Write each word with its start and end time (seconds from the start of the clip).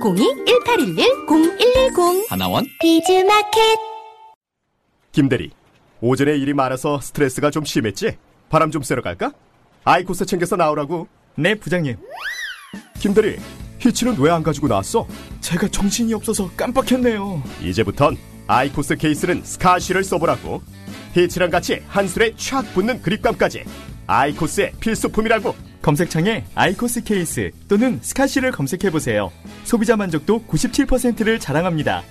02-1811-0110 0.00 2.28
하나원 2.28 2.66
비즈마켓 2.80 3.78
김대리, 5.12 5.50
오전에 6.00 6.36
일이 6.36 6.52
많아서 6.52 7.00
스트레스가 7.00 7.50
좀 7.50 7.64
심했지? 7.64 8.18
바람 8.50 8.70
좀 8.70 8.82
쐬러 8.82 9.00
갈까? 9.02 9.32
아이코스 9.84 10.26
챙겨서 10.26 10.56
나오라고. 10.56 11.08
네, 11.36 11.54
부장님. 11.54 11.96
김대리, 12.98 13.38
히치는 13.78 14.18
왜 14.18 14.30
안 14.30 14.42
가지고 14.42 14.68
나왔어? 14.68 15.06
제가 15.40 15.68
정신이 15.68 16.12
없어서 16.12 16.50
깜빡했네요. 16.56 17.42
이제부턴 17.62 18.16
아이코스 18.46 18.96
케이스는 18.96 19.42
스카시를 19.44 20.04
써보라고. 20.04 20.60
히치랑 21.14 21.50
같이 21.50 21.82
한술에 21.88 22.32
촥 22.32 22.74
붙는 22.74 23.00
그립감까지. 23.00 23.64
아이코스의 24.06 24.72
필수품이라고. 24.80 25.54
검색창에 25.86 26.44
아이코스 26.56 27.04
케이스 27.04 27.52
또는 27.68 28.00
스카시를 28.02 28.50
검색해보세요. 28.50 29.30
소비자 29.62 29.96
만족도 29.96 30.42
97%를 30.48 31.38
자랑합니다. 31.38 32.02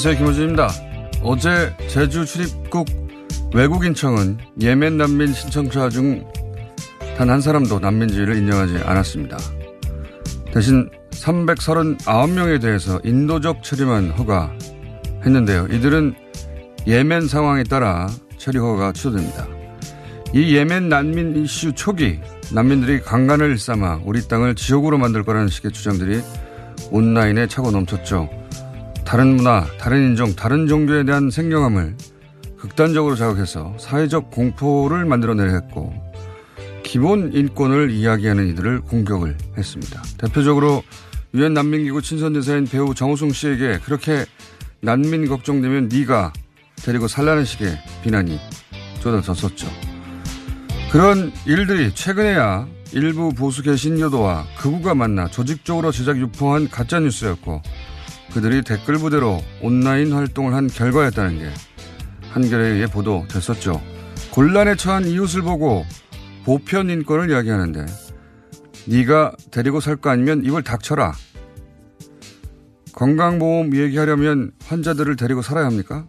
안녕하세요. 0.00 0.16
김호준입니다. 0.18 0.68
어제 1.24 1.74
제주 1.88 2.24
출입국 2.24 2.86
외국인청은 3.52 4.38
예멘 4.60 4.96
난민 4.96 5.32
신청자 5.32 5.88
중 5.88 6.24
단 7.16 7.28
한 7.28 7.40
사람도 7.40 7.80
난민지위를 7.80 8.36
인정하지 8.36 8.76
않았습니다. 8.84 9.36
대신 10.54 10.88
339명에 11.10 12.60
대해서 12.62 13.00
인도적 13.02 13.64
처리만 13.64 14.10
허가했는데요. 14.10 15.66
이들은 15.72 16.14
예멘 16.86 17.26
상황에 17.26 17.64
따라 17.64 18.08
처리 18.36 18.58
허가가 18.58 18.92
취소됩니다. 18.92 19.48
이 20.32 20.54
예멘 20.54 20.88
난민 20.88 21.42
이슈 21.42 21.72
초기 21.72 22.20
난민들이 22.52 23.00
강간을 23.00 23.50
일삼아 23.50 24.02
우리 24.04 24.28
땅을 24.28 24.54
지옥으로 24.54 24.96
만들 24.96 25.24
거라는 25.24 25.48
식의 25.48 25.72
주장들이 25.72 26.20
온라인에 26.92 27.48
차고 27.48 27.72
넘쳤죠. 27.72 28.28
다른 29.08 29.36
문화, 29.36 29.64
다른 29.78 30.10
인종, 30.10 30.36
다른 30.36 30.66
종교에 30.66 31.02
대한 31.02 31.30
생경함을 31.30 31.96
극단적으로 32.58 33.16
자극해서 33.16 33.74
사회적 33.80 34.30
공포를 34.30 35.06
만들어내려 35.06 35.50
했고 35.50 35.94
기본 36.82 37.32
인권을 37.32 37.90
이야기하는 37.90 38.48
이들을 38.48 38.82
공격을 38.82 39.38
했습니다. 39.56 40.02
대표적으로 40.18 40.82
유엔 41.32 41.54
난민기구 41.54 42.02
친선대사인 42.02 42.66
배우 42.66 42.94
정우승 42.94 43.32
씨에게 43.32 43.78
그렇게 43.78 44.26
난민 44.82 45.26
걱정되면 45.26 45.88
네가 45.88 46.34
데리고 46.76 47.08
살라는 47.08 47.46
식의 47.46 47.78
비난이 48.04 48.38
쏟아졌었죠. 49.00 49.68
그런 50.92 51.32
일들이 51.46 51.94
최근에야 51.94 52.68
일부 52.92 53.32
보수 53.32 53.62
개신교도와 53.62 54.44
극우가 54.58 54.94
만나 54.94 55.28
조직적으로 55.28 55.92
제작 55.92 56.18
유포한 56.18 56.68
가짜뉴스였고 56.68 57.62
그들이 58.38 58.62
댓글 58.62 58.98
부대로 58.98 59.42
온라인 59.62 60.12
활동을 60.12 60.54
한 60.54 60.68
결과였다는 60.68 61.40
게 61.40 61.50
한겨레에 62.30 62.74
의해 62.74 62.86
보도됐었죠. 62.86 63.82
곤란에 64.30 64.76
처한 64.76 65.06
이웃을 65.06 65.42
보고 65.42 65.84
보편 66.44 66.88
인권을 66.88 67.30
이야기하는데 67.30 67.84
네가 68.86 69.32
데리고 69.50 69.80
살 69.80 69.96
거 69.96 70.10
아니면 70.10 70.44
입을 70.44 70.62
닥쳐라. 70.62 71.14
건강보험 72.92 73.74
얘기하려면 73.74 74.52
환자들을 74.66 75.16
데리고 75.16 75.42
살아야 75.42 75.66
합니까? 75.66 76.06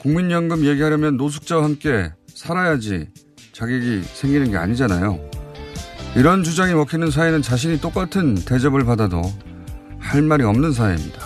국민연금 0.00 0.66
얘기하려면 0.66 1.16
노숙자와 1.16 1.64
함께 1.64 2.12
살아야지 2.28 3.08
자격이 3.54 4.02
생기는 4.02 4.50
게 4.50 4.58
아니잖아요. 4.58 5.30
이런 6.14 6.44
주장이 6.44 6.74
먹히는 6.74 7.10
사회는 7.10 7.40
자신이 7.40 7.80
똑같은 7.80 8.34
대접을 8.34 8.84
받아도 8.84 9.22
할 10.04 10.22
말이 10.22 10.44
없는 10.44 10.72
사회입니다. 10.72 11.20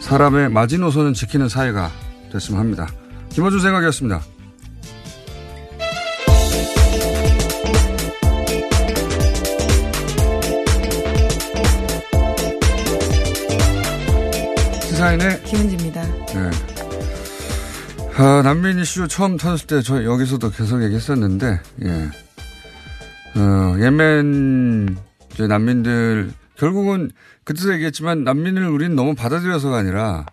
사람의 0.00 0.50
마지노선은 0.50 1.14
지키는 1.14 1.48
사회가 1.48 1.90
됐으면 2.30 2.60
합니다. 2.60 2.88
김어준 3.30 3.60
생각이었습니다. 3.60 4.20
시사인의 14.82 15.42
김은지입니다. 15.44 16.02
네. 16.02 16.50
아, 18.18 18.40
난민 18.42 18.78
이슈 18.78 19.06
처음 19.08 19.36
터졌을 19.36 19.66
때 19.66 19.82
저 19.82 20.04
여기서도 20.04 20.50
계속 20.50 20.82
얘기했었는데, 20.82 21.60
예. 21.84 21.90
어, 23.38 23.76
예멘 23.78 24.96
이제 25.34 25.46
난민들 25.46 26.30
결국은 26.58 27.10
그때도 27.44 27.72
얘기했지만 27.74 28.24
난민을 28.24 28.68
우리는 28.68 28.96
너무 28.96 29.14
받아들여서가 29.14 29.78
아니라 29.78 30.26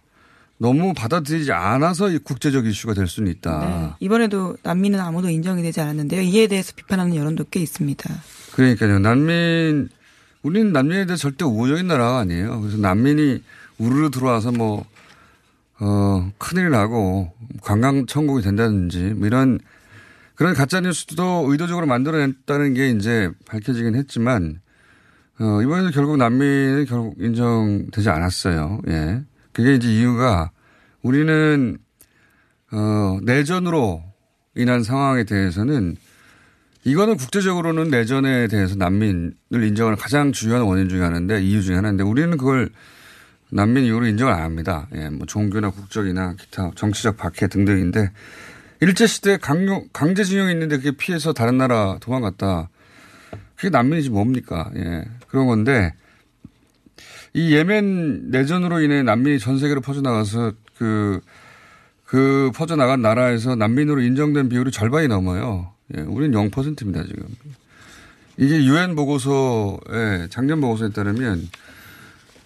너무 0.57 0.93
받아들이지 0.93 1.51
않아서 1.51 2.09
이 2.09 2.17
국제적 2.17 2.65
이슈가 2.65 2.93
될 2.93 3.07
수는 3.07 3.31
있다. 3.31 3.59
네, 3.59 3.89
이번에도 3.99 4.55
난민은 4.63 4.99
아무도 4.99 5.29
인정이 5.29 5.61
되지 5.61 5.81
않았는데요. 5.81 6.21
이에 6.21 6.47
대해서 6.47 6.71
비판하는 6.75 7.15
여론도 7.15 7.45
꽤 7.51 7.59
있습니다. 7.59 8.13
그러니까요. 8.53 8.99
난민, 8.99 9.89
우리는 10.41 10.71
난민에 10.71 11.05
대해 11.05 11.17
절대 11.17 11.43
우호적인 11.43 11.87
나라가 11.87 12.19
아니에요. 12.19 12.61
그래서 12.61 12.77
난민이 12.77 13.43
우르르 13.77 14.09
들어와서 14.09 14.51
뭐, 14.51 14.85
어, 15.79 16.31
큰일 16.37 16.69
나고 16.69 17.33
관광 17.61 18.05
천국이 18.05 18.41
된다든지 18.41 19.15
뭐 19.15 19.27
이런 19.27 19.59
그런 20.35 20.53
가짜 20.53 20.79
뉴스도 20.79 21.45
의도적으로 21.49 21.85
만들어냈다는 21.87 22.73
게 22.73 22.89
이제 22.91 23.29
밝혀지긴 23.45 23.95
했지만 23.95 24.61
어, 25.39 25.61
이번에도 25.61 25.91
결국 25.91 26.17
난민은 26.17 26.85
결국 26.85 27.15
인정되지 27.19 28.09
않았어요. 28.09 28.81
예. 28.87 29.21
그게 29.51 29.75
이제 29.75 29.91
이유가 29.91 30.51
우리는 31.01 31.77
어, 32.71 33.19
내전으로 33.23 34.03
인한 34.55 34.83
상황에 34.83 35.23
대해서는 35.23 35.95
이거는 36.83 37.17
국제적으로는 37.17 37.89
내전에 37.89 38.47
대해서 38.47 38.75
난민을 38.75 39.63
인정하는 39.63 39.97
가장 39.97 40.31
중요한 40.31 40.63
원인 40.63 40.89
중에 40.89 41.01
하나인데 41.01 41.41
이유 41.41 41.61
중에 41.63 41.75
하나인데 41.75 42.03
우리는 42.03 42.37
그걸 42.37 42.69
난민 43.49 43.85
이후로 43.85 44.07
인정을 44.07 44.33
안 44.33 44.41
합니다. 44.41 44.87
예, 44.95 45.09
뭐 45.09 45.25
종교나 45.25 45.69
국적이나 45.69 46.35
기타 46.35 46.71
정치적 46.75 47.17
박해 47.17 47.47
등등인데 47.47 48.11
일제시대 48.81 49.37
강요, 49.37 49.85
강제징용이 49.93 50.51
있는데 50.51 50.77
그게 50.77 50.91
피해서 50.91 51.31
다른 51.33 51.57
나라 51.57 51.97
도망갔다. 52.01 52.69
그게 53.55 53.69
난민이지 53.69 54.09
뭡니까. 54.09 54.69
예. 54.75 55.05
그런 55.33 55.47
건데 55.47 55.95
이 57.33 57.55
예멘 57.55 58.29
내전으로 58.29 58.81
인해 58.81 59.01
난민이 59.01 59.39
전 59.39 59.57
세계로 59.57 59.81
퍼져나가서 59.81 60.53
그, 60.77 61.21
그 62.05 62.51
퍼져나간 62.53 63.01
나라에서 63.01 63.55
난민으로 63.55 64.01
인정된 64.01 64.49
비율이 64.49 64.69
절반이 64.69 65.07
넘어요. 65.07 65.71
예, 65.97 66.01
우리는 66.01 66.37
0%입니다, 66.51 67.03
지금. 67.03 67.25
이게 68.37 68.63
유엔 68.63 68.95
보고서에, 68.95 70.27
작년 70.29 70.61
보고서에 70.61 70.89
따르면, 70.89 71.49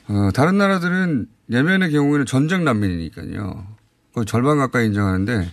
어, 0.08 0.30
다른 0.34 0.58
나라들은 0.58 1.28
예멘의 1.52 1.92
경우에는 1.92 2.26
전쟁 2.26 2.64
난민이니까요. 2.64 3.68
거의 4.14 4.26
절반 4.26 4.58
가까이 4.60 4.86
인정하는데, 4.86 5.52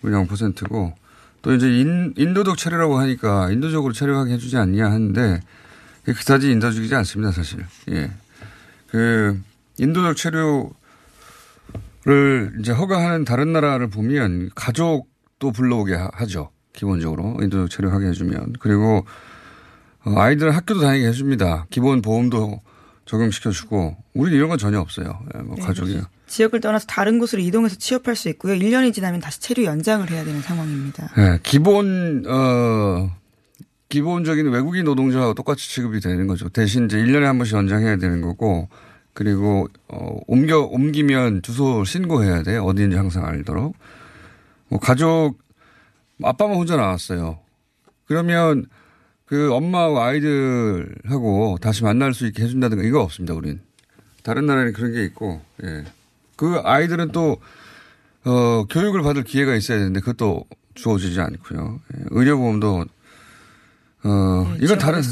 우리 0.00 0.12
0%고, 0.12 0.94
또 1.42 1.52
이제 1.52 1.68
인, 1.68 2.14
인도적 2.16 2.56
체류라고 2.56 2.98
하니까 2.98 3.50
인도적으로 3.50 3.92
체류하게 3.92 4.32
해주지 4.32 4.56
않냐 4.56 4.86
하는데, 4.86 5.40
그다지 6.04 6.50
인도적이지 6.50 6.94
않습니다, 6.96 7.32
사실. 7.32 7.64
예. 7.90 8.10
그, 8.90 9.40
인도적 9.78 10.16
체류를 10.16 10.72
이제 12.60 12.72
허가하는 12.72 13.24
다른 13.24 13.52
나라를 13.52 13.88
보면 13.88 14.50
가족도 14.54 15.52
불러오게 15.52 15.94
하죠. 16.14 16.50
기본적으로. 16.72 17.36
인도적 17.40 17.70
체류하게 17.70 18.06
해주면. 18.08 18.54
그리고 18.60 19.06
어, 20.04 20.18
아이들 20.18 20.54
학교도 20.54 20.80
다니게 20.80 21.06
해줍니다. 21.08 21.66
기본 21.70 22.02
보험도 22.02 22.60
적용시켜주고. 23.06 23.96
우리는 24.14 24.36
이런 24.36 24.48
건 24.48 24.58
전혀 24.58 24.80
없어요. 24.80 25.20
예, 25.34 25.38
뭐 25.42 25.56
네, 25.56 25.62
가족이. 25.62 26.00
지역을 26.26 26.60
떠나서 26.60 26.86
다른 26.86 27.18
곳으로 27.18 27.42
이동해서 27.42 27.76
취업할 27.76 28.16
수 28.16 28.28
있고요. 28.30 28.54
1년이 28.54 28.92
지나면 28.94 29.20
다시 29.20 29.40
체류 29.40 29.64
연장을 29.64 30.10
해야 30.10 30.24
되는 30.24 30.40
상황입니다. 30.40 31.10
예, 31.18 31.38
기본, 31.42 32.24
어, 32.26 33.10
기본적인 33.92 34.48
외국인 34.48 34.86
노동자와 34.86 35.34
똑같이 35.34 35.68
취급이 35.68 36.00
되는 36.00 36.26
거죠. 36.26 36.48
대신 36.48 36.86
이제 36.86 36.96
1년에 36.96 37.24
한 37.24 37.36
번씩 37.36 37.58
연장해야 37.58 37.96
되는 37.96 38.22
거고, 38.22 38.70
그리고, 39.12 39.68
어, 39.88 40.18
옮겨, 40.26 40.60
옮기면 40.60 41.42
주소 41.42 41.84
신고해야 41.84 42.42
돼. 42.42 42.56
어디인지 42.56 42.96
항상 42.96 43.26
알도록. 43.26 43.76
뭐, 44.68 44.80
가족, 44.80 45.34
아빠만 46.22 46.56
혼자 46.56 46.76
나왔어요. 46.76 47.40
그러면 48.06 48.64
그 49.26 49.52
엄마하고 49.52 50.00
아이들하고 50.00 51.58
다시 51.60 51.82
만날 51.84 52.14
수 52.14 52.26
있게 52.26 52.44
해준다든가 52.44 52.84
이거 52.84 53.02
없습니다, 53.02 53.34
우린. 53.34 53.60
다른 54.22 54.46
나라에는 54.46 54.72
그런 54.72 54.94
게 54.94 55.04
있고, 55.04 55.42
예. 55.64 55.84
그 56.36 56.62
아이들은 56.64 57.12
또, 57.12 57.36
어, 58.24 58.64
교육을 58.70 59.02
받을 59.02 59.22
기회가 59.22 59.54
있어야 59.54 59.76
되는데 59.76 60.00
그것도 60.00 60.46
주어지지 60.76 61.20
않고요. 61.20 61.80
예. 61.94 62.04
의료보험도 62.08 62.86
어, 64.04 64.52
네, 64.52 64.58
이건 64.64 64.78
다른. 64.78 65.02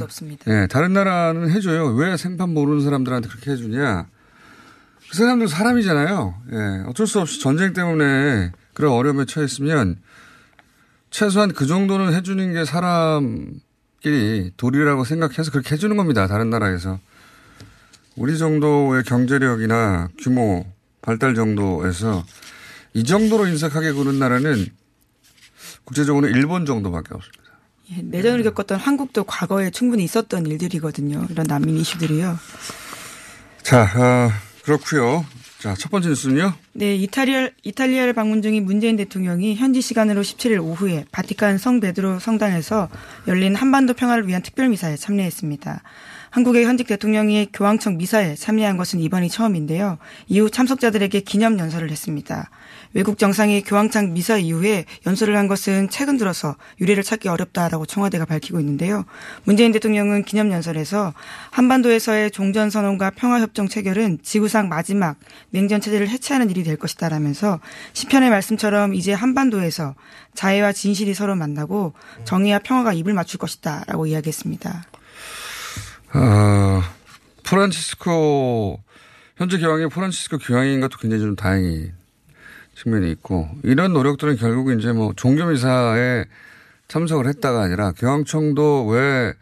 예, 0.49 0.67
다른 0.69 0.93
나라는 0.93 1.51
해줘요. 1.51 1.87
왜 1.95 2.17
생판 2.17 2.53
모르는 2.53 2.83
사람들한테 2.83 3.29
그렇게 3.29 3.53
해주냐. 3.53 4.07
그 5.11 5.17
사람들 5.17 5.49
사람이잖아요. 5.49 6.35
예, 6.53 6.85
어쩔 6.89 7.07
수 7.07 7.21
없이 7.21 7.41
전쟁 7.41 7.73
때문에 7.73 8.53
그런 8.75 8.93
어려움에 8.93 9.25
처했으면 9.25 9.97
최소한 11.11 11.53
그 11.53 11.67
정도는 11.67 12.15
해주는 12.15 12.53
게 12.53 12.65
사람끼리 12.65 14.53
도리라고 14.57 15.05
생각해서 15.05 15.51
그렇게 15.51 15.75
해주는 15.75 15.97
겁니다. 15.97 16.27
다른 16.27 16.51
나라에서. 16.51 16.99
우리 18.17 18.39
정도의 18.39 19.03
경제력이나 19.05 20.09
규모, 20.19 20.67
발달 21.01 21.35
정도에서 21.35 22.25
이 22.93 23.05
정도로 23.05 23.47
인색하게 23.47 23.93
구는 23.93 24.19
나라는 24.19 24.67
국제적으로 25.85 26.29
일본 26.29 26.67
정도밖에 26.67 27.15
없습니다. 27.15 27.50
예, 27.93 28.03
내전을 28.03 28.43
겪었던 28.45 28.79
한국도 28.79 29.25
과거에 29.25 29.71
충분히 29.71 30.05
있었던 30.05 30.47
일들이거든요. 30.47 31.27
이런 31.31 31.47
난민 31.47 31.77
이슈들이요. 31.77 32.39
자, 33.63 33.83
어, 33.83 34.31
그렇고요. 34.63 35.25
자, 35.59 35.75
첫 35.75 35.91
번째 35.91 36.09
뉴스는요. 36.09 36.55
네, 36.73 36.95
이탈리아, 36.95 37.51
이탈리아를 37.63 38.15
방문 38.15 38.41
중인 38.41 38.65
문재인 38.65 38.97
대통령이 38.97 39.57
현지 39.57 39.83
시간으로 39.83 40.23
17일 40.23 40.63
오후에 40.63 41.05
바티칸 41.13 41.59
성 41.59 41.81
베드로 41.81 42.19
성당에서 42.19 42.89
열린 43.29 43.55
한반도 43.55 43.93
평화를 43.93 44.27
위한 44.27 44.41
특별 44.41 44.71
미사에 44.71 44.97
참여했습니다. 44.97 45.83
한국의 46.31 46.65
현직 46.65 46.87
대통령이 46.87 47.49
교황청 47.53 47.99
미사에 47.99 48.37
참여한 48.37 48.77
것은 48.79 49.01
이번이 49.01 49.29
처음인데요. 49.29 49.99
이후 50.29 50.49
참석자들에게 50.49 51.21
기념 51.21 51.59
연설을 51.59 51.91
했습니다. 51.91 52.49
외국 52.93 53.19
정상이 53.19 53.63
교황청 53.63 54.15
미사 54.15 54.37
이후에 54.37 54.85
연설을 55.07 55.37
한 55.37 55.47
것은 55.47 55.89
최근 55.91 56.17
들어서 56.17 56.57
유례를 56.81 57.03
찾기 57.03 57.29
어렵다라고 57.29 57.87
청와대가 57.87 58.25
밝히고 58.25 58.59
있는데요. 58.61 59.05
문재인 59.45 59.71
대통령은 59.73 60.25
기념 60.25 60.51
연설에서 60.51 61.15
한반도에서의 61.51 62.33
종전 62.33 62.71
선언과 62.71 63.11
평화 63.11 63.41
협정 63.41 63.69
체결은 63.69 64.19
지구상 64.23 64.69
마지막 64.69 65.17
냉전 65.51 65.81
체제를 65.81 66.09
해체하는 66.09 66.51
일이 66.51 66.65
될 66.65 66.77
것이다라면서 66.77 67.61
시편의 67.93 68.31
말씀처럼 68.31 68.95
이제 68.95 69.13
한반도에서 69.13 69.95
자애와 70.35 70.73
진실이 70.73 71.15
서로 71.15 71.37
만나고 71.37 71.93
정의와 72.25 72.61
평화가 72.61 72.93
입을 72.93 73.15
맞출 73.15 73.39
것이다라고 73.39 74.07
이야기했습니다. 74.07 74.85
어, 76.13 76.83
프란치스코, 77.45 78.81
현재 79.37 79.59
교황이 79.59 79.89
프란치스코 79.89 80.39
교황인 80.39 80.81
것도 80.81 80.99
굉장히 80.99 81.23
좀 81.23 81.37
다행히 81.37 81.93
측면이 82.83 83.11
있고, 83.13 83.49
이런 83.63 83.93
노력들은 83.93 84.37
결국 84.37 84.73
이제 84.73 84.93
뭐 84.93 85.13
종교미사에 85.15 86.25
참석을 86.89 87.27
했다가 87.29 87.63
아니라 87.63 87.93
교황청도 87.93 88.87
왜, 88.87 89.35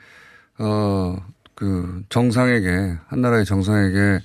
어, 0.58 1.16
그 1.54 2.02
정상에게, 2.08 2.96
한 3.06 3.20
나라의 3.20 3.44
정상에게 3.44 4.20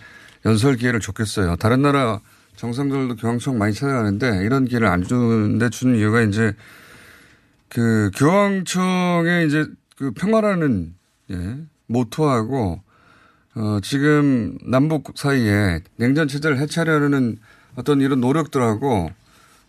연설 0.46 0.76
기회를 0.76 1.00
줬겠어요. 1.00 1.56
다른 1.56 1.82
나라 1.82 2.20
정상들도 2.56 3.16
교황청 3.16 3.58
많이 3.58 3.74
찾아가는데 3.74 4.44
이런 4.46 4.66
기회를 4.66 4.88
안 4.88 5.04
주는데 5.04 5.70
주는 5.70 5.96
이유가 5.96 6.22
이제 6.22 6.54
그 7.70 8.12
교황청의 8.16 9.48
이제 9.48 9.66
그 9.98 10.12
평화라는 10.12 10.94
예, 11.32 11.58
모토하고 11.88 12.82
어 13.56 13.80
지금 13.82 14.58
남북 14.66 15.14
사이에 15.16 15.82
냉전 15.96 16.28
체제를 16.28 16.60
해체하려는 16.60 17.38
어떤 17.76 18.02
이런 18.02 18.22
노력들하고 18.22 19.12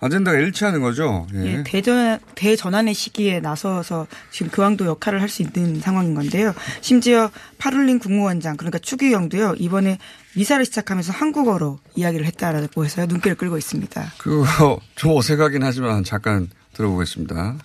아젠다가 0.01 0.39
일치하는 0.39 0.83
거죠. 0.83 1.27
예. 1.35 1.47
예, 1.47 1.63
대전, 1.65 2.19
대전환의 2.35 2.93
시기에 2.93 3.41
나서서 3.41 4.07
지금 4.31 4.51
교황도 4.53 4.85
역할을 4.85 5.23
할 5.23 5.29
수 5.31 5.41
있는 5.43 5.81
상황인 5.81 6.15
건데요. 6.15 6.53
심지어 6.83 7.31
파룰린 7.57 7.99
국무원장, 8.01 8.57
그러니까 8.59 8.79
추기경도요, 8.79 9.55
이번에 9.59 9.99
미사를 10.35 10.63
시작하면서 10.67 11.13
한국어로 11.13 11.79
이야기를 11.95 12.27
했다라고 12.27 12.85
해서요, 12.85 13.07
눈길을 13.07 13.37
끌고 13.37 13.57
있습니다. 13.57 14.13
그거 14.19 14.79
좀 14.95 15.17
어색하긴 15.17 15.63
하지만 15.63 16.05
잠깐 16.05 16.51
들어보겠습니다. 16.75 17.57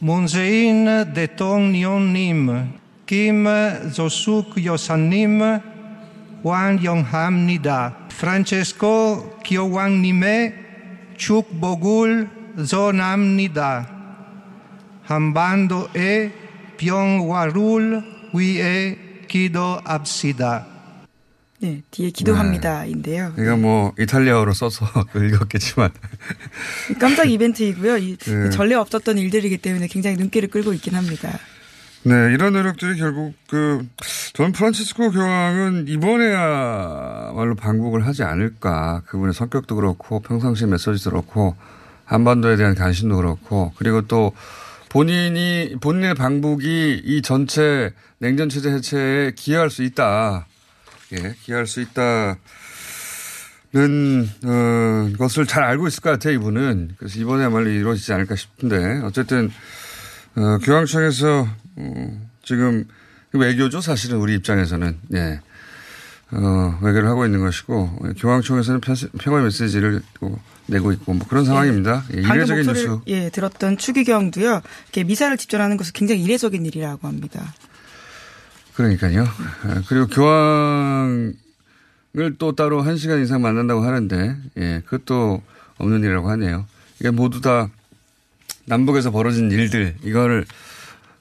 문재인 0.00 1.12
대통령님, 1.14 2.72
김 3.06 3.46
조숙 3.94 4.64
여사님, 4.64 5.40
환영합니다. 6.52 7.96
프란체스코 8.08 9.40
교황님의 9.44 10.54
축복을 11.16 12.28
전합니다. 12.66 13.90
한반도의 15.02 16.32
평화를 16.76 18.02
위해 18.34 18.98
기도합시다. 19.28 20.66
네, 21.58 21.82
뒤에 21.90 22.10
기도합니다인데요. 22.10 23.32
이거 23.38 23.56
뭐 23.56 23.94
이탈리아어로 23.98 24.52
써서 24.52 24.86
읽었겠지만 25.16 25.90
깜짝 27.00 27.30
이벤트이고요. 27.30 27.96
이 27.96 28.16
네. 28.16 28.50
전례 28.50 28.74
없었던 28.74 29.16
일들이기 29.18 29.58
때문에 29.58 29.86
굉장히 29.86 30.16
눈길을 30.16 30.48
끌고 30.48 30.74
있긴 30.74 30.94
합니다. 30.94 31.38
네, 32.06 32.32
이런 32.32 32.52
노력들이 32.52 32.96
결국 33.00 33.34
그, 33.48 33.84
전 34.32 34.52
프란치스코 34.52 35.10
교황은 35.10 35.88
이번에야말로 35.88 37.56
방북을 37.56 38.06
하지 38.06 38.22
않을까. 38.22 39.02
그분의 39.06 39.34
성격도 39.34 39.74
그렇고, 39.74 40.20
평상시 40.20 40.66
메시지도 40.66 41.10
그렇고, 41.10 41.56
한반도에 42.04 42.54
대한 42.54 42.76
관심도 42.76 43.16
그렇고, 43.16 43.72
그리고 43.76 44.02
또 44.02 44.32
본인이, 44.88 45.74
본인의 45.80 46.14
방북이 46.14 47.02
이 47.04 47.22
전체 47.22 47.92
냉전 48.18 48.50
체제 48.50 48.70
해체에 48.70 49.32
기여할 49.34 49.68
수 49.68 49.82
있다. 49.82 50.46
예, 51.14 51.34
기여할 51.42 51.66
수 51.66 51.80
있다. 51.80 52.36
는, 53.74 54.28
어, 54.44 55.10
것을 55.18 55.44
잘 55.44 55.64
알고 55.64 55.88
있을 55.88 56.02
것 56.02 56.10
같아요, 56.10 56.34
이분은. 56.34 56.90
그래서 56.98 57.18
이번에야말로 57.18 57.68
이루어지지 57.68 58.12
않을까 58.12 58.36
싶은데, 58.36 59.00
어쨌든, 59.02 59.50
어, 60.36 60.58
교황청에서 60.62 61.65
어, 61.76 62.28
지금 62.42 62.84
외교죠 63.32 63.80
사실은 63.80 64.18
우리 64.18 64.34
입장에서는 64.34 64.98
예. 65.14 65.40
어, 66.32 66.78
외교를 66.82 67.08
하고 67.08 67.24
있는 67.24 67.40
것이고 67.40 68.14
교황청에서는 68.18 68.80
평화 69.18 69.40
메시지를 69.42 70.02
또 70.18 70.38
내고 70.66 70.92
있고 70.92 71.14
뭐 71.14 71.26
그런 71.28 71.44
상황입니다. 71.44 72.04
예, 72.14 72.20
이례적인 72.20 72.66
뉴스. 72.66 72.98
예, 73.06 73.30
들었던 73.30 73.76
추기경도요. 73.76 74.62
이렇게 74.84 75.04
미사를 75.04 75.36
집전하는 75.36 75.76
것은 75.76 75.92
굉장히 75.94 76.22
이례적인 76.24 76.66
일이라고 76.66 77.06
합니다. 77.06 77.54
그러니까요. 78.74 79.22
예, 79.22 79.82
그리고 79.88 80.08
교황을 80.08 81.34
또 82.38 82.56
따로 82.56 82.82
한 82.82 82.96
시간 82.96 83.22
이상 83.22 83.40
만난다고 83.40 83.82
하는데, 83.82 84.36
예, 84.58 84.82
그것도 84.84 85.42
없는 85.78 86.00
일이라고 86.00 86.28
하네요. 86.30 86.66
이게 86.98 87.10
모두 87.10 87.40
다 87.40 87.70
남북에서 88.64 89.12
벌어진 89.12 89.50
일들, 89.50 89.94
이거를 90.02 90.44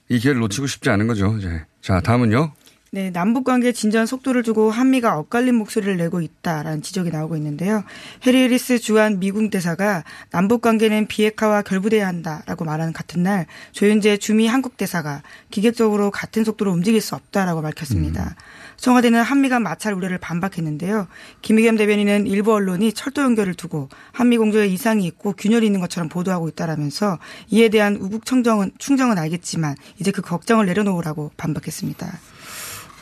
이 0.10 0.20
기회를 0.20 0.42
놓치고 0.42 0.68
싶지 0.68 0.90
않은 0.90 1.08
거죠. 1.08 1.36
이제. 1.38 1.64
자, 1.82 2.02
다음은요. 2.02 2.54
네, 2.96 3.12
남북 3.12 3.44
관계 3.44 3.74
진전 3.74 4.06
속도를 4.06 4.42
두고 4.42 4.72
한미가 4.72 5.18
엇갈린 5.18 5.56
목소리를 5.56 5.98
내고 5.98 6.22
있다라는 6.22 6.82
지적이 6.82 7.10
나오고 7.10 7.36
있는데요. 7.36 7.84
해리 8.26 8.48
리스 8.48 8.80
주한 8.80 9.20
미국 9.20 9.50
대사가 9.50 10.06
남북 10.32 10.62
관계는 10.62 11.08
비핵화와 11.08 11.64
결부돼야 11.64 12.08
한다라고 12.08 12.64
말하는 12.64 12.94
같은 12.94 13.22
날 13.24 13.48
조윤제 13.74 14.16
주미 14.18 14.48
한국 14.48 14.78
대사가 14.78 15.24
기계적으로 15.52 16.10
같은 16.10 16.46
속도로 16.46 16.72
움직일 16.72 17.02
수 17.02 17.16
없다라고 17.16 17.62
밝혔습니다. 17.62 18.24
음. 18.24 18.36
청와대는 18.86 19.24
한미 19.24 19.50
간 19.50 19.64
마찰 19.64 19.94
우려를 19.94 20.20
반박했는데요. 20.20 21.08
김의겸 21.42 21.76
대변인은 21.76 22.28
일부 22.28 22.54
언론이 22.54 22.94
철도 22.94 23.24
연결을 23.24 23.56
두고 23.56 23.90
한미 24.12 24.38
공조에 24.38 24.68
이상이 24.68 25.08
있고 25.08 25.34
균열이 25.34 25.66
있는 25.66 25.80
것처럼 25.80 26.08
보도하고 26.08 26.50
있다라면서 26.50 27.18
이에 27.50 27.70
대한 27.70 27.96
우국 27.96 28.28
청정은 28.28 28.74
충정은 28.78 29.18
알겠지만 29.18 29.76
이제 30.00 30.12
그 30.12 30.22
걱정을 30.22 30.68
내려놓으라고 30.68 31.32
반박했습니다. 31.36 32.20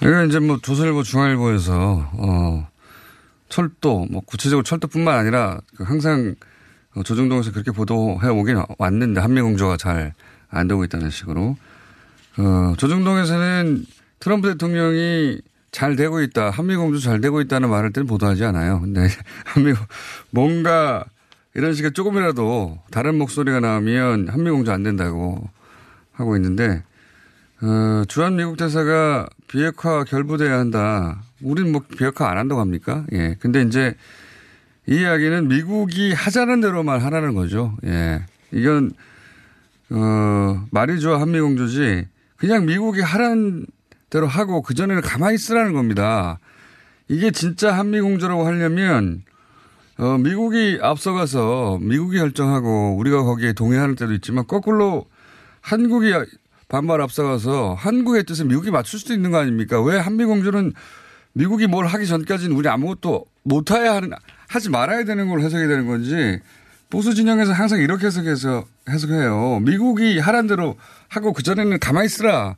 이거 0.03 0.23
이제 0.23 0.39
뭐 0.39 0.57
조선일보 0.61 1.03
중앙일보에서 1.03 2.11
어 2.13 2.67
철도 3.49 4.07
뭐 4.09 4.21
구체적으로 4.25 4.63
철도뿐만 4.63 5.17
아니라 5.17 5.59
그 5.75 5.83
항상 5.83 6.35
조정동에서 7.03 7.51
그렇게 7.51 7.71
보도해 7.71 8.29
오긴 8.29 8.63
왔는데 8.77 9.19
한미 9.19 9.41
공조가 9.41 9.75
잘 9.75 10.13
안 10.53 10.67
되고 10.67 10.83
있다는 10.83 11.09
식으로 11.09 11.57
어 12.37 12.73
조정동에서는 12.77 13.85
트럼프 14.19 14.49
대통령이 14.49 15.41
잘 15.73 15.95
되고 15.95 16.21
있다 16.21 16.51
한미공조 16.51 16.99
잘 16.99 17.19
되고 17.19 17.41
있다는 17.41 17.69
말을 17.69 17.91
때는 17.91 18.07
보도하지 18.07 18.45
않아요. 18.45 18.79
근데 18.79 19.07
한미 19.43 19.73
뭔가 20.29 21.03
이런 21.55 21.73
식의 21.73 21.91
조금이라도 21.91 22.79
다른 22.91 23.17
목소리가 23.17 23.59
나오면 23.59 24.29
한미공조 24.29 24.71
안 24.71 24.83
된다고 24.83 25.49
하고 26.13 26.37
있는데 26.37 26.83
어, 27.63 28.03
주한 28.07 28.35
미국 28.35 28.55
대사가 28.55 29.27
비핵화 29.47 30.03
결부돼야 30.03 30.59
한다. 30.59 31.23
우린 31.41 31.71
뭐 31.71 31.81
비핵화 31.97 32.29
안 32.29 32.37
한다고 32.37 32.61
합니까? 32.61 33.05
예. 33.13 33.35
근데 33.39 33.61
이제 33.61 33.95
이 34.85 34.99
이야기는 34.99 35.47
미국이 35.47 36.13
하자는 36.13 36.61
대로만 36.61 36.99
하라는 36.99 37.33
거죠. 37.33 37.77
예. 37.85 38.25
이건, 38.51 38.91
어, 39.91 40.65
말이 40.71 40.99
좋아 40.99 41.21
한미공조지 41.21 42.05
그냥 42.35 42.65
미국이 42.65 42.99
하라는 42.99 43.65
대로 44.13 44.27
하고 44.27 44.61
그전에는 44.61 45.01
가만히 45.01 45.33
있으라는 45.35 45.73
겁니다. 45.73 46.37
이게 47.07 47.31
진짜 47.31 47.73
한미 47.73 47.99
공조라고 47.99 48.45
하려면 48.45 49.23
어, 49.97 50.19
미국이 50.19 50.77
앞서가서 50.79 51.79
미국이 51.81 52.19
결정하고 52.19 52.95
우리가 52.97 53.23
거기에 53.23 53.53
동의하는 53.53 53.95
때도 53.95 54.13
있지만 54.13 54.45
거꾸로 54.45 55.07
한국이 55.61 56.13
반발 56.67 57.01
앞서가서 57.01 57.73
한국의 57.73 58.25
뜻에 58.25 58.43
미국이 58.43 58.69
맞출 58.69 58.99
수도 58.99 59.15
있는 59.15 59.31
거 59.31 59.39
아닙니까? 59.39 59.81
왜 59.81 59.97
한미 59.97 60.25
공조는 60.25 60.73
미국이 61.33 61.65
뭘 61.65 61.87
하기 61.87 62.05
전까지는 62.05 62.55
우리 62.55 62.69
아무것도 62.69 63.25
못 63.41 63.71
해야 63.71 63.95
하는, 63.95 64.11
하지 64.47 64.69
말아야 64.69 65.05
되는 65.05 65.27
걸 65.27 65.41
해석이 65.41 65.67
되는 65.67 65.87
건지 65.87 66.39
보수 66.91 67.15
진영에서 67.15 67.51
항상 67.51 67.79
이렇게 67.79 68.05
해석해서 68.05 68.63
해석해요. 68.87 69.61
미국이 69.61 70.19
하란 70.19 70.45
대로 70.45 70.77
하고 71.09 71.33
그 71.33 71.41
전에는 71.41 71.79
가만히 71.79 72.05
있으라. 72.05 72.55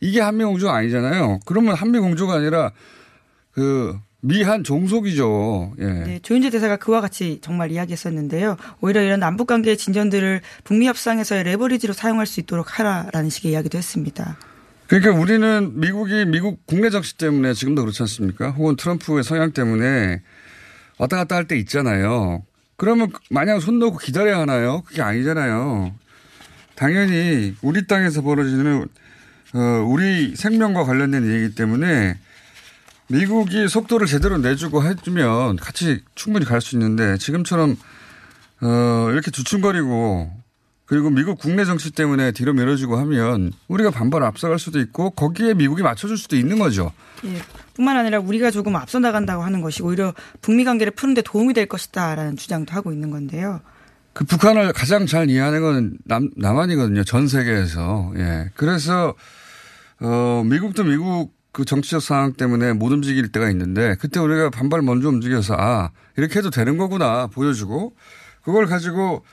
이게 0.00 0.20
한미공조가 0.20 0.74
아니잖아요. 0.74 1.40
그러면 1.44 1.74
한미공조가 1.74 2.34
아니라 2.34 2.72
그 3.52 3.98
미한 4.20 4.64
종속이죠. 4.64 5.74
예. 5.78 5.84
네, 5.84 6.18
조윤재 6.22 6.50
대사가 6.50 6.76
그와 6.76 7.00
같이 7.00 7.38
정말 7.40 7.70
이야기했었는데요. 7.70 8.56
오히려 8.80 9.02
이런 9.02 9.20
남북 9.20 9.46
관계의 9.46 9.76
진전들을 9.76 10.40
북미 10.64 10.86
협상에서의 10.88 11.44
레버리지로 11.44 11.92
사용할 11.92 12.26
수 12.26 12.40
있도록 12.40 12.78
하라라는 12.78 13.30
식의 13.30 13.52
이야기도 13.52 13.78
했습니다. 13.78 14.36
그러니까 14.88 15.12
우리는 15.12 15.72
미국이 15.78 16.24
미국 16.24 16.64
국내 16.66 16.90
정치 16.90 17.16
때문에 17.16 17.52
지금도 17.52 17.82
그렇지 17.82 18.02
않습니까? 18.02 18.50
혹은 18.50 18.74
트럼프의 18.76 19.22
성향 19.22 19.52
때문에 19.52 20.22
왔다 20.98 21.16
갔다 21.16 21.36
할 21.36 21.46
때 21.46 21.56
있잖아요. 21.58 22.42
그러면 22.76 23.12
마냥 23.30 23.60
손 23.60 23.78
놓고 23.78 23.98
기다려야 23.98 24.38
하나요? 24.40 24.82
그게 24.82 25.02
아니잖아요. 25.02 25.92
당연히 26.74 27.54
우리 27.60 27.86
땅에서 27.86 28.22
벌어지는 28.22 28.86
어, 29.54 29.84
우리 29.86 30.36
생명과 30.36 30.84
관련된 30.84 31.24
얘기이기 31.26 31.54
때문에 31.54 32.18
미국이 33.08 33.68
속도를 33.68 34.06
제대로 34.06 34.36
내주고 34.38 34.84
해주면 34.84 35.56
같이 35.56 36.02
충분히 36.14 36.44
갈 36.44 36.60
수 36.60 36.76
있는데 36.76 37.16
지금처럼 37.16 37.76
어, 38.60 39.08
이렇게 39.12 39.30
주춤거리고 39.30 40.30
그리고 40.84 41.10
미국 41.10 41.38
국내 41.38 41.64
정치 41.64 41.90
때문에 41.90 42.32
뒤로 42.32 42.52
밀어주고 42.54 42.96
하면 42.96 43.52
우리가 43.68 43.90
반발 43.90 44.22
앞서갈 44.24 44.58
수도 44.58 44.80
있고 44.80 45.10
거기에 45.10 45.54
미국이 45.54 45.82
맞춰줄 45.82 46.16
수도 46.16 46.36
있는 46.36 46.58
거죠. 46.58 46.92
예. 47.24 47.40
뿐만 47.74 47.96
아니라 47.96 48.18
우리가 48.18 48.50
조금 48.50 48.74
앞서 48.74 48.98
나간다고 48.98 49.42
하는 49.42 49.60
것이 49.60 49.82
오히려 49.82 50.14
북미 50.40 50.64
관계를 50.64 50.92
푸는데 50.92 51.22
도움이 51.22 51.52
될 51.54 51.66
것이다라는 51.66 52.36
주장도 52.36 52.72
하고 52.74 52.92
있는 52.92 53.10
건데요. 53.10 53.60
그 54.14 54.24
북한을 54.24 54.72
가장 54.72 55.06
잘 55.06 55.30
이해하는 55.30 55.60
건 55.62 55.98
남, 56.04 56.30
남한이거든요. 56.36 57.04
전 57.04 57.28
세계에서. 57.28 58.12
예. 58.16 58.50
그래서, 58.54 59.14
어, 60.00 60.42
미국도 60.44 60.84
미국 60.84 61.34
그 61.52 61.64
정치적 61.64 62.02
상황 62.02 62.34
때문에 62.34 62.72
못 62.72 62.92
움직일 62.92 63.32
때가 63.32 63.50
있는데 63.50 63.96
그때 63.98 64.20
우리가 64.20 64.50
반발 64.50 64.82
먼저 64.82 65.08
움직여서 65.08 65.54
아 65.58 65.90
이렇게 66.16 66.38
해도 66.38 66.50
되는 66.50 66.76
거구나 66.76 67.26
보여주고 67.28 67.94
그걸 68.42 68.66
가지고 68.66 69.24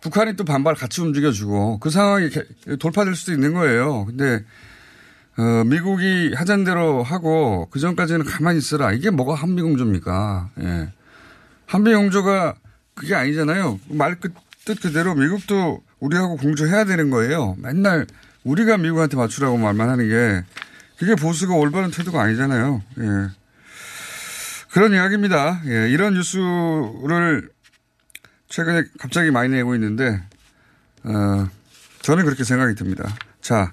북한이 0.00 0.36
또 0.36 0.44
반발 0.44 0.74
같이 0.74 1.00
움직여주고 1.00 1.78
그 1.78 1.90
상황이 1.90 2.28
돌파될 2.78 3.14
수도 3.14 3.32
있는 3.32 3.54
거예요. 3.54 4.04
근데 4.06 4.44
어, 5.36 5.64
미국이 5.64 6.32
하잔 6.34 6.64
대로 6.64 7.02
하고 7.02 7.68
그 7.70 7.78
전까지는 7.78 8.24
가만히 8.24 8.58
있어라. 8.58 8.92
이게 8.92 9.10
뭐가 9.10 9.34
한미 9.34 9.62
공조입니까? 9.62 10.50
예. 10.60 10.92
한미 11.66 11.94
공조가 11.94 12.54
그게 12.94 13.14
아니잖아요. 13.14 13.80
말 13.88 14.16
뜻 14.64 14.80
그대로 14.80 15.14
미국도 15.14 15.82
우리하고 16.00 16.36
공조해야 16.36 16.84
되는 16.84 17.10
거예요. 17.10 17.54
맨날 17.58 18.06
우리가 18.44 18.76
미국한테 18.76 19.16
맞추라고 19.16 19.56
말만 19.58 19.88
하는 19.88 20.08
게 20.08 20.44
그게 20.98 21.14
보수가 21.14 21.54
올바른 21.54 21.90
태도가 21.90 22.22
아니잖아요. 22.22 22.82
예. 22.98 23.30
그런 24.70 24.92
이야기입니다. 24.92 25.62
예. 25.66 25.90
이런 25.90 26.14
뉴스를 26.14 27.50
최근에 28.48 28.84
갑자기 28.98 29.30
많이 29.30 29.48
내고 29.48 29.74
있는데, 29.74 30.22
어, 31.02 31.48
저는 32.02 32.24
그렇게 32.24 32.44
생각이 32.44 32.74
듭니다. 32.74 33.12
자, 33.40 33.72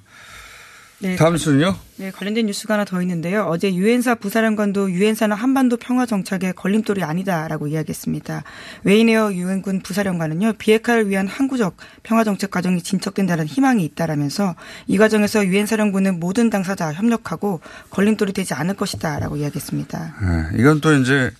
네. 1.01 1.15
다음 1.15 1.35
순요? 1.35 1.75
네, 1.97 2.11
관련된 2.11 2.45
뉴스가 2.45 2.75
하나 2.75 2.85
더 2.85 3.01
있는데요. 3.01 3.45
어제 3.45 3.73
유엔사 3.73 4.15
부사령관도 4.15 4.91
유엔사는 4.91 5.35
한반도 5.35 5.77
평화 5.77 6.05
정착의 6.05 6.53
걸림돌이 6.53 7.03
아니다라고 7.03 7.67
이야기했습니다. 7.67 8.43
웨이네어 8.83 9.33
유엔군 9.33 9.81
부사령관은요, 9.81 10.53
비핵화를 10.59 11.09
위한 11.09 11.27
항구적 11.27 11.75
평화 12.03 12.23
정책 12.23 12.51
과정이 12.51 12.83
진척된다는 12.83 13.47
희망이 13.47 13.83
있다라면서 13.85 14.55
이 14.85 14.97
과정에서 14.99 15.45
유엔 15.47 15.65
사령부는 15.65 16.19
모든 16.19 16.51
당사자 16.51 16.93
협력하고 16.93 17.61
걸림돌이 17.89 18.33
되지 18.33 18.53
않을 18.53 18.75
것이다라고 18.75 19.37
이야기했습니다. 19.37 20.15
네, 20.21 20.59
이건 20.59 20.81
또 20.81 20.93
이제 20.93 21.31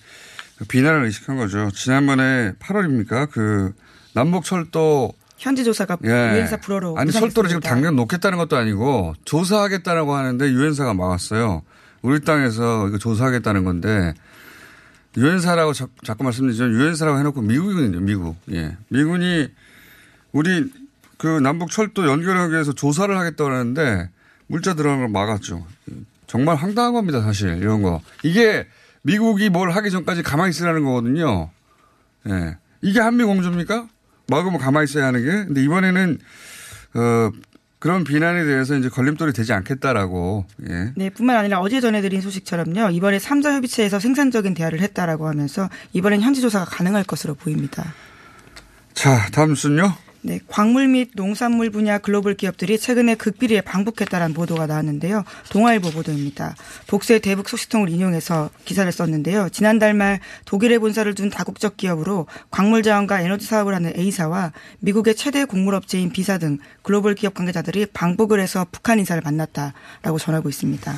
비난을 0.66 1.04
의식한 1.04 1.36
거죠. 1.36 1.70
지난번에 1.72 2.52
8월입니까? 2.58 3.30
그 3.30 3.72
남북 4.12 4.44
철도 4.44 5.12
현지 5.42 5.64
조사가 5.64 5.98
예. 6.04 6.08
유엔사 6.08 6.58
불어로 6.58 6.96
아니 6.96 7.10
철도를 7.10 7.48
지금 7.48 7.60
당장 7.60 7.96
놓겠다는 7.96 8.38
것도 8.38 8.56
아니고 8.56 9.14
조사하겠다라고 9.24 10.14
하는데 10.14 10.48
유엔사가 10.48 10.94
막았어요. 10.94 11.62
우리 12.00 12.20
땅에서 12.20 12.86
이거 12.86 12.96
조사하겠다는 12.98 13.64
건데 13.64 14.14
유엔사라고 15.16 15.72
자, 15.72 15.88
꾸 16.14 16.22
말씀드리지만 16.22 16.70
유엔사라고 16.72 17.18
해놓고 17.18 17.42
미국이거든요. 17.42 18.00
미국. 18.00 18.36
예. 18.52 18.76
미군이 18.88 19.48
우리 20.30 20.70
그 21.18 21.26
남북 21.26 21.72
철도 21.72 22.06
연결하기 22.06 22.52
위해서 22.52 22.72
조사를 22.72 23.16
하겠다고 23.18 23.50
하는데 23.50 24.10
물자 24.46 24.74
들어가는 24.74 25.02
걸 25.02 25.10
막았죠. 25.10 25.66
정말 26.28 26.54
황당한 26.54 26.92
겁니다. 26.92 27.20
사실 27.20 27.56
이런 27.56 27.82
거. 27.82 28.00
이게 28.22 28.68
미국이 29.02 29.48
뭘 29.48 29.72
하기 29.72 29.90
전까지 29.90 30.22
가만히 30.22 30.50
있으라는 30.50 30.84
거거든요. 30.84 31.50
예. 32.28 32.58
이게 32.80 33.00
한미 33.00 33.24
공조입니까? 33.24 33.88
막으면 34.28 34.58
가만히 34.58 34.84
있어야 34.84 35.06
하는 35.06 35.22
게. 35.22 35.30
근데 35.46 35.62
이번에는, 35.62 36.18
어, 36.94 37.30
그런 37.82 38.04
비난에 38.04 38.44
대해서 38.44 38.76
이제 38.76 38.88
걸림돌이 38.88 39.32
되지 39.32 39.52
않겠다라고 39.52 40.46
예. 40.70 40.92
네, 40.94 41.10
뿐만 41.10 41.34
아니라 41.34 41.58
어제 41.58 41.80
전해드린 41.80 42.20
소식처럼요. 42.20 42.90
이번에 42.90 43.18
삼자 43.18 43.54
협의체에서 43.54 43.98
생산적인 43.98 44.54
대화를 44.54 44.80
했다라고 44.80 45.26
하면서 45.26 45.68
이번엔 45.92 46.20
현지 46.20 46.40
조사가 46.40 46.64
가능할 46.66 47.02
것으로 47.02 47.34
보입니다. 47.34 47.92
자, 48.94 49.26
다음 49.32 49.48
뉴스는요. 49.48 49.92
네, 50.24 50.38
광물 50.46 50.86
및 50.86 51.10
농산물 51.16 51.70
분야 51.70 51.98
글로벌 51.98 52.34
기업들이 52.34 52.78
최근에 52.78 53.16
극비리에 53.16 53.60
방북했다라는 53.60 54.34
보도가 54.34 54.68
나왔는데요. 54.68 55.24
동아일보 55.50 55.90
보도입니다. 55.90 56.54
복수의 56.86 57.18
대북 57.18 57.48
소식통을 57.48 57.88
인용해서 57.88 58.48
기사를 58.64 58.90
썼는데요. 58.90 59.48
지난달 59.48 59.94
말 59.94 60.20
독일에 60.44 60.78
본사를 60.78 61.12
둔 61.16 61.28
다국적 61.28 61.76
기업으로 61.76 62.28
광물 62.52 62.84
자원과 62.84 63.20
에너지 63.20 63.46
사업을 63.46 63.74
하는 63.74 63.92
A사와 63.96 64.52
미국의 64.78 65.16
최대 65.16 65.44
곡물업체인 65.44 66.12
B사 66.12 66.38
등 66.38 66.58
글로벌 66.82 67.16
기업 67.16 67.34
관계자들이 67.34 67.86
방북을 67.86 68.38
해서 68.38 68.64
북한 68.70 69.00
인사를 69.00 69.20
만났다라고 69.24 70.20
전하고 70.20 70.48
있습니다. 70.48 70.94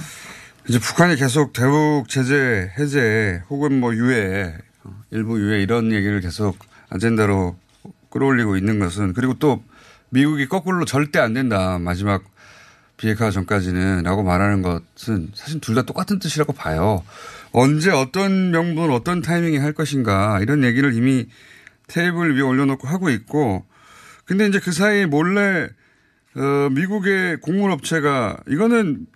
이제 0.68 0.78
북한이 0.78 1.16
계속 1.16 1.54
대북 1.54 2.08
제재 2.08 2.70
해제 2.78 3.40
혹은 3.48 3.80
뭐 3.80 3.94
유예 3.94 4.54
일부 5.10 5.40
유예 5.40 5.62
이런 5.62 5.92
얘기를 5.92 6.20
계속 6.20 6.58
아젠다로 6.90 7.56
끌어올리고 8.14 8.56
있는 8.56 8.78
것은 8.78 9.12
그리고 9.12 9.34
또 9.34 9.62
미국이 10.10 10.46
거꾸로 10.46 10.84
절대 10.84 11.18
안 11.18 11.34
된다 11.34 11.78
마지막 11.80 12.22
비핵화 12.96 13.30
전까지는 13.32 14.04
라고 14.04 14.22
말하는 14.22 14.62
것은 14.62 15.32
사실 15.34 15.60
둘 15.60 15.74
다 15.74 15.82
똑같은 15.82 16.20
뜻이라고 16.20 16.52
봐요. 16.52 17.02
언제 17.50 17.90
어떤 17.90 18.52
명분 18.52 18.92
어떤 18.92 19.20
타이밍에 19.20 19.58
할 19.58 19.72
것인가 19.72 20.38
이런 20.40 20.62
얘기를 20.62 20.94
이미 20.94 21.26
테이블 21.88 22.36
위에 22.36 22.42
올려놓고 22.42 22.86
하고 22.86 23.10
있고 23.10 23.66
근데 24.24 24.46
이제 24.46 24.60
그 24.60 24.70
사이에 24.70 25.06
몰래 25.06 25.68
어, 26.36 26.68
미국의 26.70 27.40
공물업체가 27.40 28.38
이거는 28.48 29.06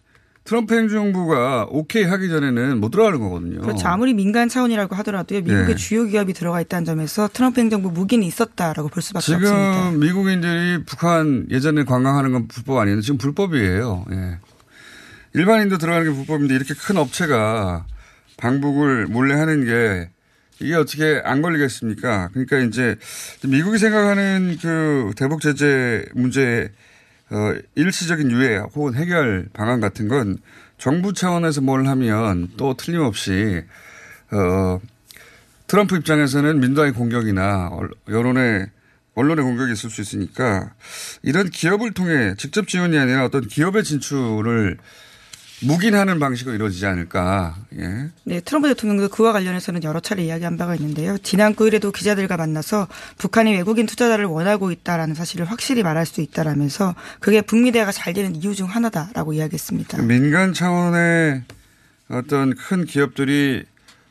트럼프 0.49 0.75
행정부가 0.75 1.67
오케이 1.69 2.05
하기 2.05 2.31
전에는 2.31 2.81
못 2.81 2.89
들어가는 2.89 3.21
거거든요. 3.21 3.61
그렇죠. 3.61 3.87
아무리 3.87 4.15
민간 4.15 4.49
차원이라고 4.49 4.97
하더라도요. 4.97 5.43
미국의 5.43 5.67
네. 5.67 5.75
주요 5.75 6.07
기업이 6.07 6.33
들어가 6.33 6.63
있다는 6.63 6.87
점에서 6.87 7.29
트럼프 7.31 7.61
행정부 7.61 7.91
무기는 7.91 8.27
있었다라고 8.27 8.89
볼 8.89 9.03
수밖에 9.03 9.27
지금 9.27 9.41
없습니다. 9.43 9.91
미국인들이 9.91 10.85
북한 10.87 11.47
예전에 11.51 11.85
관광하는 11.85 12.33
건 12.33 12.49
불법 12.49 12.79
아니었는데 12.79 13.05
지금 13.05 13.19
불법이에요. 13.19 14.07
예. 14.11 14.39
일반인도 15.35 15.77
들어가는 15.77 16.11
게 16.11 16.17
불법인데 16.17 16.55
이렇게 16.55 16.73
큰 16.73 16.97
업체가 16.97 17.85
방북을 18.39 19.07
몰래 19.09 19.35
하는 19.35 19.67
게 19.67 20.09
이게 20.61 20.75
어떻게 20.77 21.21
안 21.27 21.43
걸리겠습니까? 21.43 22.31
그러니까 22.33 22.57
이제 22.61 22.97
미국이 23.47 23.77
생각하는 23.77 24.57
그 24.63 25.11
대북 25.15 25.43
제재 25.43 26.07
문제 26.15 26.73
어, 27.31 27.55
일시적인 27.75 28.31
유예 28.31 28.57
혹은 28.75 28.95
해결 28.95 29.49
방안 29.53 29.81
같은 29.81 30.09
건 30.09 30.39
정부 30.79 31.13
차원에서 31.13 31.61
뭘 31.61 31.87
하면 31.87 32.49
또 32.57 32.75
틀림없이 32.75 33.63
어, 34.31 34.81
트럼프 35.67 35.97
입장에서는 35.97 36.61
민주당의 36.61 36.93
공격이나 36.93 37.69
얼- 37.73 37.91
여론의 38.09 38.67
언론의 39.15 39.45
공격이 39.45 39.73
있을 39.73 39.91
수 39.91 40.01
있으니까 40.01 40.73
이런 41.23 41.51
기업을 41.51 41.93
통해 41.93 42.35
직접 42.39 42.69
지원이 42.69 42.97
아니라 42.97 43.25
어떤 43.25 43.43
기업의 43.47 43.83
진출을 43.83 44.79
묵인하는 45.63 46.19
방식으로 46.19 46.55
이루어지지 46.55 46.87
않을까. 46.87 47.57
예. 47.79 48.11
네, 48.25 48.41
트럼프 48.41 48.69
대통령도 48.69 49.09
그와 49.09 49.33
관련해서는 49.33 49.83
여러 49.83 50.01
차례 50.01 50.25
이야기한 50.25 50.57
바가 50.57 50.77
있는데요. 50.77 51.19
지난 51.19 51.55
9일에도 51.55 51.93
기자들과 51.93 52.37
만나서 52.37 52.87
북한이 53.19 53.53
외국인 53.55 53.87
투자자를 53.87 54.27
원하고 54.27 54.71
있다라는 54.71 55.15
사실을 55.15 55.47
확실히 55.47 55.83
말할 55.83 56.07
수 56.07 56.21
있다라면서 56.21 56.95
그게 57.21 57.41
북미 57.41 57.73
대화가 57.73 57.93
잘 57.93 58.13
되는 58.13 58.37
이유 58.37 58.55
중 58.55 58.69
하나다라고 58.69 59.33
이야기했습니다. 59.33 60.03
민간 60.03 60.53
차원의 60.53 61.43
어떤 62.11 62.55
큰 62.55 62.85
기업들이 62.85 63.65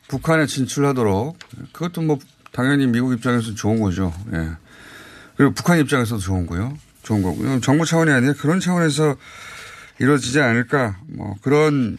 북한에 0.08 0.46
진출하도록 0.46 1.38
그것도 1.72 2.02
뭐 2.02 2.18
당연히 2.52 2.86
미국 2.86 3.12
입장에서 3.12 3.54
좋은 3.54 3.80
거죠. 3.80 4.12
예. 4.32 4.50
그리고 5.36 5.54
북한 5.54 5.78
입장에서도 5.78 6.20
좋은 6.20 6.46
거요. 6.46 6.76
좋은 7.02 7.22
거고요. 7.22 7.60
정부 7.60 7.86
차원이 7.86 8.10
아니라 8.10 8.34
그런 8.34 8.60
차원에서 8.60 9.16
이루어지지 9.98 10.40
않을까. 10.40 10.96
뭐 11.06 11.34
그런 11.42 11.98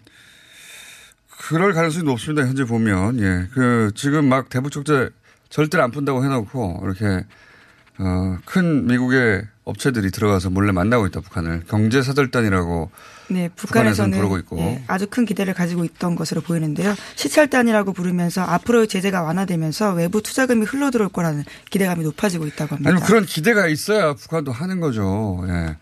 그럴 1.38 1.73
가능성이 1.73 2.05
높습니다. 2.05 2.47
현재 2.47 2.65
보면 2.65 3.19
예. 3.19 3.47
그 3.53 3.91
지금 3.95 4.25
막 4.25 4.49
대북 4.49 4.71
적재 4.71 5.09
절대로 5.49 5.83
안 5.83 5.91
푼다고 5.91 6.23
해놓고 6.23 6.81
이렇게 6.83 7.25
어, 7.97 8.38
큰 8.45 8.88
미국의 8.88 9.43
업체들이 9.65 10.12
들어가서 10.12 10.49
몰래 10.49 10.71
만나고 10.71 11.05
있다 11.07 11.19
북한을 11.19 11.63
경제 11.67 12.01
사절단이라고 12.01 12.89
네, 13.29 13.49
북한에서는 13.55 13.55
북한에서는 13.55 14.17
부르고 14.17 14.38
있고. 14.39 14.57
예, 14.59 14.83
아주 14.88 15.05
큰 15.07 15.25
기대를 15.25 15.53
가지고 15.53 15.85
있던 15.85 16.15
것으로 16.15 16.41
보이는데요. 16.41 16.95
시찰단이라고 17.15 17.93
부르면서 17.93 18.41
앞으로의 18.41 18.88
제재가 18.88 19.21
완화되면서 19.21 19.93
외부 19.93 20.23
투자금이 20.23 20.65
흘러들어올 20.65 21.09
거라는 21.09 21.43
기대감이 21.69 22.03
높아지고 22.03 22.47
있다고 22.47 22.75
합니다. 22.75 22.89
아니 22.89 23.01
그런 23.01 23.25
기대가 23.25 23.67
있어야 23.67 24.13
북한도 24.13 24.51
하는 24.51 24.79
거죠. 24.79 25.43
예. 25.47 25.75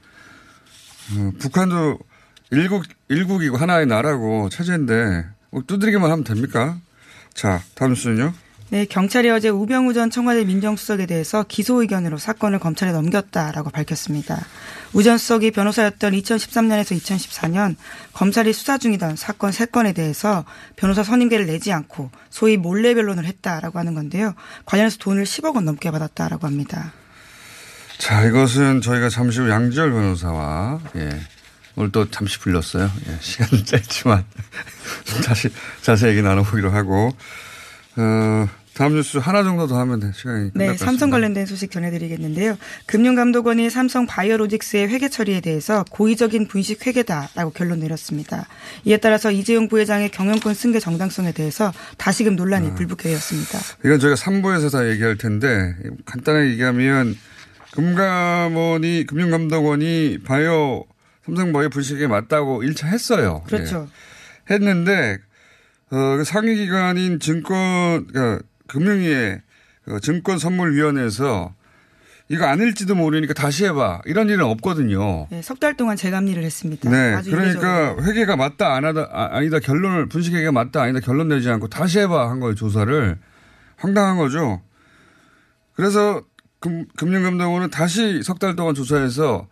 어, 1.15 1.31
북한도 1.39 1.99
일국 2.51 2.85
일국이고 3.09 3.57
하나의 3.57 3.85
나라고 3.85 4.49
체제인데 4.49 5.25
뭐 5.51 5.63
두드리기만 5.65 6.09
하면 6.11 6.23
됩니까? 6.23 6.77
자 7.33 7.61
다음 7.75 7.95
순요. 7.95 8.33
네, 8.69 8.83
경찰이 8.83 9.29
어제 9.29 9.47
우병우 9.47 9.93
전 9.93 10.09
청와대 10.09 10.43
민정수석에 10.43 11.05
대해서 11.05 11.45
기소 11.47 11.81
의견으로 11.81 12.17
사건을 12.17 12.59
검찰에 12.59 12.91
넘겼다라고 12.91 13.69
밝혔습니다. 13.69 14.45
우 14.91 15.03
전 15.03 15.17
수석이 15.17 15.51
변호사였던 15.51 16.11
2013년에서 16.11 16.97
2014년 16.99 17.75
검찰이 18.11 18.51
수사 18.51 18.77
중이던 18.77 19.15
사건 19.15 19.51
3건에 19.51 19.95
대해서 19.95 20.43
변호사 20.75 21.01
선임계를 21.03 21.45
내지 21.45 21.71
않고 21.71 22.09
소위 22.29 22.57
몰래 22.57 22.93
변론을 22.93 23.23
했다라고 23.23 23.79
하는 23.79 23.93
건데요. 23.93 24.33
관련해서 24.65 24.97
돈을 24.97 25.23
10억 25.23 25.55
원 25.55 25.63
넘게 25.63 25.89
받았다라고 25.91 26.45
합니다. 26.45 26.91
자 27.97 28.23
이것은 28.25 28.81
저희가 28.81 29.09
잠시 29.09 29.39
후 29.39 29.49
양지열 29.49 29.91
변호사와 29.91 30.79
예. 30.97 31.09
오늘 31.75 31.91
또 31.91 32.09
잠시 32.09 32.39
불렀어요. 32.39 32.89
예, 33.07 33.17
시간은 33.19 33.65
짧지만 33.65 34.23
다시 35.25 35.49
자세히 35.81 36.11
얘기 36.11 36.21
나눠보기로 36.21 36.71
하고 36.71 37.11
어, 37.97 38.47
다음 38.73 38.93
뉴스 38.95 39.17
하나 39.17 39.43
정도 39.43 39.65
더 39.67 39.79
하면 39.79 39.99
돼 39.99 40.11
시간이 40.15 40.53
끝날 40.53 40.67
네, 40.67 40.73
것 40.73 40.77
삼성. 40.77 41.09
관련된 41.09 41.47
소식 41.47 41.71
전해드리겠는데요. 41.71 42.57
금융감독원이 42.85 43.69
삼성 43.71 44.05
바이오로직스의 44.05 44.87
회계 44.89 45.09
처리에 45.09 45.41
대해서 45.41 45.83
고의적인 45.89 46.47
분식 46.47 46.85
회계다라고 46.85 47.51
결론 47.51 47.79
내렸습니다. 47.79 48.45
이에 48.85 48.97
따라서 48.97 49.31
이재용 49.31 49.67
부회장의 49.67 50.09
경영권 50.11 50.53
승계 50.53 50.79
정당성에 50.79 51.31
대해서 51.31 51.73
다시금 51.97 52.35
논란이 52.35 52.75
불붙게 52.75 53.09
되었습니다. 53.09 53.59
이건 53.85 53.99
저희가 53.99 54.15
3부에서 54.15 54.71
다 54.71 54.87
얘기할 54.87 55.17
텐데 55.17 55.75
간단하게 56.05 56.51
얘기하면 56.51 57.17
금감원이 57.73 59.05
금융감독원이 59.07 60.19
바이오 60.25 60.85
삼성바이오 61.25 61.69
분식에 61.69 62.07
맞다고 62.07 62.63
1차 62.63 62.87
했어요. 62.87 63.43
그렇죠. 63.47 63.87
예. 64.49 64.53
했는데 64.55 65.17
어, 65.89 66.17
그 66.17 66.23
상위기관인 66.23 67.19
증권 67.19 68.07
그러니까 68.07 68.43
금융위의 68.67 69.41
그 69.85 69.99
증권선물위원회에서 69.99 71.53
이거 72.29 72.45
아닐지도 72.45 72.93
모르니까 72.95 73.33
다시 73.33 73.63
해봐 73.65 74.01
이런 74.05 74.27
일은 74.29 74.43
없거든요. 74.45 75.27
네, 75.29 75.41
석 75.41 75.59
달 75.59 75.77
동안 75.77 75.95
재감리를 75.95 76.41
했습니다. 76.43 76.89
네, 76.89 77.21
그러니까 77.23 77.41
이례적으로. 77.43 78.03
회계가 78.03 78.35
맞다 78.35 78.73
안 78.75 78.83
하다 78.83 79.09
아, 79.13 79.29
아니다 79.31 79.59
결론을 79.59 80.07
분식 80.09 80.33
회계가 80.33 80.51
맞다 80.51 80.81
아니다 80.81 80.99
결론 80.99 81.29
내지 81.29 81.49
않고 81.49 81.67
다시 81.69 81.99
해봐 81.99 82.29
한 82.29 82.39
거예요 82.41 82.55
조사를 82.55 83.17
황당한 83.77 84.17
거죠. 84.17 84.61
그래서 85.73 86.21
금, 86.59 86.85
금융감독원은 86.97 87.69
다시 87.69 88.21
석 88.23 88.39
달 88.39 88.55
동안 88.55 88.73
조사해서 88.75 89.47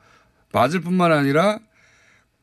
맞을 0.51 0.81
뿐만 0.81 1.11
아니라 1.11 1.59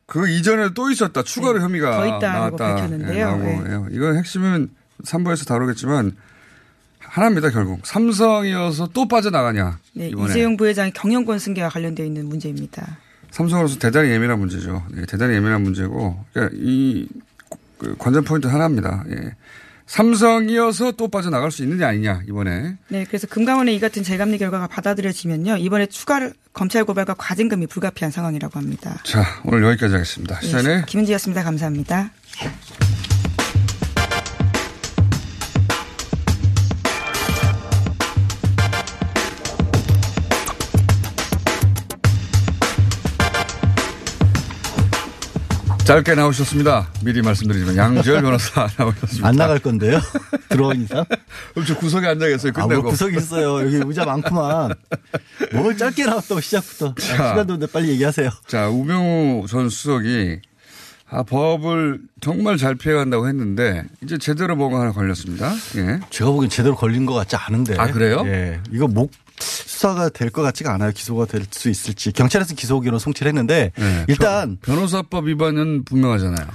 그 0.05 0.29
이전에 0.29 0.73
또 0.73 0.89
있었다 0.91 1.23
추가로 1.23 1.57
네, 1.59 1.63
혐의가 1.63 1.91
더 1.97 2.05
있다라고 2.17 2.57
나왔다. 2.57 2.75
밝혔는데요. 2.75 3.17
예, 3.17 3.23
나오고, 3.23 3.43
네. 3.43 3.89
예. 3.91 3.95
이건 3.95 4.17
핵심은 4.17 4.69
3부에서 5.03 5.47
다루겠지만 5.47 6.15
하나입니다 6.99 7.49
결국 7.49 7.85
삼성이어서 7.85 8.89
또 8.93 9.07
빠져나가냐 9.07 9.79
네, 9.93 10.09
이번에 10.09 10.31
이재용 10.31 10.57
부회장의 10.57 10.93
경영권 10.93 11.39
승계와 11.39 11.69
관련되어 11.69 12.05
있는 12.05 12.27
문제입니다. 12.27 12.97
삼성으로서 13.31 13.79
대단히 13.79 14.09
예민한 14.11 14.39
문제죠. 14.39 14.85
예, 14.97 15.05
대단히 15.05 15.33
예민한 15.33 15.61
문제고, 15.63 16.23
그러니까 16.33 16.55
이그 16.59 17.95
관전 17.97 18.23
포인트 18.25 18.45
하나입니다. 18.47 19.03
예. 19.09 19.35
삼성이어서 19.93 20.93
또 20.93 21.07
빠져나갈 21.07 21.51
수 21.51 21.61
있느냐 21.61 21.87
아니냐 21.87 22.23
이번에 22.27 22.77
네, 22.87 23.05
그래서 23.05 23.27
금감원의 23.27 23.75
이 23.75 23.79
같은 23.79 24.01
재감리 24.01 24.39
결과가 24.39 24.65
받아들여지면요 24.65 25.57
이번에 25.57 25.85
추가 25.85 26.31
검찰 26.51 26.83
고발과 26.83 27.13
과징금이 27.13 27.67
불가피한 27.67 28.11
상황이라고 28.11 28.57
합니다. 28.57 28.97
자 29.03 29.23
오늘 29.45 29.63
여기까지 29.63 29.93
하겠습니다. 29.93 30.39
네, 30.39 30.47
시간에 30.47 30.83
김은지였습니다. 30.87 31.43
감사합니다. 31.43 32.09
짧게 45.93 46.15
나오셨습니다. 46.15 46.87
미리 47.03 47.21
말씀드리지만 47.21 47.77
양지열 47.77 48.23
변호사 48.23 48.67
나오셨습니다. 48.79 49.27
안 49.27 49.35
나갈 49.35 49.59
건데요. 49.59 49.99
들어온 50.49 50.81
이상. 50.81 51.05
그럼 51.53 51.67
저 51.67 51.77
구석에 51.77 52.07
앉아 52.07 52.27
계세요. 52.29 52.51
아, 52.55 52.61
끝내고. 52.63 52.81
뭐 52.81 52.89
구석이 52.89 53.15
있어요. 53.15 53.61
여기 53.63 53.75
의자 53.75 54.03
많구만. 54.03 54.73
뭘 55.53 55.77
짧게 55.77 56.05
나왔다고 56.05 56.41
시작부터. 56.41 56.95
아, 56.97 56.99
시간도 56.99 57.53
없는데 57.53 57.67
빨리 57.71 57.89
얘기하세요. 57.89 58.31
자, 58.47 58.69
우병우 58.69 59.45
전 59.47 59.69
수석이 59.69 60.39
아, 61.11 61.21
법을 61.21 61.99
정말 62.21 62.57
잘 62.57 62.73
피해간다고 62.73 63.27
했는데 63.27 63.83
이제 64.03 64.17
제대로 64.17 64.55
뭔가 64.55 64.79
하나 64.81 64.91
걸렸습니다. 64.93 65.53
예. 65.75 65.99
제가 66.09 66.31
보기엔 66.31 66.49
제대로 66.49 66.73
걸린 66.75 67.05
것 67.05 67.13
같지 67.13 67.35
않은데. 67.35 67.75
아, 67.77 67.85
그래요? 67.91 68.23
예. 68.25 68.59
이거 68.71 68.87
목 68.87 69.11
수사가 69.43 70.09
될 70.09 70.29
것 70.29 70.41
같지가 70.41 70.73
않아요. 70.73 70.91
기소가 70.91 71.25
될 71.25 71.43
수 71.51 71.69
있을지. 71.69 72.11
경찰에서 72.11 72.55
기소 72.55 72.75
의견을 72.77 72.99
송치를 72.99 73.29
했는데 73.29 73.71
예. 73.79 74.05
일단 74.07 74.57
변- 74.61 74.75
변호사법 74.77 75.27
위반은 75.27 75.83
분명하잖아요. 75.85 76.47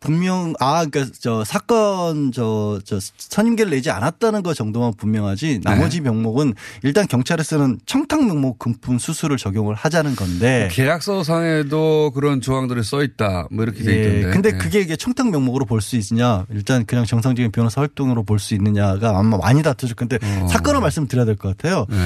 분명 0.00 0.54
아 0.60 0.84
그러니까 0.86 1.14
저 1.20 1.44
사건 1.44 2.32
저 2.32 2.80
저 2.84 2.98
선임계를 3.00 3.70
내지 3.70 3.90
않았다는 3.90 4.42
거 4.42 4.54
정도만 4.54 4.94
분명하지 4.96 5.60
나머지 5.62 5.98
네. 5.98 6.04
명목은 6.10 6.54
일단 6.82 7.06
경찰에서는 7.06 7.80
청탁 7.86 8.24
명목 8.24 8.58
금품 8.58 8.98
수수를 8.98 9.36
적용을 9.36 9.74
하자는 9.74 10.16
건데 10.16 10.68
계약서상에도 10.72 12.12
그런 12.14 12.40
조항들이 12.40 12.82
써 12.82 13.02
있다. 13.02 13.48
뭐 13.50 13.64
이렇게 13.64 13.82
돼 13.84 13.92
예, 13.96 14.00
있던데. 14.18 14.30
근데 14.30 14.48
예. 14.54 14.58
그게 14.58 14.80
이게 14.80 14.96
청탁 14.96 15.30
명목으로 15.30 15.64
볼 15.66 15.80
수 15.80 15.96
있느냐, 15.96 16.46
일단 16.50 16.84
그냥 16.86 17.04
정상적인 17.06 17.50
변호사 17.52 17.80
활동으로 17.80 18.22
볼 18.24 18.38
수 18.38 18.54
있느냐가 18.54 19.18
아마 19.18 19.36
많이 19.36 19.62
다투질 19.62 19.96
건데 19.96 20.18
어. 20.22 20.46
사건을 20.48 20.80
말씀드려야 20.80 21.24
될 21.26 21.36
것 21.36 21.56
같아요. 21.56 21.86
예. 21.92 21.96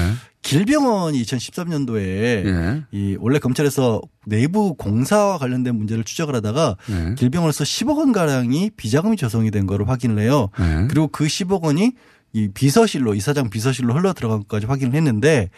길병원이 0.45 1.23
2013년도에 1.23 1.99
예. 2.45 2.83
이 2.91 3.17
원래 3.19 3.39
검찰에서 3.39 3.99
내부 4.27 4.75
공사와 4.75 5.39
관련된 5.39 5.75
문제를 5.75 6.03
추적을 6.03 6.35
하다가 6.35 6.77
예. 6.91 7.15
길병원에서 7.15 7.63
10억 7.63 7.97
원 7.97 8.11
가량이 8.11 8.69
비자금이 8.77 9.17
조성이 9.17 9.49
된 9.49 9.65
거를 9.65 9.89
확인을 9.89 10.19
해요. 10.19 10.49
예. 10.59 10.87
그리고 10.87 11.07
그 11.07 11.25
10억 11.25 11.63
원이 11.63 11.93
이 12.33 12.49
비서실로 12.53 13.15
이사장 13.15 13.49
비서실로 13.49 13.95
흘러 13.95 14.13
들어간 14.13 14.39
것까지 14.41 14.67
확인을 14.67 14.93
했는데 14.93 15.49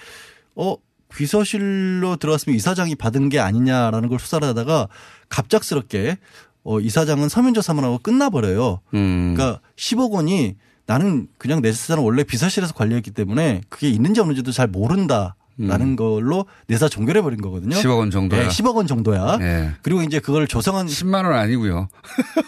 어 0.56 0.78
비서실로 1.14 2.16
들어갔으면 2.16 2.56
이사장이 2.56 2.96
받은 2.96 3.28
게 3.28 3.40
아니냐라는 3.40 4.08
걸 4.08 4.20
수사를 4.20 4.48
하다가 4.48 4.88
갑작스럽게 5.28 6.18
어 6.64 6.80
이사장은 6.80 7.28
서면 7.28 7.54
조사만 7.54 7.84
하고 7.84 7.98
끝나버려요. 7.98 8.80
음. 8.94 9.34
그러니까 9.36 9.60
10억 9.76 10.12
원이 10.12 10.56
나는 10.88 11.28
그냥 11.38 11.62
내 11.62 11.72
재산을 11.72 12.04
원래 12.04 12.24
비서실에서 12.24 12.74
관리했기 12.74 13.12
때문에 13.12 13.62
그게 13.70 13.90
있는지 13.90 14.20
없는지도 14.22 14.52
잘 14.52 14.68
모른다 14.68 15.36
라는 15.60 15.96
걸로 15.96 16.46
내사 16.68 16.88
종결해 16.88 17.22
버린 17.24 17.42
거거든요. 17.42 17.76
10억 17.76 17.98
원 17.98 18.12
정도야. 18.12 18.44
네, 18.44 18.48
10억 18.48 18.76
원 18.76 18.86
정도야. 18.86 19.40
예. 19.42 19.72
그리고 19.82 20.04
이제 20.04 20.20
그걸 20.20 20.48
조성한 20.48 20.86
10만 20.86 21.26
원 21.26 21.34
아니고요. 21.34 21.90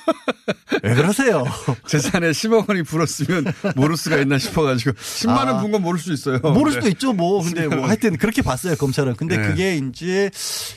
왜 0.83 0.93
그러세요? 0.93 1.43
재산에 1.87 2.29
10억 2.29 2.69
원이 2.69 2.83
불었으면 2.83 3.45
모를 3.75 3.97
수가 3.97 4.17
있나 4.17 4.37
싶어가지고 4.37 4.91
10만 4.91 5.37
원 5.37 5.49
아. 5.49 5.59
분건 5.59 5.81
모를 5.81 5.99
수 5.99 6.13
있어요. 6.13 6.37
모를 6.39 6.65
네. 6.65 6.71
수도 6.73 6.87
있죠, 6.89 7.13
뭐. 7.13 7.41
근데 7.43 7.67
뭐 7.67 7.87
하여튼 7.87 8.15
그렇게 8.15 8.43
봤어요, 8.43 8.75
검찰은. 8.75 9.15
근데 9.15 9.37
네. 9.37 9.47
그게 9.47 9.77
이제 9.77 10.29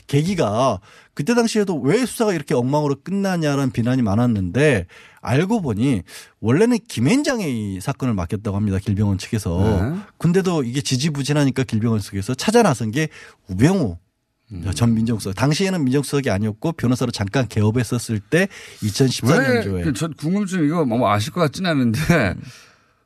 계기가 0.07 0.79
그때 1.13 1.35
당시에도 1.35 1.79
왜 1.81 2.03
수사가 2.03 2.33
이렇게 2.33 2.55
엉망으로 2.55 2.95
끝나냐라는 3.03 3.71
비난이 3.71 4.01
많았는데 4.01 4.87
알고 5.23 5.61
보니 5.61 6.03
원래는 6.41 6.79
김앤장에 6.87 7.49
이 7.49 7.79
사건을 7.79 8.13
맡겼다고 8.13 8.55
합니다. 8.55 8.77
길병원 8.77 9.17
측에서. 9.17 9.57
네. 9.59 10.01
근데도 10.17 10.63
이게 10.63 10.81
지지부진하니까 10.81 11.63
길병원 11.63 12.01
측에서 12.01 12.35
찾아 12.35 12.61
나선 12.61 12.91
게 12.91 13.07
우병우 13.47 13.97
음. 14.51 14.71
전 14.75 14.93
민정수석. 14.93 15.35
당시에는 15.35 15.83
민정수석이 15.83 16.29
아니었고 16.29 16.73
변호사로 16.73 17.11
잠깐 17.11 17.47
개업했었을 17.47 18.19
때 18.19 18.47
2014년도에. 18.81 19.85
왜? 19.85 19.93
저 19.93 20.09
궁금증 20.09 20.65
이거 20.65 20.85
뭐 20.85 21.09
아실 21.09 21.31
것 21.31 21.41
같지는 21.41 21.71
않은데 21.71 22.35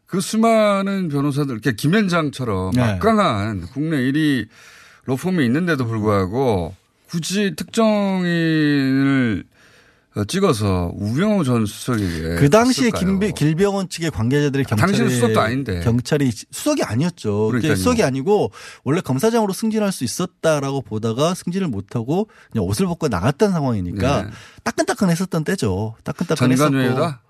그 0.07 0.19
수많은 0.21 1.09
변호사들, 1.09 1.53
이렇게 1.53 1.73
김현장처럼 1.73 2.71
네. 2.71 2.81
막강한 2.81 3.67
국내 3.73 3.97
1위 3.97 4.47
로펌이 5.05 5.45
있는데도 5.45 5.85
불구하고 5.85 6.75
굳이 7.09 7.55
특정인을 7.55 9.43
어, 9.45 9.56
찍어서 10.25 10.91
우병우 10.95 11.43
전 11.43 11.65
수석에게 11.65 12.35
그 12.35 12.49
당시에? 12.49 12.91
김배, 12.91 13.31
길병원 13.31 13.89
측의 13.89 14.11
관계자들이 14.11 14.63
경찰에 14.63 14.87
당신은 14.87 15.09
수석도 15.09 15.41
아닌데. 15.41 15.81
경찰이 15.81 16.31
수석이 16.51 16.83
아니었죠. 16.83 17.47
그게 17.47 17.61
그러니까요. 17.61 17.75
수석이 17.75 18.03
아니고 18.03 18.51
원래 18.83 19.01
검사장으로 19.01 19.53
승진할 19.53 19.91
수 19.91 20.03
있었다라고 20.03 20.81
보다가 20.81 21.33
승진을 21.33 21.67
못하고 21.67 22.29
그냥 22.51 22.65
옷을 22.65 22.85
벗고 22.87 23.07
나갔던 23.07 23.51
상황이니까 23.51 24.23
네. 24.23 24.29
따끈따끈했었던 24.63 25.43
때죠. 25.43 25.95
따끈따끈했었고? 26.03 27.27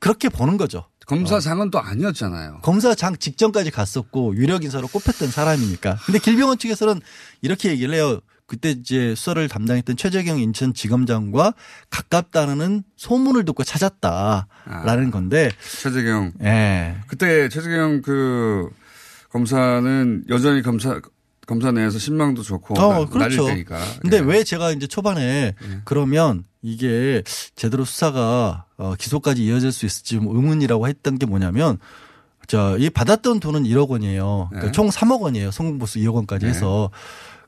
그렇게 0.00 0.28
보는 0.28 0.56
거죠. 0.56 0.84
검사장은 1.06 1.70
또 1.70 1.80
아니었잖아요. 1.80 2.60
검사장 2.62 3.16
직전까지 3.16 3.70
갔었고 3.70 4.36
유력 4.36 4.64
인사로 4.64 4.88
꼽혔던 4.88 5.30
사람이니까. 5.30 5.98
근데 6.06 6.18
길병원 6.18 6.58
측에서는 6.58 7.00
이렇게 7.42 7.70
얘기를 7.70 7.94
해요. 7.94 8.20
그때 8.46 8.70
이제 8.70 9.14
수사를 9.14 9.48
담당했던 9.48 9.96
최재경 9.96 10.38
인천지검장과 10.38 11.54
가깝다는 11.90 12.82
소문을 12.96 13.44
듣고 13.46 13.64
찾았다라는 13.64 15.10
건데. 15.10 15.50
최재경. 15.80 16.32
예. 16.42 16.96
그때 17.06 17.48
최재경 17.48 18.02
그 18.02 18.68
검사는 19.30 20.24
여전히 20.28 20.62
검사 20.62 21.00
검사 21.46 21.72
내에서 21.72 21.98
신망도 21.98 22.42
좋고 22.42 22.74
어, 22.80 23.04
나- 23.04 23.10
그렇죠. 23.10 23.42
날릴 23.44 23.64
테니까. 23.64 23.78
근데 24.00 24.16
예. 24.18 24.20
왜 24.20 24.44
제가 24.44 24.70
이제 24.72 24.86
초반에 24.86 25.54
그러면 25.84 26.44
이게 26.62 27.22
제대로 27.56 27.84
수사가 27.84 28.64
어, 28.76 28.94
기소까지 28.98 29.44
이어질 29.44 29.72
수 29.72 29.84
있을지 29.86 30.14
좀 30.16 30.26
의문이라고 30.28 30.88
했던 30.88 31.18
게 31.18 31.26
뭐냐면 31.26 31.78
자, 32.46 32.76
이 32.78 32.90
받았던 32.90 33.40
돈은 33.40 33.64
1억 33.64 33.88
원이에요. 33.88 34.48
그러니까 34.50 34.66
네. 34.66 34.72
총 34.72 34.88
3억 34.90 35.20
원이에요. 35.22 35.50
성공보수 35.50 35.98
2억 36.00 36.14
원까지 36.14 36.44
해서. 36.46 36.90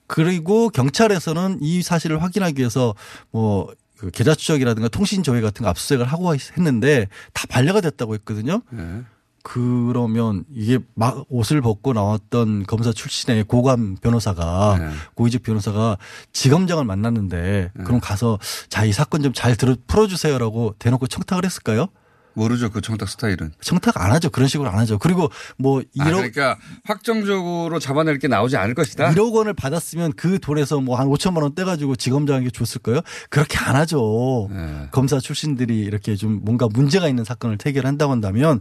그리고 0.06 0.68
경찰에서는 0.70 1.58
이 1.60 1.82
사실을 1.82 2.22
확인하기 2.22 2.58
위해서 2.58 2.94
뭐그 3.32 4.10
계좌 4.12 4.34
추적이라든가 4.34 4.88
통신 4.88 5.22
조회 5.22 5.40
같은 5.40 5.64
거 5.64 5.68
압수수색을 5.70 6.06
하고 6.06 6.34
했는데 6.34 7.08
다 7.32 7.46
반려가 7.48 7.80
됐다고 7.80 8.14
했거든요. 8.14 8.62
예. 8.74 9.02
그러면 9.42 10.44
이게 10.52 10.80
막 10.94 11.24
옷을 11.28 11.60
벗고 11.60 11.92
나왔던 11.92 12.64
검사 12.66 12.92
출신의 12.92 13.44
고감 13.44 13.96
변호사가 13.96 14.76
네. 14.76 14.90
고위직 15.14 15.44
변호사가 15.44 15.98
지검장을 16.32 16.84
만났는데 16.84 17.70
네. 17.72 17.84
그럼 17.84 18.00
가서 18.00 18.40
자 18.68 18.84
이 18.84 18.92
사건 18.92 19.22
좀 19.22 19.32
잘 19.32 19.54
들어 19.54 19.76
풀어주세요라고 19.86 20.74
대놓고 20.80 21.06
청탁을 21.06 21.44
했을까요? 21.44 21.86
모르죠 22.37 22.70
그 22.70 22.81
청탁 22.81 23.09
스타일은. 23.09 23.53
청탁 23.61 24.01
안 24.01 24.12
하죠. 24.12 24.31
그런 24.31 24.46
식으로 24.49 24.68
안 24.68 24.79
하죠. 24.81 24.99
그리고 24.99 25.31
뭐 25.57 25.81
1억 25.96 26.01
아, 26.01 26.11
그러니까 26.12 26.59
확정적으로 26.85 27.79
잡아낼 27.79 28.18
게 28.18 28.29
나오지 28.29 28.57
않을 28.57 28.75
것이다. 28.75 29.11
1억 29.11 29.33
원을 29.33 29.55
받았으면 29.55 30.12
그 30.14 30.38
돈에서 30.38 30.81
뭐 30.81 30.96
한 30.96 31.09
5천만 31.09 31.42
원 31.42 31.55
떼가지고 31.55 31.96
지검장에게 31.96 32.51
줬을 32.51 32.81
거예요. 32.83 33.01
그렇게 33.31 33.59
안 33.59 33.77
하죠. 33.77 34.49
네. 34.51 34.88
검사 34.92 35.18
출신들이 35.18 35.81
이렇게 35.81 36.16
좀 36.16 36.40
뭔가 36.44 36.68
문제가 36.72 37.09
있는 37.09 37.25
사건을 37.25 37.59
태결한다고 37.59 38.12
한다면 38.12 38.61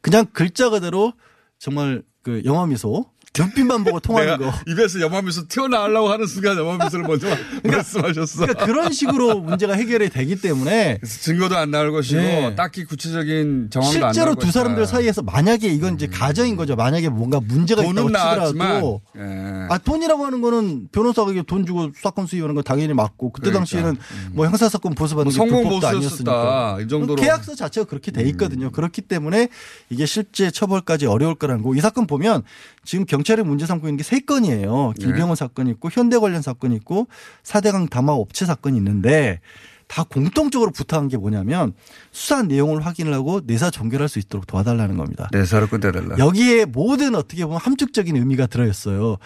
그냥 0.00 0.26
글자 0.32 0.70
그대로 0.70 1.12
정말 1.58 2.02
그 2.22 2.42
영화 2.44 2.66
미소 2.66 3.06
눈빛만 3.38 3.84
보고 3.84 4.00
통하는 4.00 4.38
거. 4.38 4.52
입에서 4.66 5.00
염화미소 5.00 5.48
튀어나오려고 5.48 6.08
하는 6.10 6.26
순간 6.26 6.56
염화미소를 6.56 7.06
먼저 7.06 7.26
말씀하셨어. 7.64 8.40
그러니까 8.42 8.64
그런 8.66 8.92
식으로 8.92 9.40
문제가 9.40 9.74
해결이 9.74 10.08
되기 10.10 10.36
때문에 10.40 10.98
증거도 11.04 11.56
안 11.56 11.70
나올 11.70 11.92
것이고 11.92 12.20
네. 12.20 12.54
딱히 12.56 12.84
구체적인 12.84 13.68
정황도 13.70 13.96
안 13.96 14.00
나올 14.00 14.14
실제로. 14.14 14.34
두 14.34 14.50
사람들 14.50 14.86
사이에서 14.86 15.22
만약에 15.22 15.68
이건 15.68 15.94
이제 15.94 16.06
가정인 16.06 16.56
거죠. 16.56 16.76
만약에 16.76 17.08
뭔가 17.08 17.40
문제가 17.40 17.82
있다고 17.82 18.08
치더라도 18.08 19.00
예. 19.16 19.66
아 19.70 19.78
돈이라고 19.78 20.24
하는 20.24 20.40
거는 20.40 20.88
변호사가 20.92 21.32
돈 21.46 21.66
주고 21.66 21.90
사건 22.00 22.26
수임하는 22.26 22.54
건 22.54 22.64
당연히 22.64 22.94
맞고 22.94 23.32
그때 23.32 23.50
그러니까. 23.50 23.58
당시에는 23.60 23.96
뭐 24.32 24.46
형사 24.46 24.68
사건 24.68 24.94
보수받는 24.94 25.32
뭐게 25.36 25.36
성공 25.36 25.68
불법도 25.68 25.96
보수였었다. 25.98 26.30
아니었으니까 26.32 26.78
이 26.82 26.88
정도로. 26.88 27.20
음. 27.20 27.24
계약서 27.24 27.54
자체가 27.54 27.86
그렇게 27.86 28.10
돼 28.10 28.22
있거든요. 28.30 28.70
그렇기 28.70 29.02
때문에 29.02 29.48
이게 29.90 30.06
실제 30.06 30.50
처벌까지 30.50 31.06
어려울 31.06 31.34
거라는 31.34 31.62
거. 31.62 31.74
이 31.74 31.80
사건 31.80 32.06
보면 32.06 32.42
지금 32.84 33.04
경 33.04 33.22
찰이 33.26 33.42
문제 33.42 33.66
삼고 33.66 33.88
있는 33.88 33.96
게 33.98 34.02
세 34.06 34.20
건이에요. 34.20 34.92
길병원 35.00 35.30
네. 35.30 35.34
사건이 35.34 35.70
있고 35.72 35.90
현대 35.92 36.18
관련 36.18 36.40
사건이 36.40 36.76
있고 36.76 37.08
사대강 37.42 37.88
담화 37.88 38.12
업체 38.14 38.46
사건이 38.46 38.76
있는데 38.78 39.40
다 39.88 40.04
공통적으로 40.04 40.70
부탁한 40.70 41.08
게 41.08 41.16
뭐냐면 41.16 41.72
수사 42.10 42.42
내용을 42.42 42.84
확인을 42.84 43.12
하고 43.14 43.40
내사 43.44 43.70
종결할 43.70 44.08
수 44.08 44.18
있도록 44.18 44.46
도와달라는 44.46 44.96
겁니다. 44.96 45.28
내사를 45.32 45.68
끝내달라. 45.68 46.18
여기에 46.18 46.66
모든 46.66 47.14
어떻게 47.14 47.44
보면 47.44 47.58
함축적인 47.60 48.16
의미가 48.16 48.46
들어있어요. 48.46 49.16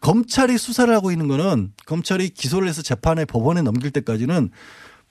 검찰이 0.00 0.56
수사를 0.56 0.92
하고 0.94 1.10
있는 1.10 1.28
거는 1.28 1.72
검찰이 1.86 2.30
기소를 2.30 2.68
해서 2.68 2.82
재판에 2.82 3.24
법원에 3.24 3.62
넘길 3.62 3.90
때까지는 3.90 4.50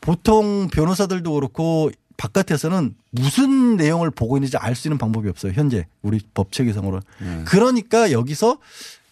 보통 0.02 0.68
변호사들도 0.72 1.32
그렇고 1.32 1.92
바깥에서는 2.18 2.96
무슨 3.12 3.78
내용을 3.78 4.12
보고 4.12 4.38
있는지 4.38 4.58
알 4.58 4.76
수 4.76 4.88
있는 4.88 4.98
방법이 4.98 5.30
없어요. 5.30 5.54
현재 5.56 5.86
우리 6.02 6.20
법 6.34 6.52
체계상으로는. 6.52 7.02
그러니까 7.46 8.12
여기서 8.12 8.58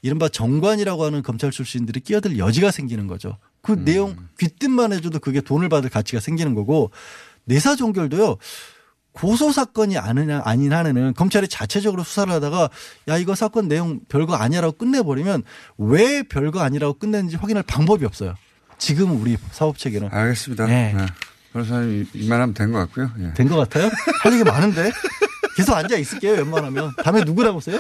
이른바 0.02 0.30
정관이라고 0.30 1.04
하는 1.06 1.24
검찰 1.24 1.52
출신들이 1.52 2.00
끼어들 2.00 2.38
여지가 2.38 2.72
생기는 2.72 3.08
거죠. 3.08 3.38
그 3.62 3.84
내용 3.84 4.16
귀뜻만 4.40 4.94
해줘도 4.94 5.20
그게 5.20 5.42
돈을 5.42 5.70
받을 5.70 5.90
가치가 5.90 6.20
생기는 6.20 6.54
거고 6.54 6.92
내사 7.46 7.76
종결도요. 7.76 8.38
고소 9.12 9.52
사건이 9.52 9.98
아니냐 9.98 10.42
아닌 10.44 10.74
한에는 10.74 11.14
검찰이 11.14 11.48
자체적으로 11.48 12.04
수사를 12.04 12.32
하다가 12.34 12.70
야 13.08 13.18
이거 13.18 13.34
사건 13.34 13.68
내용 13.68 14.02
별거 14.10 14.36
아니라고 14.36 14.74
끝내버리면 14.78 15.44
왜 15.78 16.22
별거 16.24 16.60
아니라고 16.60 16.96
끝냈는지 16.96 17.38
확인할 17.38 17.64
방법이 17.64 18.06
없어요. 18.06 18.36
지금 18.78 19.20
우리 19.22 19.38
사법 19.52 19.78
체계는 19.78 20.10
알겠습니다. 20.12 20.66
네. 20.68 20.94
네. 20.94 21.06
변호사님 21.60 22.06
이만하면 22.14 22.54
된 22.54 22.72
것 22.74 22.80
같고요. 22.80 23.10
예. 23.22 23.34
된것 23.34 23.58
같아요. 23.58 23.90
할 24.22 24.34
얘기 24.34 24.44
많은데 24.44 24.92
계속 25.56 25.74
앉아 25.74 25.96
있을게요. 25.98 26.34
웬만하면 26.34 26.94
다음에 27.02 27.24
누구라고 27.24 27.58
오세요? 27.60 27.80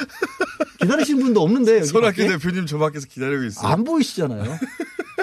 기다리신 0.80 1.20
분도 1.20 1.42
없는데 1.44 1.78
여기 1.80 1.86
손학규? 1.88 2.16
대표님 2.28 2.66
저 2.68 2.78
밖에서 2.78 3.06
기다리고 3.08 3.44
있어요. 3.44 3.68
안 3.68 3.84
보이시잖아요. 3.84 4.58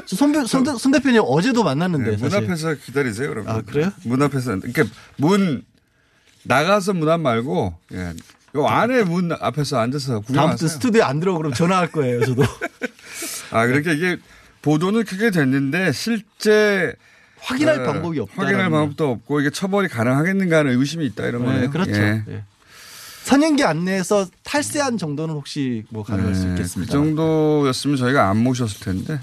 저 0.04 0.16
손, 0.16 0.32
대- 0.32 0.44
손, 0.44 0.64
대- 0.64 0.74
손 0.76 0.92
대표님 0.92 1.22
어제도 1.24 1.64
만났는데 1.64 2.16
네, 2.16 2.16
문. 2.16 2.34
앞에서 2.34 2.74
기다리세요, 2.74 3.28
여러분. 3.30 3.50
아, 3.50 3.62
그래요? 3.62 3.90
문 4.04 4.20
앞에서. 4.22 4.58
그러니까 4.58 4.84
문 5.16 5.64
나가서 6.44 6.92
문 6.92 7.08
앞 7.08 7.20
말고 7.20 7.74
예. 7.94 8.12
요 8.56 8.66
안에 8.66 9.04
문 9.04 9.32
앞에서 9.32 9.78
앉아서 9.78 10.12
다음부터 10.12 10.26
구경하세요. 10.26 10.68
스튜디오에 10.68 11.02
안 11.02 11.20
들어오고 11.20 11.38
그럼 11.38 11.54
전화할 11.54 11.90
거예요. 11.90 12.22
저도 12.26 12.42
아, 13.52 13.66
그러니까 13.66 13.92
이게 13.92 14.18
보도는 14.60 15.04
크게 15.04 15.30
됐는데 15.30 15.92
실제 15.92 16.94
확인할 17.42 17.80
어, 17.80 17.92
방법이 17.92 18.18
없다. 18.20 18.42
확인할 18.42 18.70
방법도 18.70 19.10
없고 19.10 19.40
이게 19.40 19.50
처벌이 19.50 19.88
가능하겠는가 19.88 20.58
하는 20.58 20.78
의심이 20.78 21.04
있다 21.06 21.26
이런 21.26 21.42
네, 21.42 21.48
거예요. 21.48 21.70
그렇죠. 21.70 21.92
예. 21.92 22.24
예. 22.28 22.44
선행기 23.24 23.62
안내에서 23.64 24.26
탈세한 24.42 24.98
정도는 24.98 25.34
혹시 25.34 25.84
뭐 25.90 26.02
가능할 26.02 26.34
수 26.34 26.44
네, 26.44 26.50
있겠습니다. 26.52 26.90
그 26.92 26.98
정도였으면 26.98 27.96
저희가 27.96 28.28
안 28.28 28.38
모셨을 28.38 28.80
텐데. 28.80 29.20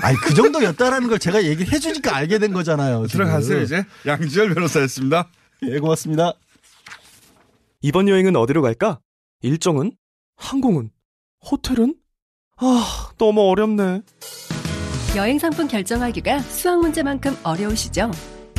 아니 0.00 0.16
그 0.18 0.32
정도였다라는 0.34 1.08
걸 1.08 1.18
제가 1.18 1.42
얘기를 1.44 1.72
해주니까 1.72 2.14
알게 2.14 2.38
된 2.38 2.52
거잖아요. 2.52 3.06
지금. 3.08 3.24
들어가세요 3.24 3.62
이제. 3.62 3.84
양지열 4.06 4.54
변호사였습니다. 4.54 5.28
예, 5.62 5.78
고맙습니다. 5.80 6.34
이번 7.82 8.08
여행은 8.08 8.36
어디로 8.36 8.62
갈까? 8.62 9.00
일정은? 9.42 9.92
항공은? 10.36 10.90
호텔은? 11.50 11.94
아, 12.58 13.10
너무 13.18 13.42
어렵네. 13.50 14.02
여행 15.16 15.38
상품 15.38 15.66
결정하기가 15.66 16.40
수학 16.40 16.80
문제만큼 16.80 17.36
어려우시죠? 17.42 18.10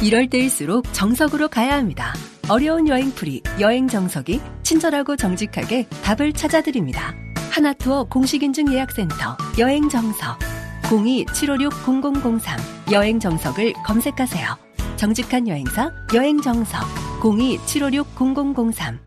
이럴 0.02 0.30
때일수록 0.30 0.86
정석으로 0.91 1.48
가야 1.48 1.78
합니다. 1.78 2.13
어려운 2.50 2.88
여행풀이, 2.88 3.43
여행 3.60 3.88
정석이 3.88 4.41
친절하고 4.63 5.15
정직하게 5.15 5.88
답을 6.04 6.34
찾아드립니다. 6.34 7.13
하나투어 7.52 8.06
공식인증 8.06 8.74
예약센터, 8.74 9.38
여행 9.60 9.88
정석. 9.89 10.39
02-756-0003 10.84 12.91
여행 12.91 13.20
정석을 13.20 13.74
검색하세요. 13.86 14.58
정직한 14.96 15.48
여행사, 15.48 15.91
여행 16.13 16.41
정석. 16.41 16.82
02-756-0003 17.22 19.07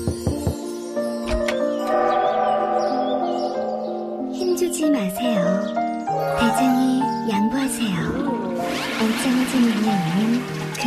마세요. 4.91 5.63
대장이 6.39 7.01
양보하세요. 7.29 7.97
얼짱아지 9.01 9.57
밀려오는 9.59 10.41
그 10.75 10.83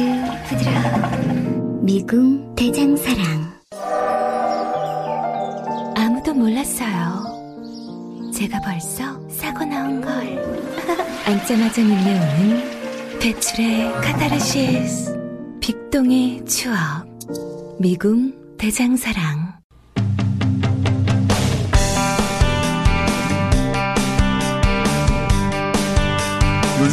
부드러운 0.48 1.84
미궁 1.84 2.54
대장사랑. 2.54 3.54
아무도 5.96 6.34
몰랐어요. 6.34 7.24
제가 8.32 8.60
벌써 8.60 9.28
사고 9.28 9.64
나온 9.64 10.00
걸. 10.00 10.12
앉자마자 11.26 11.82
밀려오는 11.82 13.18
배출의 13.20 13.92
카타르시스. 14.02 15.18
빅동의 15.60 16.44
추억. 16.44 16.76
미궁 17.78 18.34
대장사랑. 18.58 19.43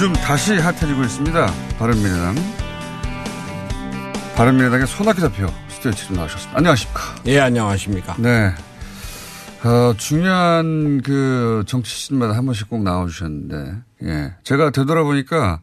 요즘 0.02 0.14
다시 0.14 0.56
핫해지고 0.56 1.04
있습니다. 1.04 1.54
바른미래당. 1.78 2.34
바른미래당의 4.36 4.88
손학규 4.88 5.22
대표 5.22 5.46
스튜디오에 5.68 5.94
지금 5.94 6.16
나오셨습니다. 6.16 6.58
안녕하십니까. 6.58 7.02
예, 7.28 7.40
안녕하십니까. 7.40 8.16
네. 8.18 8.52
어, 9.64 9.94
중요한 9.96 11.02
그 11.04 11.64
정치 11.68 11.94
시즌마다 11.94 12.36
한 12.36 12.48
번씩 12.48 12.68
꼭 12.68 12.82
나와주셨는데, 12.82 13.76
예. 14.06 14.34
제가 14.44 14.72
되돌아보니까 14.72 15.60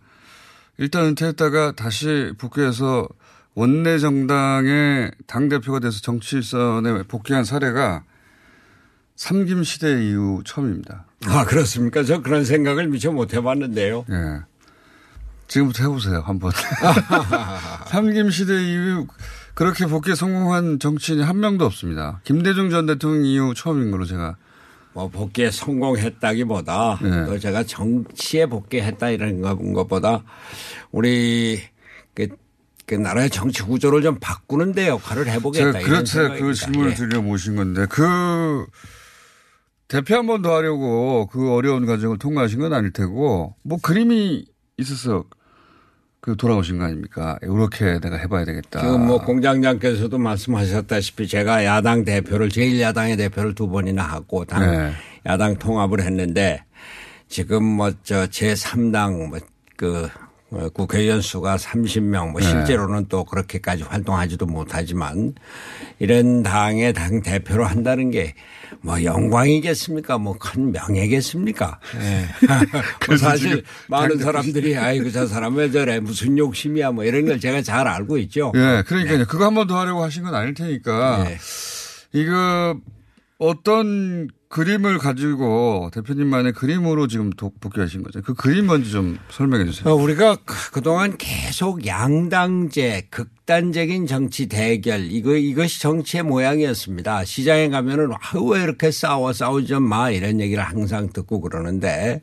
일단 0.77 1.07
은퇴했다가 1.07 1.72
다시 1.72 2.33
복귀해서 2.38 3.09
원내 3.57 3.98
정당의 3.98 5.11
당대표가 5.27 5.81
돼서 5.81 6.01
정치선에 6.01 7.03
복귀한 7.09 7.42
사례가 7.42 8.05
삼김 9.22 9.64
시대 9.64 10.00
이후 10.09 10.42
처음입니다. 10.46 11.04
아, 11.26 11.44
그렇습니까? 11.44 12.04
저 12.04 12.22
그런 12.22 12.44
생각을 12.44 12.87
미처 12.87 13.11
못 13.11 13.35
해봤는데요. 13.35 14.04
예. 14.09 14.14
지금부터 15.48 15.83
해보세요, 15.83 16.22
한번. 16.24 16.52
삼김 17.90 18.31
시대 18.31 18.54
이후 18.62 19.09
그렇게 19.54 19.87
복귀에 19.87 20.14
성공한 20.14 20.78
정치인이 20.78 21.24
한 21.24 21.40
명도 21.40 21.66
없습니다. 21.66 22.20
김대중 22.22 22.70
전 22.70 22.87
대통령 22.87 23.24
이후 23.24 23.54
처음인 23.54 23.90
걸로 23.90 24.04
제가. 24.04 24.37
뭐 24.92 25.09
복귀에 25.09 25.50
성공했다기보다 25.50 27.00
네. 27.02 27.26
또 27.26 27.38
제가 27.40 27.64
정치에 27.64 28.46
복귀했다 28.46 29.11
이런 29.11 29.42
거- 29.42 29.57
것보다 29.57 30.22
우리 30.92 31.61
그, 32.14 32.28
그 32.87 32.94
나라의 32.94 33.31
정치 33.31 33.62
구조를 33.64 34.02
좀 34.02 34.18
바꾸는 34.20 34.72
데 34.72 34.87
역할을 34.88 35.28
해보겠다. 35.28 35.72
제가 35.72 35.85
그렇죠. 35.85 36.28
그. 36.38 36.54
질문을 36.54 36.90
예. 36.92 36.94
드려 36.94 37.20
모신 37.20 37.57
건데 37.57 37.85
그 37.88 38.64
대표 39.88 40.16
한 40.16 40.27
번 40.27 40.42
더 40.42 40.55
하려고 40.57 41.27
그 41.27 41.51
어려운 41.53 41.87
과정을 41.87 42.18
통과하신 42.18 42.61
건 42.61 42.72
아닐 42.74 42.92
테고 42.92 43.55
뭐 43.62 43.79
그림이 43.83 44.44
있어서 44.77 45.24
그 46.20 46.37
돌아오신 46.37 46.79
거 46.79 46.85
아닙니까? 46.85 47.38
이렇게 47.42 47.98
내가 48.01 48.16
해봐야 48.16 48.44
되겠다. 48.44 48.81
지금 48.81 49.07
뭐 49.07 49.18
공장장께서도 49.24 50.18
말씀하셨다시피 50.18 51.27
제가 51.27 51.64
야당 51.64 52.05
대표를 52.05 52.51
제일 52.51 52.81
야당의 52.81 53.16
대표를 53.16 53.55
두 53.55 53.68
번이나 53.68 54.03
하고 54.03 54.44
당 54.44 54.61
네. 54.70 54.92
야당 55.27 55.57
통합을 55.57 56.03
했는데 56.03 56.64
지금 57.29 57.62
뭐 57.64 57.90
저 58.03 58.27
제 58.27 58.53
3당 58.55 59.29
뭐그 59.29 60.09
국회의원 60.73 61.21
수가 61.21 61.57
30명 61.57 62.31
뭐 62.33 62.41
네. 62.41 62.47
실제로는 62.49 63.07
또 63.09 63.25
그렇게까지 63.25 63.83
활동하지도 63.83 64.47
못하지만 64.47 65.35
이런 65.99 66.43
당의 66.43 66.93
당 66.95 67.21
대표로 67.23 67.65
한다는 67.65 68.11
게 68.11 68.35
뭐 68.81 69.03
영광이겠습니까? 69.03 70.19
뭐 70.19 70.35
큰 70.39 70.73
명예겠습니까? 70.73 71.81
예. 72.01 72.47
뭐 72.47 72.57
그래서 73.01 73.31
사실 73.31 73.65
많은 73.89 74.19
당 74.19 74.27
사람들이 74.27 74.77
아이고 74.77 75.11
저 75.11 75.27
사람 75.27 75.57
왜 75.57 75.71
저래 75.71 75.99
무슨 76.01 76.37
욕심이야 76.39 76.93
뭐 76.93 77.05
이런 77.05 77.25
걸 77.27 77.41
제가 77.41 77.63
잘 77.63 77.89
알고 77.89 78.19
있죠. 78.19 78.53
예, 78.55 78.85
그러니까요. 78.87 79.25
그거 79.27 79.47
한 79.47 79.55
번 79.55 79.67
더 79.67 79.79
하려고 79.81 80.03
하신 80.05 80.23
건 80.23 80.35
아닐 80.35 80.55
테니까. 80.55 81.25
네. 81.25 81.39
이거 82.13 82.79
어떤 83.39 84.29
그림을 84.49 84.97
가지고 84.99 85.91
대표님만의 85.93 86.53
그림으로 86.55 87.07
지금 87.07 87.29
독- 87.31 87.61
복귀하신 87.61 88.03
거죠. 88.03 88.23
그 88.23 88.33
그림 88.35 88.67
먼저 88.67 88.89
좀 88.91 89.19
설명해 89.31 89.67
주세요. 89.67 89.91
어, 89.93 89.95
우리가 89.95 90.37
그- 90.45 90.71
그동안 90.73 91.17
계속 91.19 91.85
양당제, 91.87 93.09
극단적인 93.11 94.07
정치 94.07 94.47
대결, 94.47 95.03
이거, 95.11 95.35
이것이 95.37 95.81
정치의 95.83 96.23
모양이었습니다. 96.23 97.25
시장에 97.27 97.69
가면은, 97.69 98.11
아유, 98.19 98.43
왜 98.45 98.63
이렇게 98.63 98.91
싸워, 98.91 99.35
싸우지 99.35 99.67
좀 99.69 99.83
마, 99.83 100.11
이런 100.11 100.41
얘기를 100.41 100.63
항상 100.63 101.11
듣고 101.13 101.41
그러는데, 101.43 102.23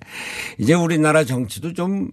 이제 0.58 0.74
우리나라 0.74 1.24
정치도 1.26 1.74
좀, 1.74 2.10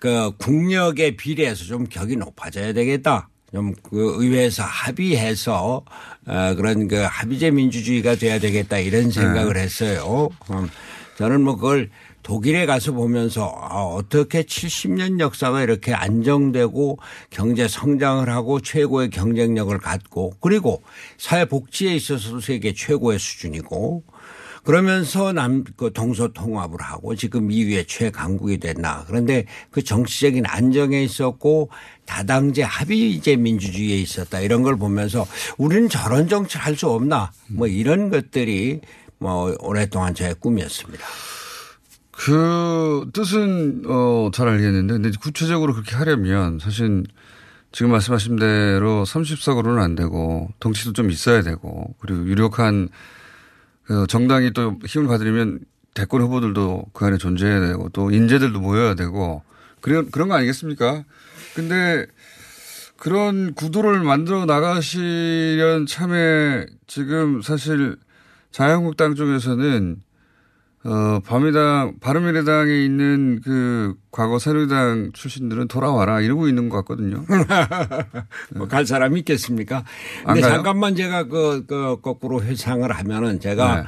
그, 0.00 0.32
국력에 0.38 1.16
비례해서 1.16 1.64
좀 1.64 1.84
격이 1.88 2.16
높아져야 2.16 2.72
되겠다. 2.72 3.28
좀 3.54 3.74
그 3.82 4.16
의회에서 4.18 4.64
합의해서 4.64 5.84
어 6.26 6.54
그런 6.56 6.88
그 6.88 6.96
합의제 6.96 7.52
민주주의가 7.52 8.16
돼야 8.16 8.38
되겠다 8.40 8.78
이런 8.78 9.10
생각을 9.10 9.56
했어요. 9.56 10.28
음, 10.50 10.68
저는 11.16 11.42
뭐 11.42 11.54
그걸 11.54 11.90
독일에 12.24 12.66
가서 12.66 12.92
보면서 12.92 13.44
아, 13.44 13.82
어떻게 13.82 14.42
70년 14.42 15.20
역사가 15.20 15.62
이렇게 15.62 15.92
안정되고 15.92 16.98
경제 17.30 17.68
성장을 17.68 18.28
하고 18.28 18.60
최고의 18.60 19.10
경쟁력을 19.10 19.76
갖고 19.78 20.32
그리고 20.40 20.82
사회 21.18 21.44
복지에 21.44 21.94
있어서도 21.94 22.40
세계 22.40 22.72
최고의 22.72 23.18
수준이고 23.18 24.02
그러면서 24.64 25.32
남, 25.32 25.62
그 25.76 25.92
동서 25.92 26.28
통합을 26.28 26.80
하고 26.80 27.14
지금 27.14 27.48
2위의 27.48 27.86
최강국이 27.86 28.58
됐나. 28.58 29.04
그런데 29.06 29.44
그 29.70 29.84
정치적인 29.84 30.44
안정에 30.46 31.02
있었고 31.02 31.70
다당제 32.06 32.62
합의제 32.62 33.36
민주주의에 33.36 33.98
있었다. 33.98 34.40
이런 34.40 34.62
걸 34.62 34.76
보면서 34.76 35.26
우리는 35.58 35.88
저런 35.88 36.28
정치 36.28 36.56
할수 36.56 36.88
없나. 36.88 37.30
뭐 37.48 37.66
이런 37.66 38.08
것들이 38.08 38.80
뭐 39.18 39.54
오랫동안 39.60 40.14
저의 40.14 40.34
꿈이었습니다. 40.40 41.04
그 42.10 43.10
뜻은 43.12 43.82
어, 43.86 44.30
잘 44.32 44.48
알겠는데 44.48 44.94
근데 44.94 45.10
구체적으로 45.20 45.74
그렇게 45.74 45.94
하려면 45.96 46.58
사실 46.58 47.04
지금 47.72 47.90
말씀하신 47.90 48.36
대로 48.36 49.04
30석으로는 49.04 49.78
안 49.78 49.94
되고 49.94 50.48
덩치도 50.60 50.92
좀 50.92 51.10
있어야 51.10 51.42
되고 51.42 51.94
그리고 51.98 52.24
유력한 52.26 52.88
그 52.88 52.94
정당이 54.08 54.52
또 54.52 54.78
힘을 54.84 55.06
받으려면 55.06 55.60
대권 55.94 56.22
후보들도 56.22 56.86
그 56.92 57.04
안에 57.04 57.18
존재해야 57.18 57.60
되고 57.60 57.88
또 57.90 58.10
인재들도 58.10 58.60
모여야 58.60 58.94
되고 58.94 59.42
그런 59.80 60.10
그런 60.10 60.28
거 60.28 60.34
아니겠습니까? 60.34 61.04
근데 61.54 62.06
그런 62.96 63.54
구도를 63.54 64.00
만들어 64.02 64.46
나가시려는 64.46 65.86
참에 65.86 66.66
지금 66.86 67.42
사실 67.42 67.96
자유한국당 68.50 69.14
쪽에서는 69.14 70.02
어, 70.86 71.18
바미당, 71.24 71.94
바른미래당에 72.00 72.84
있는 72.84 73.40
그 73.42 73.94
과거 74.10 74.38
새누리당 74.38 75.12
출신들은 75.14 75.66
돌아와라 75.68 76.20
이러고 76.20 76.46
있는 76.46 76.68
것 76.68 76.76
같거든요. 76.78 77.24
뭐갈 78.54 78.84
사람이 78.84 79.20
있겠습니까? 79.20 79.78
안 80.26 80.34
근데 80.34 80.42
가요? 80.42 80.52
잠깐만 80.52 80.94
제가 80.94 81.24
그, 81.24 81.64
그 81.66 82.00
거꾸로 82.02 82.42
회상을 82.42 82.90
하면은 82.92 83.40
제가 83.40 83.76
네. 83.76 83.82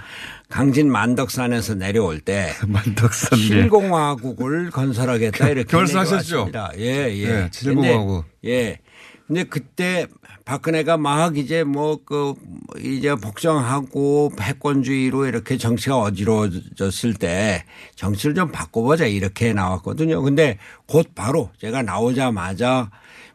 강진 0.49 0.91
만덕산에서 0.91 1.75
내려올 1.75 2.21
때 2.21 2.53
만덕산 2.67 3.39
실공화국을 3.39 4.71
건설하겠다 4.71 5.49
이렇게? 5.51 5.77
내려왔습니다. 5.77 6.71
예, 6.79 7.15
예. 7.15 7.29
네, 7.29 7.49
실공화국. 7.53 8.25
예. 8.47 8.79
근데 9.27 9.45
그때 9.45 10.07
박근혜가 10.47 10.97
막 10.97 11.37
이제 11.37 11.65
뭐 11.65 11.99
그 12.07 12.35
이제 12.79 13.15
복정하고 13.17 14.31
패권주의로 14.39 15.27
이렇게 15.27 15.57
정치가 15.59 15.99
어지러워졌을 15.99 17.15
때 17.15 17.65
정치를 17.97 18.35
좀 18.37 18.53
바꿔보자 18.53 19.07
이렇게 19.07 19.53
나왔거든요. 19.53 20.23
근데 20.23 20.59
곧 20.87 21.09
바로 21.17 21.51
제가 21.59 21.83
나오자마자 21.83 22.91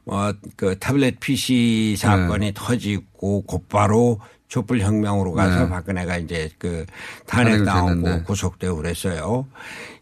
뭐그 0.05 0.79
타블렛 0.79 1.19
PC 1.19 1.95
사건이 1.97 2.53
터지고 2.55 3.41
곧바로 3.41 4.19
촛불혁명으로 4.51 5.31
가서 5.31 5.63
네. 5.63 5.69
박근혜가 5.69 6.17
이제 6.17 6.49
그 6.57 6.85
탄핵이 7.25 7.63
탄핵 7.63 7.63
나오고 7.63 7.87
됐는데. 7.87 8.23
구속되고 8.23 8.75
그랬어요. 8.75 9.47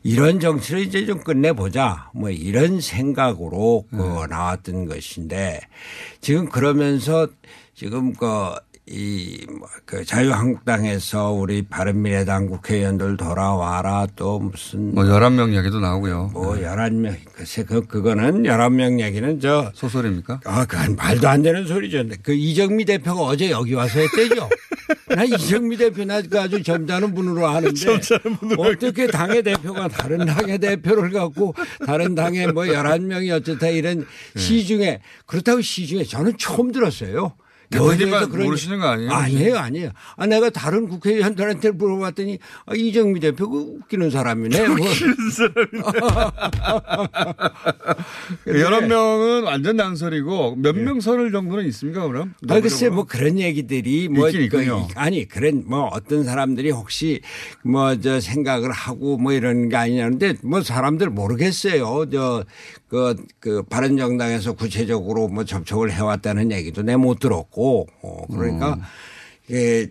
이런 0.02 0.40
정치를 0.40 0.82
이제 0.82 1.06
좀 1.06 1.20
끝내보자. 1.20 2.10
뭐 2.16 2.32
이런 2.32 2.82
생각으로 2.82 3.86
그 3.92 3.96
네. 3.96 4.28
나왔던 4.28 4.88
것인데 4.88 5.62
지금 6.20 6.50
그러면서 6.50 7.28
지금 7.76 8.14
그 8.14 8.56
이 8.90 9.46
그 9.90 10.06
자유한국당에서 10.06 11.32
우리 11.32 11.64
바른미래당 11.64 12.46
국회의원들 12.46 13.18
돌아와라 13.18 14.06
또 14.16 14.38
무슨 14.38 14.94
뭐 14.94 15.04
11명 15.04 15.52
이야기도 15.52 15.80
나오고요. 15.80 16.30
뭐 16.32 16.58
11명 16.58 17.16
글쎄 17.34 17.64
그 17.64 17.88
그거는 17.88 18.44
11명 18.44 19.00
얘기는 19.00 19.40
저 19.40 19.72
소설입니까? 19.74 20.42
아, 20.46 20.66
그건 20.66 20.96
말도 20.96 21.28
안 21.28 21.42
되는 21.42 21.66
소리죠. 21.66 22.04
그 22.22 22.34
이정미 22.34 22.86
대표가 22.86 23.22
어제 23.24 23.50
여기 23.50 23.74
와서 23.74 24.00
했대죠. 24.00 24.48
나 25.10 25.24
이정미 25.24 25.76
대표 25.76 26.06
나그 26.06 26.40
아주 26.40 26.62
점잖은 26.62 27.16
분으로 27.16 27.48
아는데 27.48 28.00
어떻게 28.60 29.08
당의 29.08 29.42
대표가 29.42 29.88
다른 29.88 30.24
당의 30.24 30.60
대표를 30.60 31.10
갖고 31.10 31.56
다른 31.84 32.14
당의 32.14 32.54
뭐 32.54 32.66
11명이 32.66 33.36
어쨌다 33.36 33.70
이런 33.70 34.06
네. 34.36 34.40
시중에 34.40 35.00
그렇다고 35.26 35.62
시중에 35.62 36.04
저는 36.04 36.34
처음 36.38 36.72
들었어요. 36.72 37.34
여기에서 37.74 38.30
그런 38.30 38.46
모르시는 38.46 38.80
거 38.80 38.88
아니에요? 38.88 39.12
아니에요, 39.12 39.58
아니에요. 39.58 39.90
아, 40.18 40.26
내가 40.26 40.50
다른 40.50 40.88
국회의원들한테 40.88 41.72
물어봤더니 41.72 42.40
아, 42.66 42.74
이정미 42.76 43.20
대표가 43.20 43.56
웃기는 43.58 44.10
사람이네. 44.10 44.68
뭐. 44.70 44.76
웃기는 44.76 45.16
근데- 48.44 48.62
여러 48.62 48.82
명은 48.82 49.44
완전 49.44 49.76
낭설이고 49.78 50.56
몇명 50.58 51.00
설을 51.00 51.32
정도는 51.32 51.66
있습니까 51.68 52.08
그럼? 52.08 52.34
아, 52.48 52.60
글쎄, 52.60 52.90
뭐 52.90 53.06
그런 53.06 53.40
얘기들이 53.40 54.10
뭐, 54.10 54.30
그, 54.32 54.38
있군요. 54.38 54.88
아니, 54.96 55.28
그런 55.28 55.64
뭐 55.68 55.86
어떤 55.94 56.24
사람들이 56.24 56.72
혹시 56.72 57.22
뭐 57.64 57.90
저 58.02 58.22
생각을 58.22 58.72
하고 58.72 59.18
뭐 59.18 59.34
이런 59.34 59.68
게 59.68 59.76
아니냐는데 59.76 60.36
뭐 60.42 60.62
사람들 60.62 61.10
모르겠어요. 61.10 62.06
저, 62.12 62.46
그, 62.88 63.16
그 63.40 63.62
바른정당에서 63.64 64.54
구체적으로 64.54 65.28
뭐 65.28 65.44
접촉을 65.44 65.92
해왔다는 65.92 66.52
얘기도 66.52 66.82
내 66.82 66.96
못 67.00 67.20
들었고, 67.20 67.59
어, 67.60 68.28
그러니까 68.28 68.74
음. 68.74 68.82
예, 69.52 69.88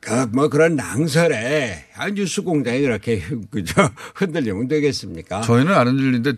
그, 0.00 0.26
뭐 0.32 0.48
그런 0.48 0.76
낭설에 0.76 1.84
아, 1.96 2.10
뉴스 2.10 2.42
공장이 2.42 2.80
그렇게 2.80 3.22
그저 3.50 3.90
흔들리면 4.14 4.68
되겠습니까? 4.68 5.42
저희는 5.42 5.72
안 5.72 5.88
흔들리는데 5.88 6.32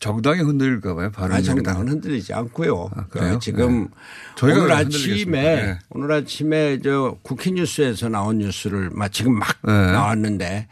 정당이 0.00 0.40
흔들릴까 0.40 0.94
봐요. 0.94 1.10
바른 1.12 1.36
아, 1.36 1.42
정당은 1.42 1.88
흔들리지 1.88 2.32
않고요. 2.32 2.90
그래요? 3.10 3.34
그 3.34 3.38
지금 3.38 3.82
네. 3.82 3.88
저희가 4.36 4.58
오늘 4.60 4.68
왜 4.70 4.74
아침에? 4.74 5.42
네. 5.42 5.78
오늘 5.90 6.12
아침에 6.12 6.78
저 6.82 7.18
국회 7.22 7.50
뉴스에서 7.50 8.08
나온 8.08 8.38
뉴스를 8.38 8.90
막 8.94 9.12
지금 9.12 9.38
막 9.38 9.58
네. 9.62 9.72
나왔는데 9.72 10.68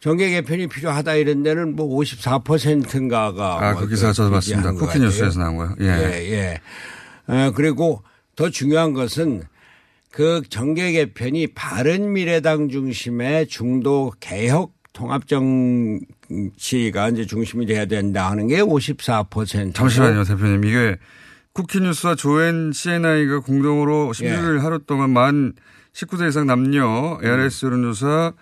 정계 0.00 0.28
개편이 0.28 0.68
필요하다 0.68 1.14
이런 1.14 1.42
데는 1.42 1.74
뭐 1.74 1.88
54%인가가 1.98 3.66
아, 3.66 3.74
그 3.74 3.88
기사 3.88 4.12
저도 4.12 4.30
봤습니다. 4.30 4.72
쿠키 4.72 5.00
뉴스에서 5.00 5.40
나온 5.40 5.56
거요. 5.56 5.74
예. 5.80 5.86
예, 5.86 6.32
예. 6.32 6.60
어, 7.26 7.52
그리고 7.54 8.02
더 8.36 8.50
중요한 8.50 8.92
것은 8.92 9.42
그 10.12 10.42
정계 10.48 10.92
개편이 10.92 11.48
바른 11.48 12.12
미래당 12.12 12.68
중심의 12.68 13.48
중도 13.48 14.12
개혁 14.20 14.72
통합 14.92 15.24
정치가 15.26 17.08
이제 17.08 17.26
중심이 17.26 17.66
돼야 17.66 17.84
된다 17.86 18.30
하는 18.30 18.46
게 18.46 18.62
54%. 18.62 19.74
잠시만요, 19.74 20.24
대표님. 20.24 20.64
이게 20.64 20.96
쿠키뉴스와 21.52 22.14
조엔 22.14 22.72
CNI가 22.72 23.40
공동으로 23.40 24.12
16일 24.12 24.56
예. 24.56 24.60
하루 24.60 24.78
동안 24.78 25.10
만 25.10 25.54
19세 25.92 26.28
이상 26.28 26.46
남녀 26.46 27.18
ARS 27.22 27.64
여론조사 27.64 28.32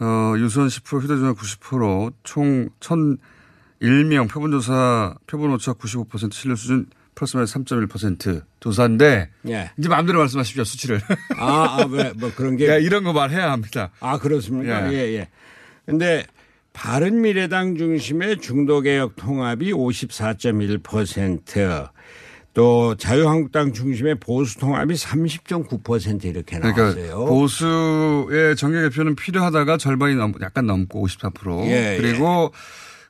어, 0.00 0.34
유선 0.38 0.68
10% 0.68 1.02
휴대전화 1.02 1.34
90%총 1.34 2.70
1001명 2.80 4.30
표본조사 4.30 5.16
표본 5.26 5.52
오차 5.52 5.74
95% 5.74 6.32
신뢰 6.32 6.56
수준 6.56 6.86
플러스 7.14 7.36
마이너스 7.36 7.54
3.1% 7.58 8.42
조사인데 8.60 9.28
예. 9.48 9.70
이제 9.78 9.88
마음대로 9.88 10.18
말씀하십시오 10.20 10.64
수치를. 10.64 11.00
아, 11.36 11.78
아, 11.80 11.86
왜, 11.90 12.12
뭐 12.16 12.32
그런 12.34 12.56
게. 12.56 12.66
야, 12.68 12.76
이런 12.76 13.04
거 13.04 13.12
말해야 13.12 13.52
합니다. 13.52 13.90
아, 14.00 14.18
그렇습니까? 14.18 14.92
예. 14.92 14.96
예, 14.96 15.18
예. 15.18 15.28
근데 15.86 16.24
바른 16.72 17.20
미래당 17.20 17.76
중심의 17.76 18.40
중도개혁 18.40 19.16
통합이 19.16 19.72
54.1%. 19.72 21.90
또 22.52 22.96
자유한국당 22.96 23.72
중심의 23.72 24.16
보수 24.16 24.58
통합이 24.58 24.94
30.9% 24.94 26.24
이렇게 26.24 26.58
그러니까 26.58 26.82
나왔어요. 26.82 27.24
보수의 27.26 28.56
정계 28.56 28.82
개편은 28.82 29.14
필요하다가 29.14 29.76
절반이 29.76 30.16
넘, 30.16 30.34
약간 30.40 30.66
넘고 30.66 31.06
54%. 31.06 31.66
예, 31.66 31.96
그리고 32.00 32.52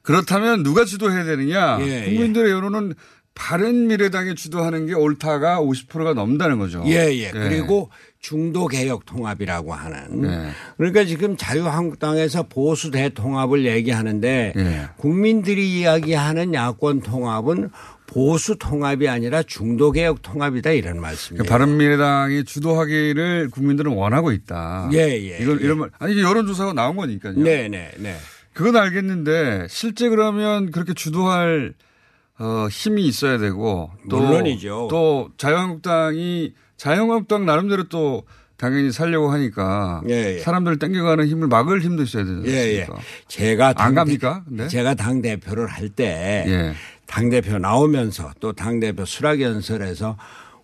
그렇다면 0.02 0.62
누가 0.62 0.84
주도해야 0.84 1.24
되느냐. 1.24 1.78
예, 1.80 2.04
국민들의 2.04 2.50
여론은 2.50 2.94
바른 3.40 3.86
미래당이 3.86 4.34
주도하는 4.34 4.84
게 4.84 4.92
옳다가 4.92 5.60
50%가 5.60 6.12
넘는다는 6.12 6.58
거죠. 6.58 6.84
예, 6.86 7.10
예. 7.14 7.30
그리고 7.30 7.88
중도 8.18 8.66
개혁 8.66 9.06
통합이라고 9.06 9.72
하는. 9.72 10.20
네. 10.20 10.50
그러니까 10.76 11.06
지금 11.06 11.38
자유한국당에서 11.38 12.42
보수 12.42 12.90
대통합을 12.90 13.64
얘기하는데 13.64 14.52
예. 14.54 14.88
국민들이 14.98 15.80
이야기하는 15.80 16.52
야권 16.52 17.00
통합은 17.00 17.70
보수 18.06 18.58
통합이 18.58 19.08
아니라 19.08 19.42
중도 19.42 19.90
개혁 19.90 20.20
통합이다 20.20 20.72
이런 20.72 21.00
말씀이에요. 21.00 21.42
그러니까 21.42 21.50
바른 21.50 21.78
미래당이 21.78 22.44
주도하기를 22.44 23.48
국민들은 23.52 23.92
원하고 23.92 24.32
있다. 24.32 24.90
예, 24.92 24.98
예, 24.98 25.38
이건 25.40 25.60
예. 25.62 25.64
이런 25.64 25.78
말 25.78 25.90
아니 25.98 26.12
이게 26.12 26.20
여론 26.20 26.46
조사가 26.46 26.74
나온 26.74 26.94
거니까요. 26.94 27.38
네, 27.38 27.68
네, 27.68 27.90
네. 27.96 28.16
그건 28.52 28.76
알겠는데 28.76 29.66
실제 29.70 30.10
그러면 30.10 30.70
그렇게 30.70 30.92
주도할 30.92 31.72
어, 32.40 32.66
힘이 32.70 33.06
있어야 33.06 33.38
되고 33.38 33.90
또 34.08 34.18
물론이죠. 34.20 34.88
또 34.90 35.30
자유한국당이 35.36 36.54
자유한국당 36.76 37.44
나름대로 37.46 37.84
또 37.84 38.24
당연히 38.56 38.90
살려고 38.92 39.30
하니까 39.30 40.02
사람들을 40.42 40.78
땡겨가는 40.78 41.26
힘을 41.26 41.48
막을 41.48 41.80
힘도 41.82 42.02
있어야 42.02 42.24
되지 42.24 42.42
예, 42.46 42.78
예. 42.80 42.86
제가 43.28 43.68
안 43.68 43.74
당- 43.74 43.94
갑니까? 43.94 44.42
네. 44.48 44.68
제가 44.68 44.94
당 44.94 45.22
대표를 45.22 45.66
할때 45.66 46.44
예. 46.46 46.74
당 47.06 47.30
대표 47.30 47.58
나오면서 47.58 48.32
또 48.40 48.52
당 48.52 48.80
대표 48.80 49.04
수락 49.04 49.40
연설에서 49.40 50.16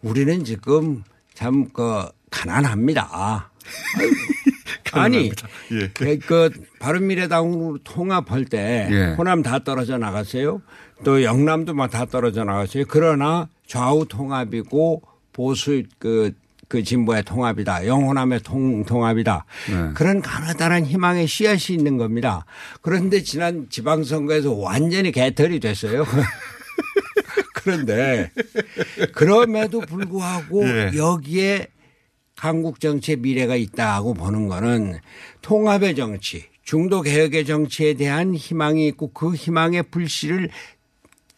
우리는 0.03 0.45
지금 0.45 1.05
참 1.35 1.69
그 1.73 2.05
가난합니다. 2.31 3.51
아니 5.01 5.31
예. 5.73 5.89
그, 5.95 6.19
그 6.19 6.51
바른미래당으로 6.79 7.79
통합할 7.85 8.45
때 8.47 8.89
예. 8.91 9.15
호남 9.17 9.43
다 9.43 9.59
떨어져 9.61 9.99
나갔어요. 9.99 10.63
또 11.05 11.23
영남도 11.23 11.75
막 11.75 11.91
다 11.91 12.07
떨어져 12.07 12.45
나갔어요. 12.45 12.85
그러나 12.89 13.49
좌우 13.67 14.07
통합이고 14.07 15.03
보수 15.33 15.83
그, 15.99 16.33
그 16.69 16.83
진보의 16.83 17.23
통합이다. 17.25 17.87
영호남의 17.87 18.41
통, 18.41 18.85
통합이다. 18.85 19.45
네. 19.71 19.91
그런 19.95 20.21
가느다란 20.23 20.85
희망의 20.87 21.27
씨앗이 21.27 21.77
있는 21.77 21.97
겁니다. 21.97 22.45
그런데 22.81 23.23
지난 23.23 23.67
지방선거에서 23.69 24.53
완전히 24.55 25.13
개털이 25.13 25.61
됐어요. 25.61 26.05
그런데 27.55 28.31
그럼에도 29.13 29.81
불구하고 29.81 30.67
예. 30.67 30.91
여기에 30.97 31.69
한국 32.37 32.81
정치의 32.81 33.17
미래가 33.19 33.57
있다고 33.57 34.15
보는 34.15 34.49
거는 34.49 34.99
통합의 35.41 35.97
정치, 35.97 36.45
중도 36.63 37.01
개혁의 37.01 37.47
정치에 37.47 37.95
대한 37.95 38.35
희망이 38.35 38.87
있고 38.89 39.13
그 39.13 39.35
희망의 39.35 39.85
불씨를 39.85 40.51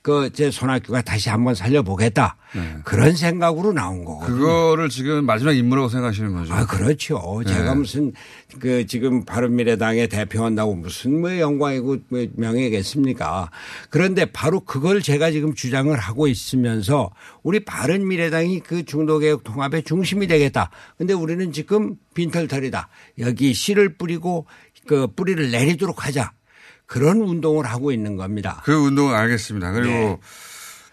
그 0.08 0.30
제 0.32 0.50
손학규가 0.50 1.02
다시 1.02 1.28
한번 1.28 1.54
살려보겠다 1.54 2.36
그런 2.84 3.14
생각으로 3.14 3.72
나온 3.72 4.04
거거든요. 4.06 4.36
네. 4.36 4.40
그거를 4.40 4.88
지금 4.88 5.26
마지막 5.26 5.52
임무라고 5.52 5.90
생각하시는 5.90 6.32
거죠? 6.32 6.54
아, 6.54 6.64
그렇죠. 6.64 7.42
네. 7.44 7.52
제가 7.52 7.74
무슨 7.74 8.12
그 8.58 8.86
지금 8.86 9.24
바른미래당에 9.24 10.06
대표한다고 10.06 10.76
무슨 10.76 11.20
뭐 11.20 11.38
영광이고 11.38 11.96
뭐 12.08 12.26
명예겠습니까. 12.36 13.50
그런데 13.90 14.24
바로 14.24 14.60
그걸 14.60 15.02
제가 15.02 15.30
지금 15.30 15.54
주장을 15.54 15.94
하고 15.94 16.26
있으면서 16.26 17.10
우리 17.42 17.60
바른미래당이 17.64 18.60
그 18.60 18.84
중도개혁 18.84 19.44
통합의 19.44 19.82
중심이 19.82 20.26
되겠다. 20.26 20.70
근데 20.96 21.12
우리는 21.12 21.52
지금 21.52 21.96
빈털털이다. 22.14 22.88
여기 23.18 23.52
씨를 23.52 23.96
뿌리고 23.96 24.46
그 24.86 25.06
뿌리를 25.08 25.50
내리도록 25.50 26.06
하자. 26.06 26.32
그런 26.88 27.18
운동을 27.20 27.66
하고 27.66 27.92
있는 27.92 28.16
겁니다. 28.16 28.62
그 28.64 28.72
운동은 28.74 29.14
알겠습니다. 29.14 29.70
그리고 29.72 29.90
네. 29.92 30.18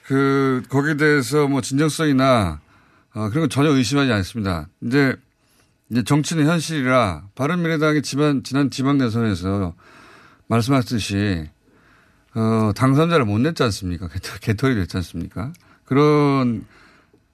그 0.05 0.61
거기에 0.69 0.97
대해서 0.97 1.47
뭐 1.47 1.61
진정성이나 1.61 2.59
어, 3.15 3.29
그런 3.29 3.43
건 3.43 3.49
전혀 3.49 3.69
의심하지 3.71 4.11
않습니다. 4.11 4.67
이제 4.81 5.15
이제 5.89 6.03
정치는 6.03 6.47
현실이라 6.47 7.29
바른미래당이 7.33 8.01
지난 8.01 8.43
지난 8.43 8.69
지방 8.69 8.97
대선에서 8.97 9.73
말씀하셨듯이 10.47 11.47
어, 12.35 12.71
당선자를 12.75 13.25
못 13.25 13.39
냈지 13.39 13.63
않습니까? 13.63 14.07
개털- 14.09 14.39
개털이 14.41 14.75
됐지 14.75 14.97
않습니까? 14.97 15.53
그런 15.85 16.65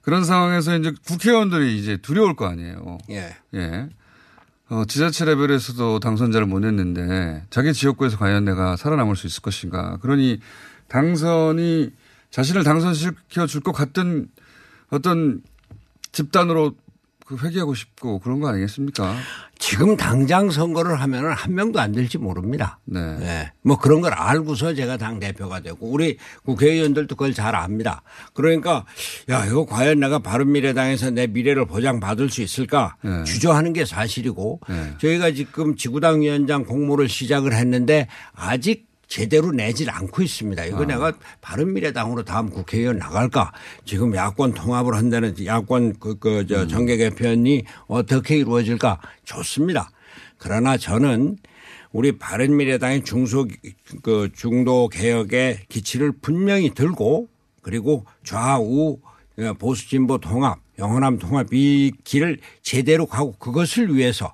그런 0.02 0.24
상황에서 0.24 0.76
이제 0.78 0.92
국회의원들이 1.06 1.78
이제 1.78 1.96
두려울 1.96 2.36
거 2.36 2.46
아니에요. 2.46 2.98
예. 3.10 3.36
예. 3.54 3.88
어, 4.72 4.86
지자체 4.86 5.26
레벨에서도 5.26 6.00
당선자를 6.00 6.46
못 6.46 6.60
냈는데 6.60 7.44
자기 7.50 7.74
지역구에서 7.74 8.16
과연 8.16 8.46
내가 8.46 8.74
살아남을 8.76 9.16
수 9.16 9.26
있을 9.26 9.42
것인가. 9.42 9.98
그러니 9.98 10.40
당선이 10.88 11.90
자신을 12.30 12.64
당선시켜 12.64 13.46
줄 13.46 13.60
것 13.60 13.72
같은 13.72 14.28
어떤 14.88 15.42
집단으로 16.12 16.74
그 17.26 17.36
회귀하고 17.36 17.74
싶고 17.74 18.18
그런 18.20 18.40
거 18.40 18.48
아니겠습니까? 18.48 19.14
지금 19.72 19.96
당장 19.96 20.50
선거를 20.50 21.00
하면은 21.00 21.32
한 21.32 21.54
명도 21.54 21.80
안 21.80 21.92
될지 21.92 22.18
모릅니다. 22.18 22.78
네. 22.84 23.00
네. 23.16 23.52
뭐 23.62 23.78
그런 23.78 24.02
걸 24.02 24.12
알고서 24.12 24.74
제가 24.74 24.98
당 24.98 25.18
대표가 25.18 25.60
되고 25.60 25.86
우리 25.86 26.18
국회의원들도 26.44 27.16
그걸 27.16 27.32
잘 27.32 27.56
압니다. 27.56 28.02
그러니까 28.34 28.84
야 29.30 29.46
이거 29.46 29.64
과연 29.64 29.98
내가 29.98 30.18
바른미래당에서 30.18 31.12
내 31.12 31.26
미래를 31.26 31.64
보장받을 31.64 32.28
수 32.28 32.42
있을까 32.42 32.96
네. 33.02 33.24
주저하는 33.24 33.72
게 33.72 33.86
사실이고 33.86 34.60
네. 34.68 34.92
저희가 35.00 35.30
지금 35.30 35.74
지구당 35.74 36.20
위원장 36.20 36.66
공모를 36.66 37.08
시작을 37.08 37.54
했는데 37.54 38.08
아직 38.34 38.91
제대로 39.12 39.52
내질 39.52 39.90
않고 39.90 40.22
있습니다. 40.22 40.64
이거 40.64 40.84
아. 40.84 40.86
내가 40.86 41.12
바른미래당으로 41.42 42.22
다음 42.22 42.48
국회의원 42.48 42.96
나갈까? 42.96 43.52
지금 43.84 44.14
야권 44.14 44.54
통합을 44.54 44.94
한다는 44.94 45.34
야권 45.44 45.98
그, 46.00 46.18
그, 46.18 46.38
음. 46.38 46.46
저 46.46 46.66
정계 46.66 46.96
개편이 46.96 47.64
어떻게 47.88 48.38
이루어질까? 48.38 49.02
좋습니다. 49.24 49.90
그러나 50.38 50.78
저는 50.78 51.36
우리 51.92 52.12
바른미래당의 52.12 53.04
중소 53.04 53.48
그 54.02 54.30
중도 54.34 54.88
개혁의 54.88 55.66
기치를 55.68 56.12
분명히 56.22 56.72
들고 56.72 57.28
그리고 57.60 58.06
좌우 58.24 58.98
보수 59.58 59.90
진보 59.90 60.16
통합, 60.16 60.58
영호남 60.78 61.18
통합 61.18 61.52
이 61.52 61.92
길을 62.02 62.38
제대로 62.62 63.04
가고 63.04 63.32
그것을 63.32 63.94
위해서 63.94 64.32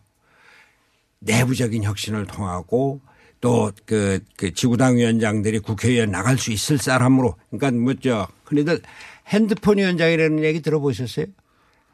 내부적인 1.19 1.83
혁신을 1.83 2.27
통하고 2.27 3.08
또그 3.41 4.21
그 4.37 4.53
지구당 4.53 4.97
위원장들이 4.97 5.61
국회의원 5.61 6.11
나갈 6.11 6.39
수 6.39 6.51
있을 6.51 6.79
사람으로 6.79 7.37
그러니까 7.51 7.81
뭐저 7.83 8.29
흔히들 8.45 8.81
핸드폰 9.29 9.79
위원장이라는 9.79 10.43
얘기 10.45 10.61
들어보셨어요? 10.61 11.27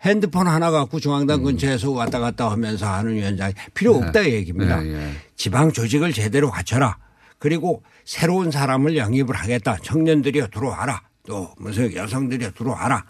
핸드폰 0.03 0.47
하나 0.47 0.71
갖고 0.71 1.01
중앙당 1.01 1.43
근처에서 1.43 1.91
왔다 1.91 2.19
갔다 2.19 2.51
하면서 2.51 2.87
하는 2.87 3.15
위원장이 3.15 3.55
필요 3.73 3.97
없다 3.97 4.21
이 4.23 4.33
얘기입니다. 4.35 4.81
네, 4.81 4.93
예. 4.93 5.11
지방 5.37 5.73
조직을 5.73 6.13
제대로 6.13 6.51
갖춰라. 6.51 6.99
그리고 7.39 7.83
새로운 8.05 8.51
사람을 8.51 8.97
영입을 8.97 9.35
하겠다. 9.35 9.79
청년들이여 9.83 10.49
들어와라. 10.49 11.03
또 11.27 11.55
무슨 11.59 11.95
여성들이여 11.95 12.53
들어와라. 12.53 13.05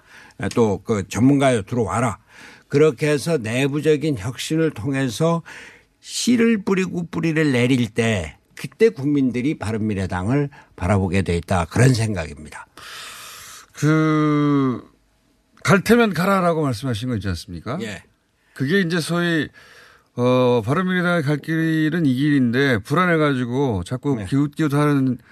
또 0.55 0.81
그 0.85 1.07
전문가여 1.09 1.63
들어와라. 1.63 2.19
그렇게 2.69 3.09
해서 3.09 3.37
내부적인 3.39 4.19
혁신을 4.19 4.71
통해서 4.71 5.43
씨를 6.05 6.65
뿌리고 6.65 7.07
뿌리를 7.07 7.51
내릴 7.51 7.89
때 7.89 8.37
그때 8.55 8.91
국민들이 8.91 9.59
바른미래당을 9.59 10.51
바라보게 10.77 11.23
돼 11.23 11.35
있다. 11.39 11.65
그런 11.65 11.95
생각입니다. 11.95 12.67
그, 13.73 14.87
갈 15.65 15.83
테면 15.83 16.13
가라라고 16.13 16.63
말씀하신 16.63 17.09
거 17.09 17.15
있지 17.15 17.29
않습니까? 17.29 17.79
예. 17.81 18.03
그게 18.53 18.81
이제 18.81 19.01
소위, 19.01 19.49
어, 20.15 20.61
바른미래당의 20.63 21.23
갈 21.23 21.39
길은 21.39 22.05
이 22.05 22.15
길인데 22.15 22.79
불안해가지고 22.81 23.85
자꾸 23.85 24.23
기웃기웃 24.27 24.75
하는 24.75 25.17
네. 25.17 25.25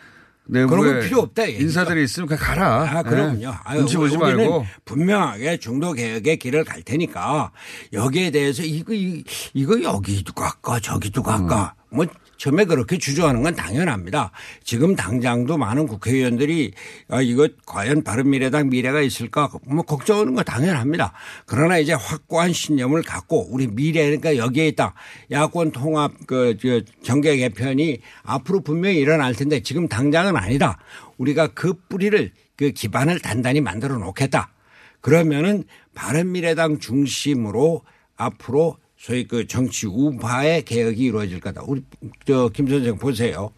그런 0.52 0.68
건 0.70 1.00
필요 1.00 1.20
없다. 1.20 1.44
이 1.44 1.48
얘기죠. 1.48 1.64
인사들이 1.64 2.04
있으면 2.04 2.28
그냥 2.28 2.42
가라. 2.44 2.82
아, 2.98 3.02
그럼요. 3.02 3.42
예. 3.42 3.46
아유, 3.64 3.78
눈치 3.78 3.96
보지 3.96 4.16
우리는 4.16 4.36
말고. 4.36 4.66
분명하게 4.84 5.56
중도 5.58 5.92
개혁의 5.92 6.36
길을 6.38 6.64
갈 6.64 6.82
테니까 6.82 7.50
여기에 7.92 8.30
대해서 8.30 8.62
이거 8.62 8.92
이- 8.92 9.24
이거 9.54 9.82
여기도 9.82 10.32
갈까 10.34 10.78
저기도 10.80 11.22
갈까 11.22 11.74
음. 11.92 11.96
뭐 11.96 12.06
처음에 12.42 12.64
그렇게 12.64 12.98
주저하는 12.98 13.44
건 13.44 13.54
당연합니다. 13.54 14.32
지금 14.64 14.96
당장도 14.96 15.58
많은 15.58 15.86
국회의원들이 15.86 16.72
아, 17.08 17.22
이거 17.22 17.48
과연 17.66 18.02
바른미래당 18.02 18.68
미래가 18.68 19.00
있을까 19.00 19.48
뭐 19.64 19.84
걱정하는 19.84 20.34
거 20.34 20.42
당연합니다. 20.42 21.12
그러나 21.46 21.78
이제 21.78 21.92
확고한 21.92 22.52
신념을 22.52 23.02
갖고 23.02 23.46
우리 23.48 23.68
미래가 23.68 24.36
여기에 24.36 24.66
있다. 24.68 24.94
야권 25.30 25.70
통합 25.70 26.10
그 26.26 26.56
저, 26.60 26.80
정계 27.04 27.36
개편이 27.36 28.00
앞으로 28.24 28.58
분명히 28.58 28.96
일어날 28.96 29.36
텐데 29.36 29.60
지금 29.60 29.86
당장은 29.86 30.36
아니다. 30.36 30.80
우리가 31.18 31.46
그 31.54 31.74
뿌리를 31.88 32.32
그 32.56 32.72
기반을 32.72 33.20
단단히 33.20 33.60
만들어 33.60 33.98
놓겠다. 33.98 34.52
그러면은 35.00 35.62
바른미래당 35.94 36.80
중심으로 36.80 37.82
앞으로 38.16 38.78
소위 39.02 39.26
그 39.26 39.48
정치 39.48 39.88
우파의 39.88 40.62
개혁이 40.64 41.06
이루어질 41.06 41.40
거다. 41.40 41.62
우리 41.66 41.82
저 42.24 42.48
김 42.50 42.68
선생 42.68 42.96
보세요. 42.96 43.50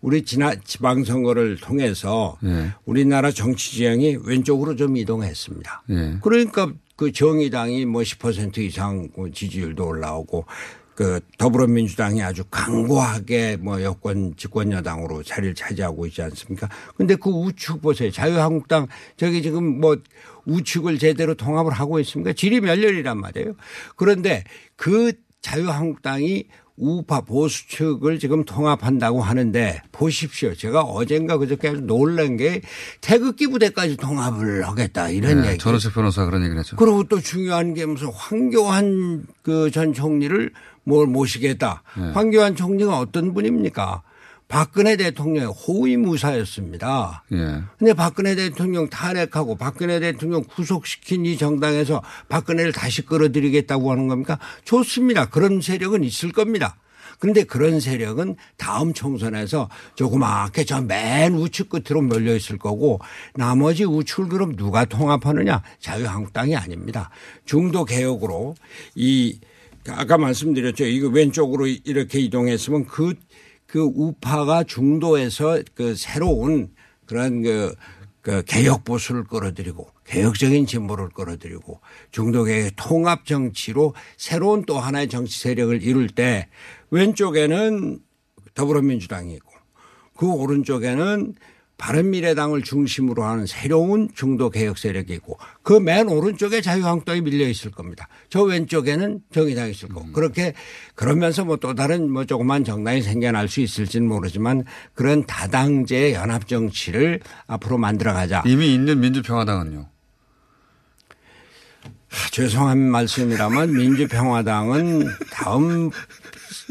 우리 0.00 0.22
지난 0.22 0.58
지방선거를 0.64 1.58
통해서 1.58 2.38
예. 2.42 2.72
우리나라 2.86 3.30
정치 3.30 3.72
지형이 3.72 4.16
왼쪽으로 4.24 4.74
좀 4.74 4.96
이동했습니다. 4.96 5.82
예. 5.90 6.16
그러니까 6.22 6.72
그 6.96 7.12
정의당이 7.12 7.84
뭐 7.84 8.00
10% 8.00 8.58
이상 8.58 9.10
그 9.14 9.30
지지율도 9.30 9.86
올라오고 9.86 10.46
그 10.94 11.20
더불어민주당이 11.38 12.22
아주 12.22 12.44
강고하게 12.50 13.56
뭐 13.56 13.82
여권 13.82 14.34
집권 14.36 14.72
여당으로 14.72 15.22
자리를 15.22 15.54
차지하고 15.54 16.06
있지 16.06 16.22
않습니까? 16.22 16.68
근데 16.96 17.14
그 17.14 17.30
우측 17.30 17.80
보세요. 17.80 18.10
자유한국당 18.10 18.86
저기 19.16 19.42
지금 19.42 19.80
뭐 19.80 19.96
우측을 20.44 20.98
제대로 20.98 21.34
통합을 21.34 21.72
하고 21.72 21.98
있습니까? 22.00 22.32
질이 22.32 22.60
멸렬이란 22.60 23.18
말이에요. 23.18 23.54
그런데 23.96 24.44
그 24.76 25.12
자유한국당이 25.40 26.44
우파 26.76 27.20
보수 27.20 27.68
측을 27.68 28.18
지금 28.18 28.44
통합한다고 28.44 29.20
하는데 29.22 29.82
보십시오. 29.92 30.54
제가 30.54 30.82
어젠가 30.82 31.36
그저께 31.36 31.68
아주 31.68 31.80
놀란 31.82 32.36
게 32.38 32.62
태극기 33.02 33.46
부대까지 33.48 33.98
통합을 33.98 34.66
하겠다 34.66 35.10
이런 35.10 35.42
네, 35.42 35.48
얘기. 35.50 35.58
전원책 35.58 35.92
변호사 35.94 36.24
그런 36.24 36.42
얘기를 36.42 36.58
했죠. 36.58 36.76
그리고 36.76 37.04
또 37.04 37.20
중요한 37.20 37.74
게 37.74 37.84
무슨 37.86 38.08
황교안 38.08 39.26
그 39.42 39.70
전 39.70 39.92
총리를 39.92 40.50
뭘 40.84 41.06
모시겠다. 41.06 41.82
네. 41.96 42.10
황교안 42.12 42.56
총리가 42.56 42.98
어떤 42.98 43.34
분입니까? 43.34 44.02
박근혜 44.48 44.96
대통령의 44.96 45.48
호위무사였습니다. 45.48 47.24
예. 47.32 47.62
근데 47.78 47.94
박근혜 47.94 48.34
대통령 48.34 48.88
탄핵하고 48.90 49.56
박근혜 49.56 49.98
대통령 49.98 50.44
구속시킨 50.44 51.24
이 51.24 51.38
정당에서 51.38 52.02
박근혜를 52.28 52.72
다시 52.72 53.00
끌어들이겠다고 53.02 53.90
하는 53.90 54.08
겁니까? 54.08 54.38
좋습니다. 54.64 55.30
그런 55.30 55.62
세력은 55.62 56.04
있을 56.04 56.32
겁니다. 56.32 56.76
그런데 57.18 57.44
그런 57.44 57.80
세력은 57.80 58.36
다음 58.58 58.92
총선에서 58.92 59.70
조그맣게 59.94 60.64
저 60.64 60.80
맨 60.82 61.34
우측 61.34 61.68
끝으로 61.70 62.02
몰려 62.02 62.34
있을 62.34 62.58
거고 62.58 62.98
나머지 63.34 63.84
우측을 63.84 64.28
그럼 64.28 64.56
누가 64.56 64.84
통합하느냐? 64.84 65.62
자유한국당이 65.78 66.56
아닙니다. 66.56 67.10
중도 67.46 67.84
개혁으로 67.84 68.54
이 68.96 69.38
아까 69.88 70.18
말씀드렸죠. 70.18 70.84
이거 70.84 71.08
왼쪽으로 71.08 71.66
이렇게 71.66 72.20
이동했으면 72.20 72.86
그, 72.86 73.14
그 73.66 73.80
우파가 73.80 74.64
중도에서 74.64 75.60
그 75.74 75.94
새로운 75.96 76.72
그런 77.06 77.42
그, 77.42 77.74
그 78.20 78.42
개혁 78.44 78.84
보수를 78.84 79.24
끌어들이고 79.24 79.90
개혁적인 80.06 80.66
진보를 80.66 81.08
끌어들이고 81.08 81.80
중도 82.10 82.44
개혁 82.44 82.70
통합 82.76 83.26
정치로 83.26 83.94
새로운 84.16 84.64
또 84.64 84.78
하나의 84.78 85.08
정치 85.08 85.40
세력을 85.40 85.82
이룰 85.82 86.08
때 86.08 86.48
왼쪽에는 86.90 87.98
더불어민주당이 88.54 89.34
있고 89.34 89.52
그 90.16 90.30
오른쪽에는 90.30 91.34
바른미래당을 91.82 92.62
중심으로 92.62 93.24
하는 93.24 93.44
새로운 93.44 94.08
중도 94.14 94.50
개혁 94.50 94.78
세력이 94.78 95.12
있고 95.14 95.36
그 95.62 95.80
맨 95.80 96.08
오른쪽에 96.08 96.60
자유한국당이 96.60 97.22
밀려 97.22 97.48
있을 97.48 97.72
겁니다. 97.72 98.06
저 98.30 98.42
왼쪽에는 98.42 99.18
정의당이 99.32 99.72
있을 99.72 99.88
거고 99.88 100.12
그렇게 100.12 100.54
그러면서 100.94 101.44
뭐 101.44 101.56
또 101.56 101.74
다른 101.74 102.08
뭐 102.10 102.24
조그만 102.24 102.64
정당이 102.64 103.02
생겨날 103.02 103.48
수 103.48 103.60
있을지는 103.60 104.06
모르지만 104.06 104.64
그런 104.94 105.26
다당제 105.26 106.12
연합 106.14 106.46
정치를 106.46 107.20
앞으로 107.48 107.78
만들어 107.78 108.12
가자. 108.12 108.42
이미 108.46 108.72
있는 108.74 109.00
민주평화당은요. 109.00 109.88
하, 112.08 112.30
죄송한 112.30 112.78
말씀이라면 112.78 113.72
민주평화당은 113.74 115.06
다음 115.32 115.90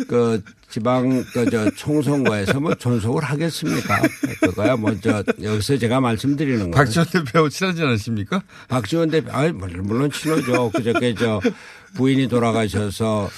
그 0.07 0.41
지방 0.72 1.24
그저 1.34 1.69
총선거에서 1.72 2.59
뭐 2.59 2.74
존속을 2.74 3.24
하겠습니까? 3.24 4.01
그거야 4.39 4.78
뭐저 4.78 5.24
여기서 5.41 5.78
제가 5.78 5.99
말씀드리는 5.99 6.59
거예요. 6.59 6.72
박지원 6.72 7.07
대표하고 7.09 7.49
친하지 7.49 7.84
않으십니까? 7.84 8.41
박지원 8.69 9.09
대표, 9.09 9.30
아 9.32 9.51
물론 9.51 10.09
친하죠. 10.09 10.72
그저께 10.72 11.13
저 11.15 11.41
부인이 11.95 12.28
돌아가셔서 12.30 13.30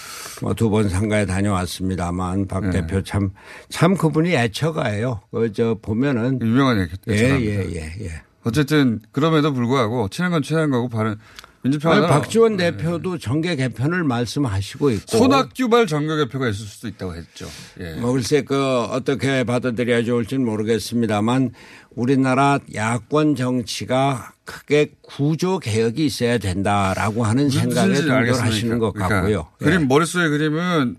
뭐 0.41 0.53
두번 0.53 0.89
상가에 0.89 1.25
다녀왔습니다만 1.25 2.47
박 2.47 2.65
네. 2.65 2.71
대표 2.71 3.01
참, 3.01 3.31
참 3.69 3.95
그분이 3.97 4.33
애처가예요. 4.35 5.21
그저 5.31 5.77
보면은. 5.81 6.39
유명한 6.41 6.77
예, 6.77 6.83
애처가입니다. 6.83 7.65
예, 7.71 7.75
예, 7.75 8.05
예. 8.05 8.21
어쨌든 8.43 8.99
그럼에도 9.11 9.53
불구하고 9.53 10.09
친한 10.09 10.31
건 10.31 10.43
친한 10.43 10.69
거고 10.69 10.89
바른 10.89 11.15
민주평화당 11.63 12.03
아니, 12.03 12.13
박지원 12.13 12.57
대표도 12.57 13.17
정계 13.17 13.55
개편을 13.55 14.03
말씀하시고 14.03 14.91
있고. 14.91 15.17
손학규발 15.17 15.87
정교 15.87 16.17
개표가 16.17 16.49
있을 16.49 16.65
수도 16.65 16.89
있다고 16.89 17.15
했죠. 17.15 17.47
예. 17.79 17.93
뭐 17.95 18.11
글쎄 18.11 18.41
그 18.41 18.81
어떻게 18.81 19.45
받아들여야 19.45 20.03
좋을지는 20.03 20.45
모르겠습니다만 20.45 21.51
우리나라 21.91 22.59
야권 22.73 23.35
정치가 23.35 24.33
크게 24.43 24.91
구조 25.01 25.59
개혁이 25.59 26.05
있어야 26.05 26.37
된다라고 26.37 27.23
하는 27.23 27.49
생각에? 27.49 27.93
동조하시는 27.93 28.79
것 28.79 28.91
그러니까 28.91 29.15
같고요. 29.21 29.47
예. 29.61 29.65
그림 29.65 29.87
머릿속에 29.87 30.27
그림은 30.27 30.97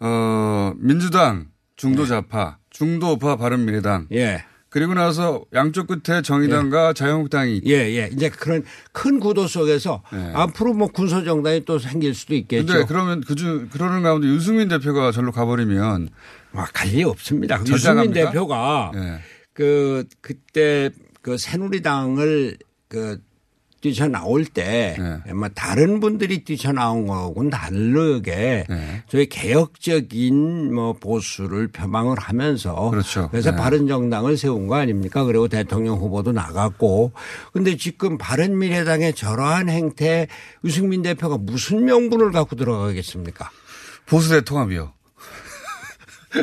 어 0.00 0.72
민주당 0.76 1.46
중도 1.76 2.04
좌파, 2.04 2.58
중도파 2.70 3.36
바른 3.36 3.64
미래당. 3.64 4.08
예. 4.12 4.44
그리고 4.78 4.94
나서 4.94 5.44
양쪽 5.54 5.88
끝에 5.88 6.22
정의당과 6.22 6.92
자유한국당이 6.92 7.56
있고. 7.56 7.68
예, 7.68 7.74
예. 7.96 8.10
이제 8.12 8.28
그런 8.28 8.62
큰 8.92 9.18
구도 9.18 9.46
속에서 9.48 10.02
앞으로 10.34 10.72
뭐 10.74 10.86
군소 10.88 11.24
정당이 11.24 11.64
또 11.64 11.78
생길 11.80 12.14
수도 12.14 12.34
있겠죠. 12.36 12.66
근데 12.66 12.86
그러면 12.86 13.20
그중 13.22 13.68
그러는 13.72 14.02
가운데 14.02 14.28
유승민 14.28 14.68
대표가 14.68 15.10
절로 15.10 15.32
가버리면 15.32 16.08
와, 16.52 16.64
갈 16.72 16.88
리 16.88 17.02
없습니다. 17.04 17.58
갑니까? 17.58 18.12
대표가 18.12 18.92
예. 18.94 19.18
그 19.52 20.04
그때 20.20 20.90
그 21.22 21.36
새누리당을 21.36 22.56
그 22.88 23.18
뛰쳐나올 23.80 24.44
때, 24.44 24.96
네. 24.98 25.32
뭐 25.32 25.48
다른 25.48 26.00
분들이 26.00 26.44
뛰쳐나온 26.44 27.06
거하고는 27.06 27.50
다르게 27.50 28.64
네. 28.68 29.02
저희 29.08 29.28
개혁적인 29.28 30.74
뭐 30.74 30.94
보수를 30.94 31.68
표방을 31.68 32.18
하면서 32.18 32.90
그렇죠. 32.90 33.28
그래서 33.30 33.52
네. 33.52 33.56
바른 33.56 33.86
정당을 33.86 34.36
세운 34.36 34.66
거 34.66 34.76
아닙니까? 34.76 35.24
그리고 35.24 35.48
대통령 35.48 35.98
후보도 35.98 36.32
나갔고. 36.32 37.12
근데 37.52 37.76
지금 37.76 38.18
바른 38.18 38.58
미래당의 38.58 39.14
저러한 39.14 39.68
행태 39.68 40.26
유승민 40.64 41.02
대표가 41.02 41.38
무슨 41.38 41.84
명분을 41.84 42.32
갖고 42.32 42.56
들어가겠습니까? 42.56 43.50
보수 44.06 44.30
대통합이요. 44.30 44.92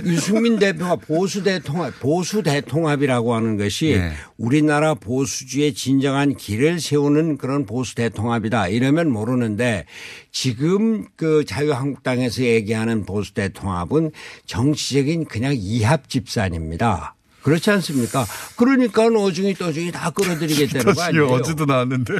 유승민 0.06 0.58
대표가 0.58 0.96
보수 0.96 1.44
대통합, 1.44 2.00
보수 2.00 2.42
대통합이라고 2.42 3.36
하는 3.36 3.58
것이 3.58 3.92
예. 3.92 4.12
우리나라 4.38 4.96
보수주의 4.96 5.74
진정한 5.74 6.36
길을 6.36 6.80
세우는 6.80 7.38
그런 7.38 7.66
보수 7.66 7.96
대통합이다. 7.96 8.70
이러면 8.70 9.12
모르는데 9.12 9.86
지금 10.32 11.06
그 11.16 11.46
자유한국당에서 11.46 12.44
얘기하는 12.44 13.06
보수 13.06 13.34
대통합은 13.34 14.12
정치적인 14.46 15.26
그냥 15.26 15.54
이합 15.56 16.10
집산입니다. 16.10 17.16
그렇지 17.44 17.70
않습니까? 17.70 18.26
그러니까 18.58 19.06
어중이 19.06 19.54
떠중이 19.54 19.92
다 19.92 20.10
끌어들이겠다는 20.10 20.96
거 20.96 21.02
아니에요? 21.04 21.28
어제도 21.28 21.66
나왔는데. 21.66 22.14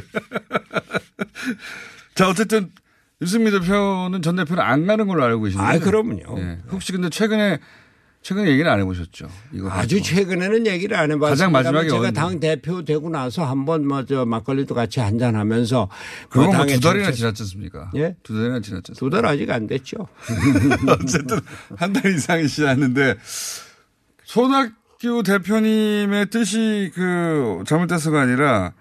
자, 2.14 2.28
어쨌든 2.28 2.70
유승민 3.22 3.52
대표는 3.58 4.20
전 4.22 4.36
대표는 4.36 4.62
안 4.62 4.86
가는 4.86 5.06
걸로 5.06 5.24
알고 5.24 5.42
계신데. 5.44 5.64
아, 5.64 5.78
그럼요. 5.78 6.38
예. 6.38 6.58
혹시 6.70 6.92
근데 6.92 7.08
최근에 7.08 7.58
최근에 8.22 8.50
얘기는 8.50 8.68
안 8.70 8.80
해보셨죠? 8.80 9.28
이거 9.52 9.70
아주 9.70 10.02
최근에는 10.02 10.66
얘기를 10.66 10.96
안 10.96 11.12
해봤습니다. 11.12 11.28
가장 11.30 11.52
마지막에 11.52 11.88
제가? 11.88 12.10
당 12.10 12.40
대표 12.40 12.84
되고 12.84 13.08
나서 13.08 13.44
한번 13.44 13.86
뭐저 13.86 14.24
막걸리도 14.26 14.74
같이 14.74 14.98
한잔 15.00 15.36
하면서 15.36 15.88
그건 16.28 16.50
그 16.50 16.56
뭐두 16.56 16.58
당의 16.58 16.80
달이나 16.80 17.12
지났지 17.12 17.42
않습니까? 17.44 17.90
예? 17.94 18.16
두 18.24 18.34
달이나 18.34 18.60
지났죠. 18.60 18.94
두 18.94 19.08
달 19.10 19.24
아직 19.26 19.48
안 19.50 19.66
됐죠. 19.68 20.08
어쨌든 20.88 21.38
한 21.76 21.92
달 21.92 22.12
이상이 22.12 22.48
지났는데 22.48 23.14
손학규 24.24 25.22
대표님의 25.24 26.26
뜻이 26.30 26.90
그 26.94 27.62
잘못돼서가 27.66 28.20
아니라 28.22 28.72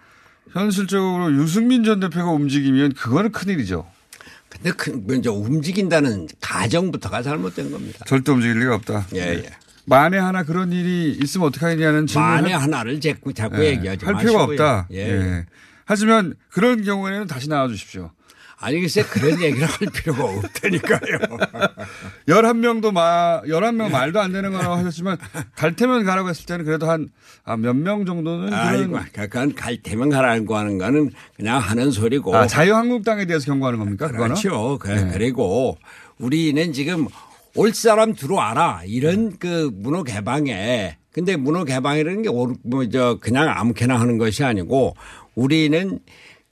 현실적으로 0.52 1.32
유승민 1.34 1.84
전 1.84 2.00
대표가 2.00 2.32
움직이면 2.32 2.94
그거는 2.94 3.32
큰 3.32 3.50
일이죠. 3.50 3.86
근데 4.56 4.72
그 4.72 5.04
먼저 5.06 5.32
움직인다는 5.32 6.28
가정부터가 6.42 7.22
잘못된 7.22 7.72
겁니다. 7.72 8.06
절대 8.08 8.32
움직일 8.32 8.60
리가 8.60 8.76
없다. 8.76 9.08
예, 9.16 9.20
예. 9.20 9.50
만에 9.86 10.18
하나 10.18 10.44
그런 10.44 10.72
일이 10.72 11.18
있으면 11.22 11.48
어떡하냐는 11.48 12.08
질문 12.08 12.28
만에 12.28 12.54
하나를 12.54 13.00
자꾸 13.00 13.34
자꾸 13.34 13.64
예, 13.64 13.72
얘기하지 13.72 14.06
할 14.06 14.16
필요가 14.18 14.48
마시고요. 14.48 14.54
없다. 14.54 14.88
예. 14.92 14.98
예. 14.98 15.46
하지만 15.86 16.34
그런 16.50 16.84
경우에는 16.84 17.28
다시 17.28 17.48
나와 17.48 17.68
주십시오. 17.68 18.12
아니 18.66 18.80
글쎄 18.82 19.04
그런 19.04 19.40
얘기를 19.42 19.68
할 19.68 19.78
필요가 19.94 20.24
없다니까요. 20.24 21.20
11명도 22.28 22.92
마, 22.92 23.42
11명 23.44 23.92
말도 23.92 24.20
안 24.20 24.32
되는 24.32 24.52
거라고 24.52 24.74
하셨지만 24.76 25.18
갈 25.56 25.76
테면 25.76 26.04
가라고 26.04 26.30
했을 26.30 26.46
때는 26.46 26.66
그래도 26.66 26.90
한 26.90 27.10
몇 27.60 27.76
명 27.76 28.06
정도는 28.08 28.52
아이고, 28.52 28.98
그건 29.14 29.54
갈 29.54 29.78
테면 29.84 30.10
가라고 30.10 30.58
하는 30.58 30.78
거는 30.80 31.12
그냥 31.36 31.60
하는 31.60 31.92
소리고. 31.92 32.36
아, 32.36 32.48
자유한국당에 32.48 33.26
대해서 33.26 33.46
경고하는 33.46 33.78
겁니까? 33.78 34.08
그렇죠. 34.08 34.80
그, 34.80 34.88
네. 34.90 35.12
그리고 35.14 35.78
우리는 36.18 36.74
지금 36.74 37.06
올 37.54 37.72
사람 37.74 38.16
들어와라 38.16 38.82
이런 38.86 39.38
그 39.38 39.70
문호 39.76 40.04
개방에 40.04 40.98
근데 41.12 41.36
문호 41.36 41.66
개방이라는 41.66 42.24
게 42.24 42.30
뭐저 42.64 43.20
그냥 43.22 43.48
아무렇게나 43.56 44.00
하는 44.00 44.18
것이 44.18 44.44
아니고 44.44 44.96
우리는 45.36 46.00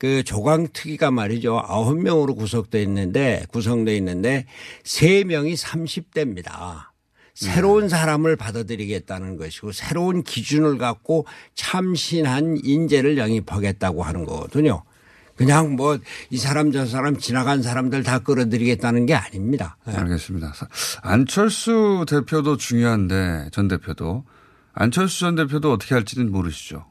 그 0.04 0.22
조강 0.22 0.68
특위가 0.74 1.12
말이죠. 1.12 1.62
아홉 1.66 1.98
명으로 1.98 2.36
구성돼 2.36 2.82
있는데 2.84 3.46
구성돼 3.54 3.96
있는데 3.96 4.46
세 4.84 5.24
명이 5.24 5.54
30대입니다. 5.54 6.88
새로운 7.34 7.88
사람을 7.88 8.36
받아들이겠다는 8.36 9.38
것이고 9.38 9.72
새로운 9.72 10.22
기준을 10.24 10.78
갖고 10.78 11.26
참신한 11.56 12.60
인재를 12.62 13.18
영입하겠다고 13.18 14.04
하는 14.04 14.26
거거든요. 14.26 14.84
그냥 15.38 15.78
뭐 15.78 15.98
이 16.30 16.38
사람 16.38 16.74
저 16.74 16.86
사람 16.86 17.18
지나간 17.18 17.62
사람들 17.64 18.04
다 18.04 18.20
끌어들이겠다는 18.20 19.06
게 19.06 19.14
아닙니다. 19.16 19.78
예. 19.88 19.94
알겠습니다. 19.94 20.52
사- 20.54 20.68
안철수 21.02 22.06
대표도 22.10 22.58
중요한데 22.58 23.52
전 23.54 23.70
대표도 23.70 24.26
안철수 24.74 25.22
전 25.22 25.36
대표도 25.36 25.72
어떻게 25.72 25.96
할지는 25.96 26.30
모르시죠. 26.30 26.88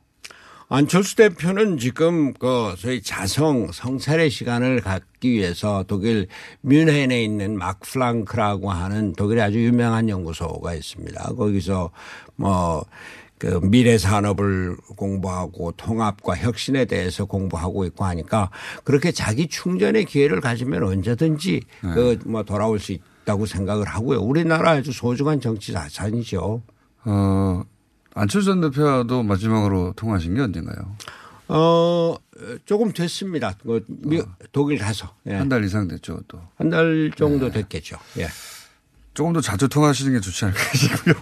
안철수 0.75 1.17
대표는 1.17 1.79
지금 1.79 2.33
그 2.33 2.75
소위 2.79 3.03
자성 3.03 3.71
성찰의 3.73 4.31
시간을 4.31 4.81
갖기 4.81 5.31
위해서 5.33 5.85
독일 5.87 6.29
뮌헨에 6.63 7.23
있는 7.23 7.59
막플랑크라고 7.59 8.71
하는 8.71 9.13
독일의 9.13 9.43
아주 9.43 9.63
유명한 9.63 10.09
연구소가 10.09 10.75
있습니다. 10.75 11.35
거기서 11.35 11.91
뭐 12.37 12.87
그 13.43 13.59
미래 13.61 13.99
산업을 13.99 14.77
공부하고 14.95 15.73
통합과 15.73 16.37
혁신에 16.37 16.85
대해서 16.85 17.25
공부하고 17.25 17.85
있고 17.87 18.05
하니까 18.05 18.51
그렇게 18.85 19.11
자기 19.11 19.49
충전의 19.49 20.05
기회를 20.05 20.41
가지면 20.41 20.85
언제든지 20.85 21.63
그뭐 21.81 22.45
돌아올 22.45 22.79
수 22.79 22.93
있다고 22.93 23.47
생각을 23.47 23.85
하고요. 23.85 24.21
우리나라 24.21 24.71
아주 24.71 24.93
소중한 24.93 25.41
정치 25.41 25.73
자산이죠. 25.73 26.63
어, 27.05 27.63
안철수 28.15 28.47
전 28.47 28.61
대표도 28.61 29.23
마지막으로 29.23 29.93
통화하신 29.97 30.35
게 30.35 30.41
언젠가요? 30.43 30.97
어, 31.49 32.17
조금 32.65 32.93
됐습니다. 32.93 33.55
그 33.63 33.85
미- 33.89 34.23
독일 34.53 34.79
가서. 34.79 35.15
예. 35.27 35.35
한달 35.35 35.65
이상 35.65 35.89
됐죠, 35.89 36.21
또. 36.29 36.41
한 36.57 36.71
달 36.71 37.11
정도 37.17 37.47
네. 37.51 37.61
됐겠죠. 37.63 37.97
예. 38.19 38.29
조금 39.15 39.35
더 39.35 39.43
자주 39.43 39.69
통화하시는 39.69 40.11
게 40.15 40.21
좋지 40.21 40.47
않을까 40.47 40.61
싶고요. 40.75 41.15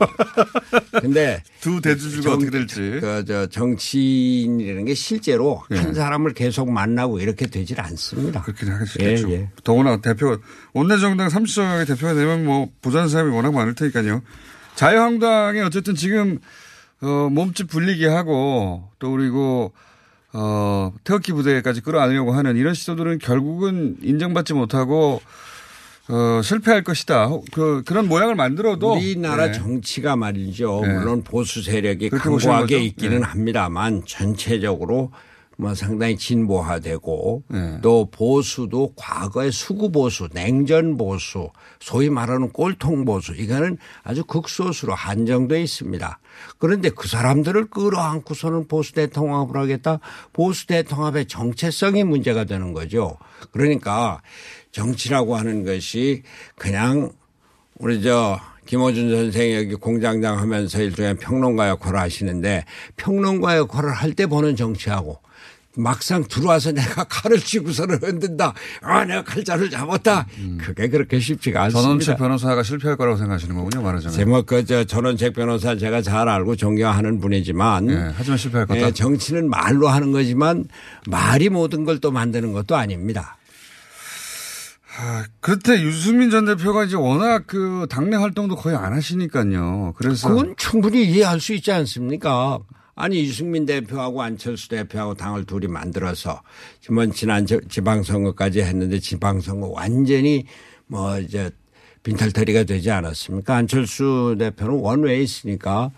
근데 1.02 1.42
두 1.60 1.80
대주주가 1.80 2.34
어떻게 2.34 2.48
될지. 2.50 2.98
그, 3.00 3.24
저, 3.26 3.46
정치인이라는 3.46 4.84
게 4.84 4.94
실제로 4.94 5.64
예. 5.72 5.76
한 5.76 5.92
사람을 5.94 6.34
계속 6.34 6.70
만나고 6.70 7.18
이렇게 7.18 7.46
되질 7.46 7.80
않습니다. 7.80 8.42
그렇게 8.42 8.70
하시겠죠. 8.70 9.30
예, 9.30 9.34
예. 9.34 9.50
더구나 9.64 10.00
대표, 10.00 10.38
원내정당 10.72 11.28
30석의 11.28 11.88
대표가 11.88 12.14
되면 12.14 12.44
뭐 12.44 12.68
보자는 12.80 13.08
사람이 13.08 13.32
워낙 13.34 13.52
많을 13.52 13.74
테니까요. 13.74 14.22
자유한국당이 14.76 15.60
어쨌든 15.62 15.96
지금, 15.96 16.38
어, 17.02 17.28
몸집 17.30 17.68
불리게 17.68 18.06
하고 18.06 18.88
또 18.98 19.10
그리고 19.10 19.72
어, 20.32 20.92
태극기 21.04 21.32
부대까지 21.32 21.80
끌어안으려고 21.80 22.32
하는 22.32 22.56
이런 22.56 22.74
시도들은 22.74 23.18
결국은 23.18 23.96
인정받지 24.02 24.54
못하고 24.54 25.20
어, 26.08 26.42
실패할 26.42 26.82
것이다. 26.82 27.30
그, 27.52 27.82
그런 27.84 28.08
모양을 28.08 28.34
만들어도. 28.34 28.94
우리나라 28.94 29.46
네. 29.46 29.52
정치가 29.52 30.16
말이죠. 30.16 30.80
네. 30.84 30.92
물론 30.94 31.22
보수 31.22 31.62
세력이 31.62 32.10
강고하게? 32.10 32.78
있기는 32.78 33.20
네. 33.20 33.24
합니다만 33.24 34.02
전체적으로 34.06 35.12
뭐 35.60 35.74
상당히 35.74 36.16
진보화되고 36.16 37.42
네. 37.48 37.78
또 37.82 38.08
보수도 38.10 38.94
과거의 38.96 39.52
수구 39.52 39.92
보수, 39.92 40.28
냉전 40.32 40.96
보수, 40.96 41.50
소위 41.80 42.08
말하는 42.08 42.50
꼴통 42.50 43.04
보수 43.04 43.34
이거는 43.34 43.76
아주 44.02 44.24
극소수로 44.24 44.94
한정돼 44.94 45.62
있습니다. 45.62 46.18
그런데 46.58 46.88
그 46.88 47.08
사람들을 47.08 47.66
끌어안고서는 47.66 48.68
보수 48.68 48.94
대통합을 48.94 49.56
하겠다. 49.56 50.00
보수 50.32 50.66
대통합의 50.66 51.26
정체성이 51.26 52.04
문제가 52.04 52.44
되는 52.44 52.72
거죠. 52.72 53.18
그러니까 53.52 54.22
정치라고 54.72 55.36
하는 55.36 55.64
것이 55.64 56.22
그냥 56.56 57.12
우리 57.78 58.02
저 58.02 58.38
김호준 58.66 59.10
선생이 59.10 59.54
여기 59.56 59.74
공장장 59.74 60.38
하면서 60.38 60.80
일종의 60.80 61.16
평론가 61.16 61.68
역할을 61.68 61.98
하시는데 61.98 62.64
평론가 62.96 63.56
역할을 63.56 63.92
할 63.92 64.14
때 64.14 64.26
보는 64.26 64.56
정치하고 64.56 65.18
막상 65.76 66.24
들어와서 66.24 66.72
내가 66.72 67.04
칼을 67.04 67.38
쥐고서는 67.38 67.98
흔든다. 68.02 68.52
아, 68.82 69.04
내가 69.04 69.22
칼자를 69.22 69.70
잡았다. 69.70 70.26
그게 70.58 70.88
그렇게 70.88 71.20
쉽지가 71.20 71.62
않습니다. 71.64 71.82
전원책 71.82 72.16
변호사가 72.18 72.62
실패할 72.64 72.96
거라고 72.96 73.16
생각하시는 73.16 73.54
거군요, 73.54 73.80
말하자면. 73.82 74.12
제목 74.16 74.46
그저 74.46 74.82
전원책 74.84 75.32
변호사 75.34 75.76
제가 75.76 76.02
잘 76.02 76.28
알고 76.28 76.56
존경하는 76.56 77.20
분이지만 77.20 77.90
예, 77.90 78.12
하지만 78.16 78.36
실패할 78.36 78.66
거다. 78.66 78.80
예, 78.80 78.90
정치는 78.92 79.48
말로 79.48 79.88
하는 79.88 80.10
거지만 80.10 80.64
말이 81.06 81.48
모든 81.48 81.84
걸 81.84 82.00
또 82.00 82.10
만드는 82.10 82.52
것도 82.54 82.76
아닙니다. 82.76 83.36
아, 84.98 85.24
그때 85.40 85.80
유승민 85.82 86.30
전 86.30 86.46
대표가 86.46 86.84
이제 86.84 86.96
워낙 86.96 87.44
그 87.46 87.86
당내 87.88 88.16
활동도 88.16 88.56
거의 88.56 88.74
안 88.76 88.92
하시니까요. 88.92 89.92
그래서 89.96 90.28
그건 90.28 90.54
충분히 90.56 91.04
이해할 91.04 91.40
수 91.40 91.52
있지 91.54 91.70
않습니까? 91.72 92.58
아니 92.94 93.20
유승민 93.20 93.66
대표하고 93.66 94.22
안철수 94.22 94.68
대표하고 94.68 95.14
당을 95.14 95.44
둘이 95.44 95.66
만들어서 95.68 96.42
지난 97.14 97.46
저- 97.46 97.60
지방선거까지 97.60 98.60
했는데 98.62 98.98
지방선거 98.98 99.68
완전히 99.68 100.44
뭐 100.86 101.18
이제 101.18 101.50
빈털터리가 102.02 102.64
되지 102.64 102.90
않았습니까? 102.90 103.54
안철수 103.56 104.36
대표는 104.38 104.74
원외에 104.80 105.20
있으니까 105.20 105.90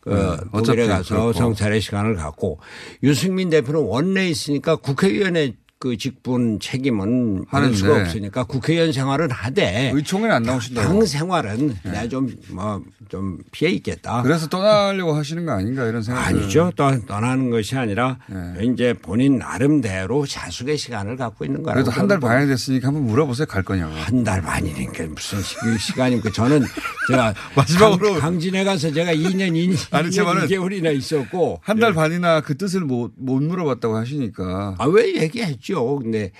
그 0.00 0.08
네, 0.10 0.36
독일에 0.52 0.86
가서 0.86 1.14
그렇고. 1.14 1.32
성찰의 1.34 1.80
시간을 1.82 2.16
갖고 2.16 2.58
유승민 3.02 3.50
대표는 3.50 3.80
원내에 3.82 4.28
있으니까 4.30 4.76
국회의원의 4.76 5.56
그 5.80 5.96
직분 5.96 6.60
책임은 6.60 7.46
하는데. 7.48 7.74
수가 7.74 8.02
없으니까 8.02 8.44
국회의원 8.44 8.92
생활은 8.92 9.30
하되 9.30 9.92
의총에는 9.94 10.34
안 10.36 10.42
나오신다고. 10.42 10.86
당 10.86 11.06
생활은 11.06 11.74
내가 11.82 12.06
좀 12.06 12.28
뭐 12.52 12.80
좀 13.10 13.38
피해 13.50 13.72
있겠다. 13.72 14.22
그래서 14.22 14.46
떠나려고 14.46 15.14
하시는 15.14 15.44
거 15.44 15.50
아닌가 15.50 15.84
이런 15.84 16.00
생각이 16.00 16.26
아니죠. 16.28 16.70
또 16.76 16.92
떠나는 17.06 17.50
것이 17.50 17.74
아니라 17.76 18.18
네. 18.28 18.66
이제 18.66 18.92
본인 18.92 19.36
나름대로 19.38 20.24
자숙의 20.26 20.78
시간을 20.78 21.16
갖고 21.16 21.44
있는 21.44 21.64
거라고. 21.64 21.82
그래도 21.82 21.90
한 21.90 22.06
달 22.06 22.20
반이 22.20 22.46
됐으니까 22.46 22.86
한번 22.86 23.06
물어보세요. 23.06 23.46
갈 23.46 23.64
거냐고. 23.64 23.92
한 23.92 24.22
달 24.22 24.40
반이니까 24.42 25.06
무슨 25.08 25.40
시- 25.42 25.56
시간입니까? 25.80 26.30
저는 26.30 26.62
제가 27.08 27.34
마지막으로 27.56 28.12
강, 28.12 28.20
강진에 28.20 28.62
가서 28.62 28.92
제가 28.92 29.12
2년 29.12 29.54
2년, 29.54 29.76
아니, 29.92 30.10
제 30.12 30.22
말은 30.22 30.46
2개월이나 30.46 30.94
있었고 30.96 31.58
한 31.64 31.80
달 31.80 31.92
반이나 31.94 32.42
그 32.42 32.56
뜻을 32.56 32.82
못, 32.82 33.10
못 33.16 33.42
물어봤다고 33.42 33.96
하시니까. 33.96 34.76
아 34.78 34.84
왜 34.86 35.16
얘기했죠? 35.20 35.69
근데 35.74 36.32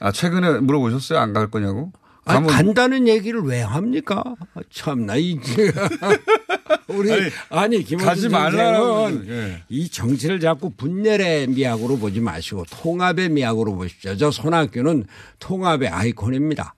아, 0.00 0.12
최근에 0.12 0.60
물어보셨어요? 0.60 1.18
안 1.18 1.32
갈 1.32 1.50
거냐고? 1.50 1.92
아, 2.24 2.40
간다는 2.42 3.08
얘기를 3.08 3.40
왜 3.40 3.62
합니까? 3.62 4.22
아, 4.54 4.60
참나 4.70 5.16
이 5.16 5.38
우리 6.88 7.12
아니, 7.12 7.30
아니, 7.50 7.82
김원준 7.82 8.30
선생은 8.30 9.28
예. 9.28 9.62
이 9.68 9.88
정치를 9.88 10.40
자꾸 10.40 10.70
분열의 10.70 11.48
미학으로 11.48 11.96
보지 11.98 12.20
마시고 12.20 12.64
통합의 12.70 13.30
미학으로 13.30 13.74
보십시오. 13.76 14.16
저 14.16 14.30
손학규는 14.30 15.04
통합의 15.38 15.88
아이콘입니다. 15.88 16.74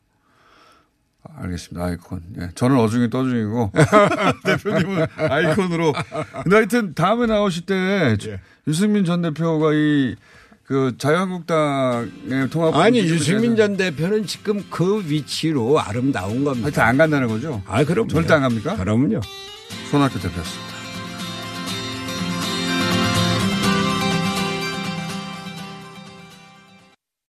알겠습니다. 1.36 1.84
아이콘. 1.86 2.22
예. 2.40 2.48
저는 2.54 2.76
어중이 2.78 3.10
떠중이고 3.10 3.72
대표님은 4.44 5.06
아이콘으로. 5.16 5.92
근데 6.42 6.56
하여튼 6.56 6.94
다음에 6.94 7.26
나오실 7.26 7.66
때 7.66 8.16
예. 8.26 8.40
유승민 8.66 9.04
전 9.04 9.22
대표가 9.22 9.72
이 9.72 10.16
그 10.70 10.94
자유한국당의 10.98 12.48
통합 12.48 12.76
아니 12.76 13.00
유승민 13.00 13.56
전 13.56 13.76
대표는 13.76 14.24
지금 14.24 14.64
그 14.70 15.02
위치로 15.04 15.80
아름다운 15.80 16.44
겁니다. 16.44 16.66
하여튼 16.66 16.82
안 16.84 16.96
간다는 16.96 17.26
거죠? 17.26 17.60
아 17.66 17.82
그럼 17.82 18.06
절대 18.06 18.34
안 18.34 18.42
갑니까? 18.42 18.76
그럼요. 18.76 19.20
손학규 19.90 20.20
대표였습니다. 20.20 20.69